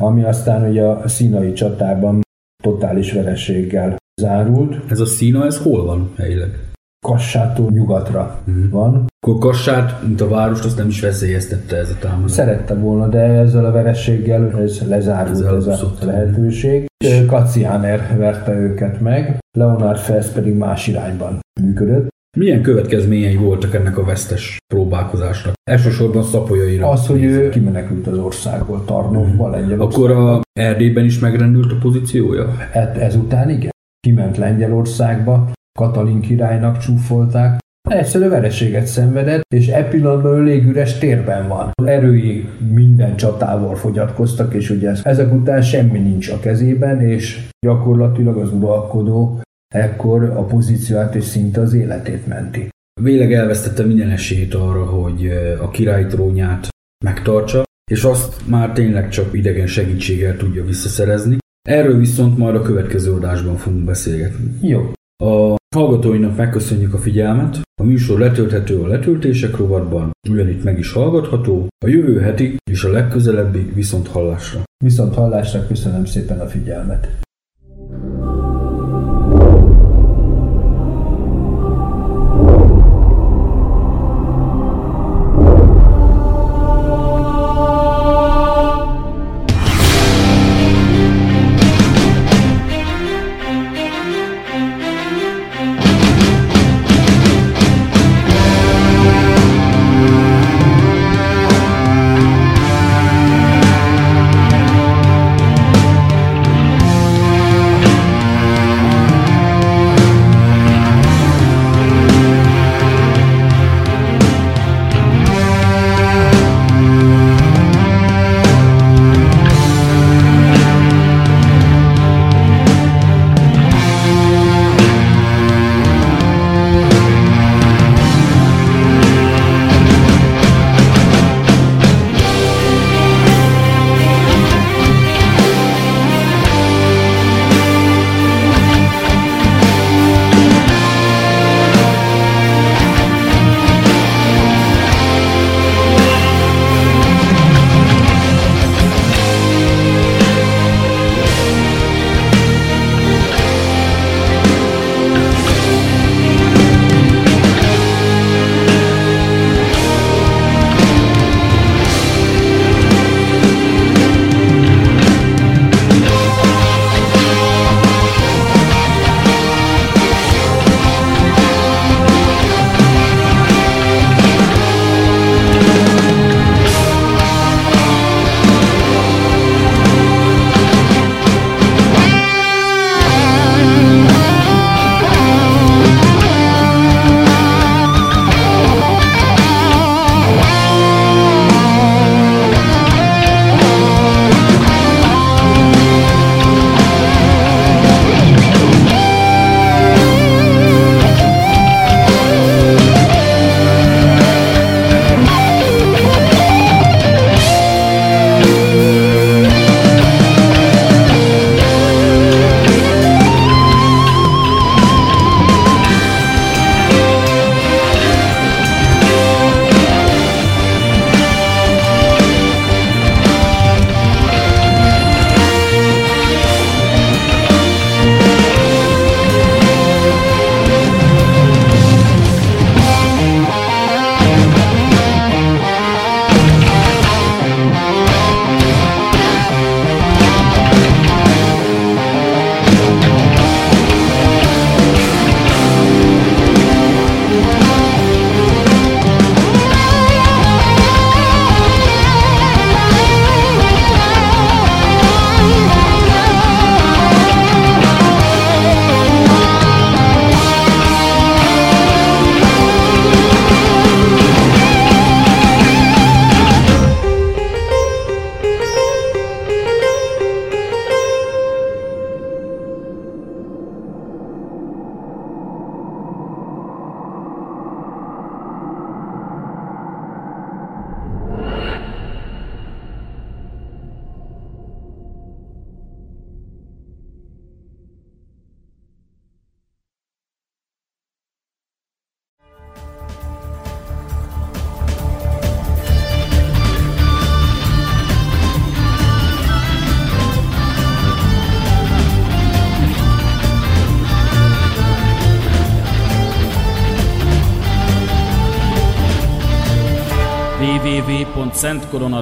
Ami 0.00 0.22
aztán 0.22 0.68
ugye 0.68 0.82
a 0.82 1.08
színai 1.08 1.52
csatában 1.52 2.20
totális 2.62 3.12
vereséggel 3.12 3.96
zárult. 4.20 4.90
Ez 4.90 5.00
a 5.00 5.06
szína, 5.06 5.44
ez 5.44 5.62
hol 5.62 5.84
van 5.84 6.12
helyileg? 6.16 6.70
Kassától 7.06 7.70
nyugatra 7.70 8.42
van. 8.70 9.06
Akkor 9.26 9.38
Kassát, 9.38 10.02
mint 10.06 10.20
a 10.20 10.28
várost, 10.28 10.64
azt 10.64 10.76
nem 10.76 10.88
is 10.88 11.00
veszélyeztette 11.00 11.76
ez 11.76 11.90
a 11.90 11.96
támadás. 12.00 12.30
Szerette 12.30 12.74
volna, 12.74 13.08
de 13.08 13.18
ezzel 13.18 13.64
a 13.64 13.70
verességgel 13.70 14.58
ez 14.60 14.88
lezárult 14.88 15.36
Ezzel 15.36 15.56
ez 15.56 15.66
a 15.66 15.92
lehetőség. 16.00 16.86
Kaciáner 17.26 18.16
verte 18.16 18.54
őket 18.54 19.00
meg, 19.00 19.38
Leonard 19.58 19.98
Fels 19.98 20.26
pedig 20.26 20.54
más 20.54 20.86
irányban 20.86 21.40
működött. 21.60 22.08
Milyen 22.36 22.62
következményei 22.62 23.36
voltak 23.36 23.74
ennek 23.74 23.98
a 23.98 24.04
vesztes 24.04 24.58
próbálkozásnak? 24.74 25.54
Elsősorban 25.70 26.22
szapolyaira. 26.22 26.88
Az, 26.88 27.06
hogy 27.06 27.22
ő 27.22 27.48
kimenekült 27.48 28.06
az 28.06 28.18
országból, 28.18 28.84
Tarnovba, 28.84 29.48
Lengyelországba. 29.48 29.84
Akkor 29.84 30.10
a 30.10 30.40
Erdélyben 30.52 31.04
is 31.04 31.18
megrendült 31.18 31.72
a 31.72 31.76
pozíciója? 31.80 32.48
E- 32.72 32.94
ezután 32.98 33.50
igen. 33.50 33.70
Kiment 34.00 34.36
Lengyelországba, 34.36 35.52
Katalin 35.78 36.20
királynak 36.20 36.78
csúfolták, 36.78 37.60
egyszerű 37.90 38.28
vereséget 38.28 38.86
szenvedett, 38.86 39.42
és 39.54 39.68
e 39.68 39.88
pillanatban 39.88 40.38
ő 40.38 40.42
légüres 40.42 40.98
térben 40.98 41.48
van. 41.48 41.70
Erői 41.84 42.48
minden 42.72 43.16
csatával 43.16 43.74
fogyatkoztak, 43.74 44.54
és 44.54 44.70
ugye 44.70 44.92
ezek 45.02 45.32
után 45.32 45.62
semmi 45.62 45.98
nincs 45.98 46.28
a 46.28 46.40
kezében, 46.40 47.00
és 47.00 47.48
gyakorlatilag 47.66 48.36
az 48.36 48.52
uralkodó 48.52 49.40
ekkor 49.74 50.22
a 50.22 50.44
pozícióját 50.44 51.14
és 51.14 51.24
szinte 51.24 51.60
az 51.60 51.74
életét 51.74 52.26
menti. 52.26 52.68
Véleg 53.00 53.32
elvesztette 53.32 53.84
minden 53.84 54.10
esélyt 54.10 54.54
arra, 54.54 54.84
hogy 54.84 55.26
a 55.60 55.70
király 55.70 56.06
trónját 56.06 56.68
megtartsa, 57.04 57.62
és 57.90 58.04
azt 58.04 58.48
már 58.48 58.72
tényleg 58.72 59.08
csak 59.08 59.34
idegen 59.34 59.66
segítséggel 59.66 60.36
tudja 60.36 60.64
visszaszerezni. 60.64 61.36
Erről 61.68 61.98
viszont 61.98 62.38
majd 62.38 62.54
a 62.54 62.62
következő 62.62 63.12
adásban 63.12 63.56
fogunk 63.56 63.84
beszélgetni. 63.84 64.68
Jó, 64.68 64.92
A 65.24 65.56
hallgatóinak 65.72 66.36
megköszönjük 66.36 66.94
a 66.94 66.98
figyelmet. 66.98 67.60
A 67.80 67.84
műsor 67.84 68.18
letölthető 68.18 68.80
a 68.80 68.86
letöltések 68.86 69.56
rovatban, 69.56 70.10
ugyanitt 70.28 70.64
meg 70.64 70.78
is 70.78 70.92
hallgatható. 70.92 71.66
A 71.84 71.88
jövő 71.88 72.18
heti 72.18 72.56
és 72.70 72.84
a 72.84 72.90
legközelebbi 72.90 73.70
viszont 73.74 74.08
hallásra. 74.08 74.62
viszont 74.84 75.14
hallásra 75.14 75.66
köszönöm 75.66 76.04
szépen 76.04 76.40
a 76.40 76.46
figyelmet. 76.46 77.08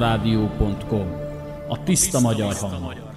www.szentkoronarádió.com 0.01 1.13
A 1.69 1.83
tiszta 1.83 2.21
magyar 2.21 2.55
hang. 2.55 3.10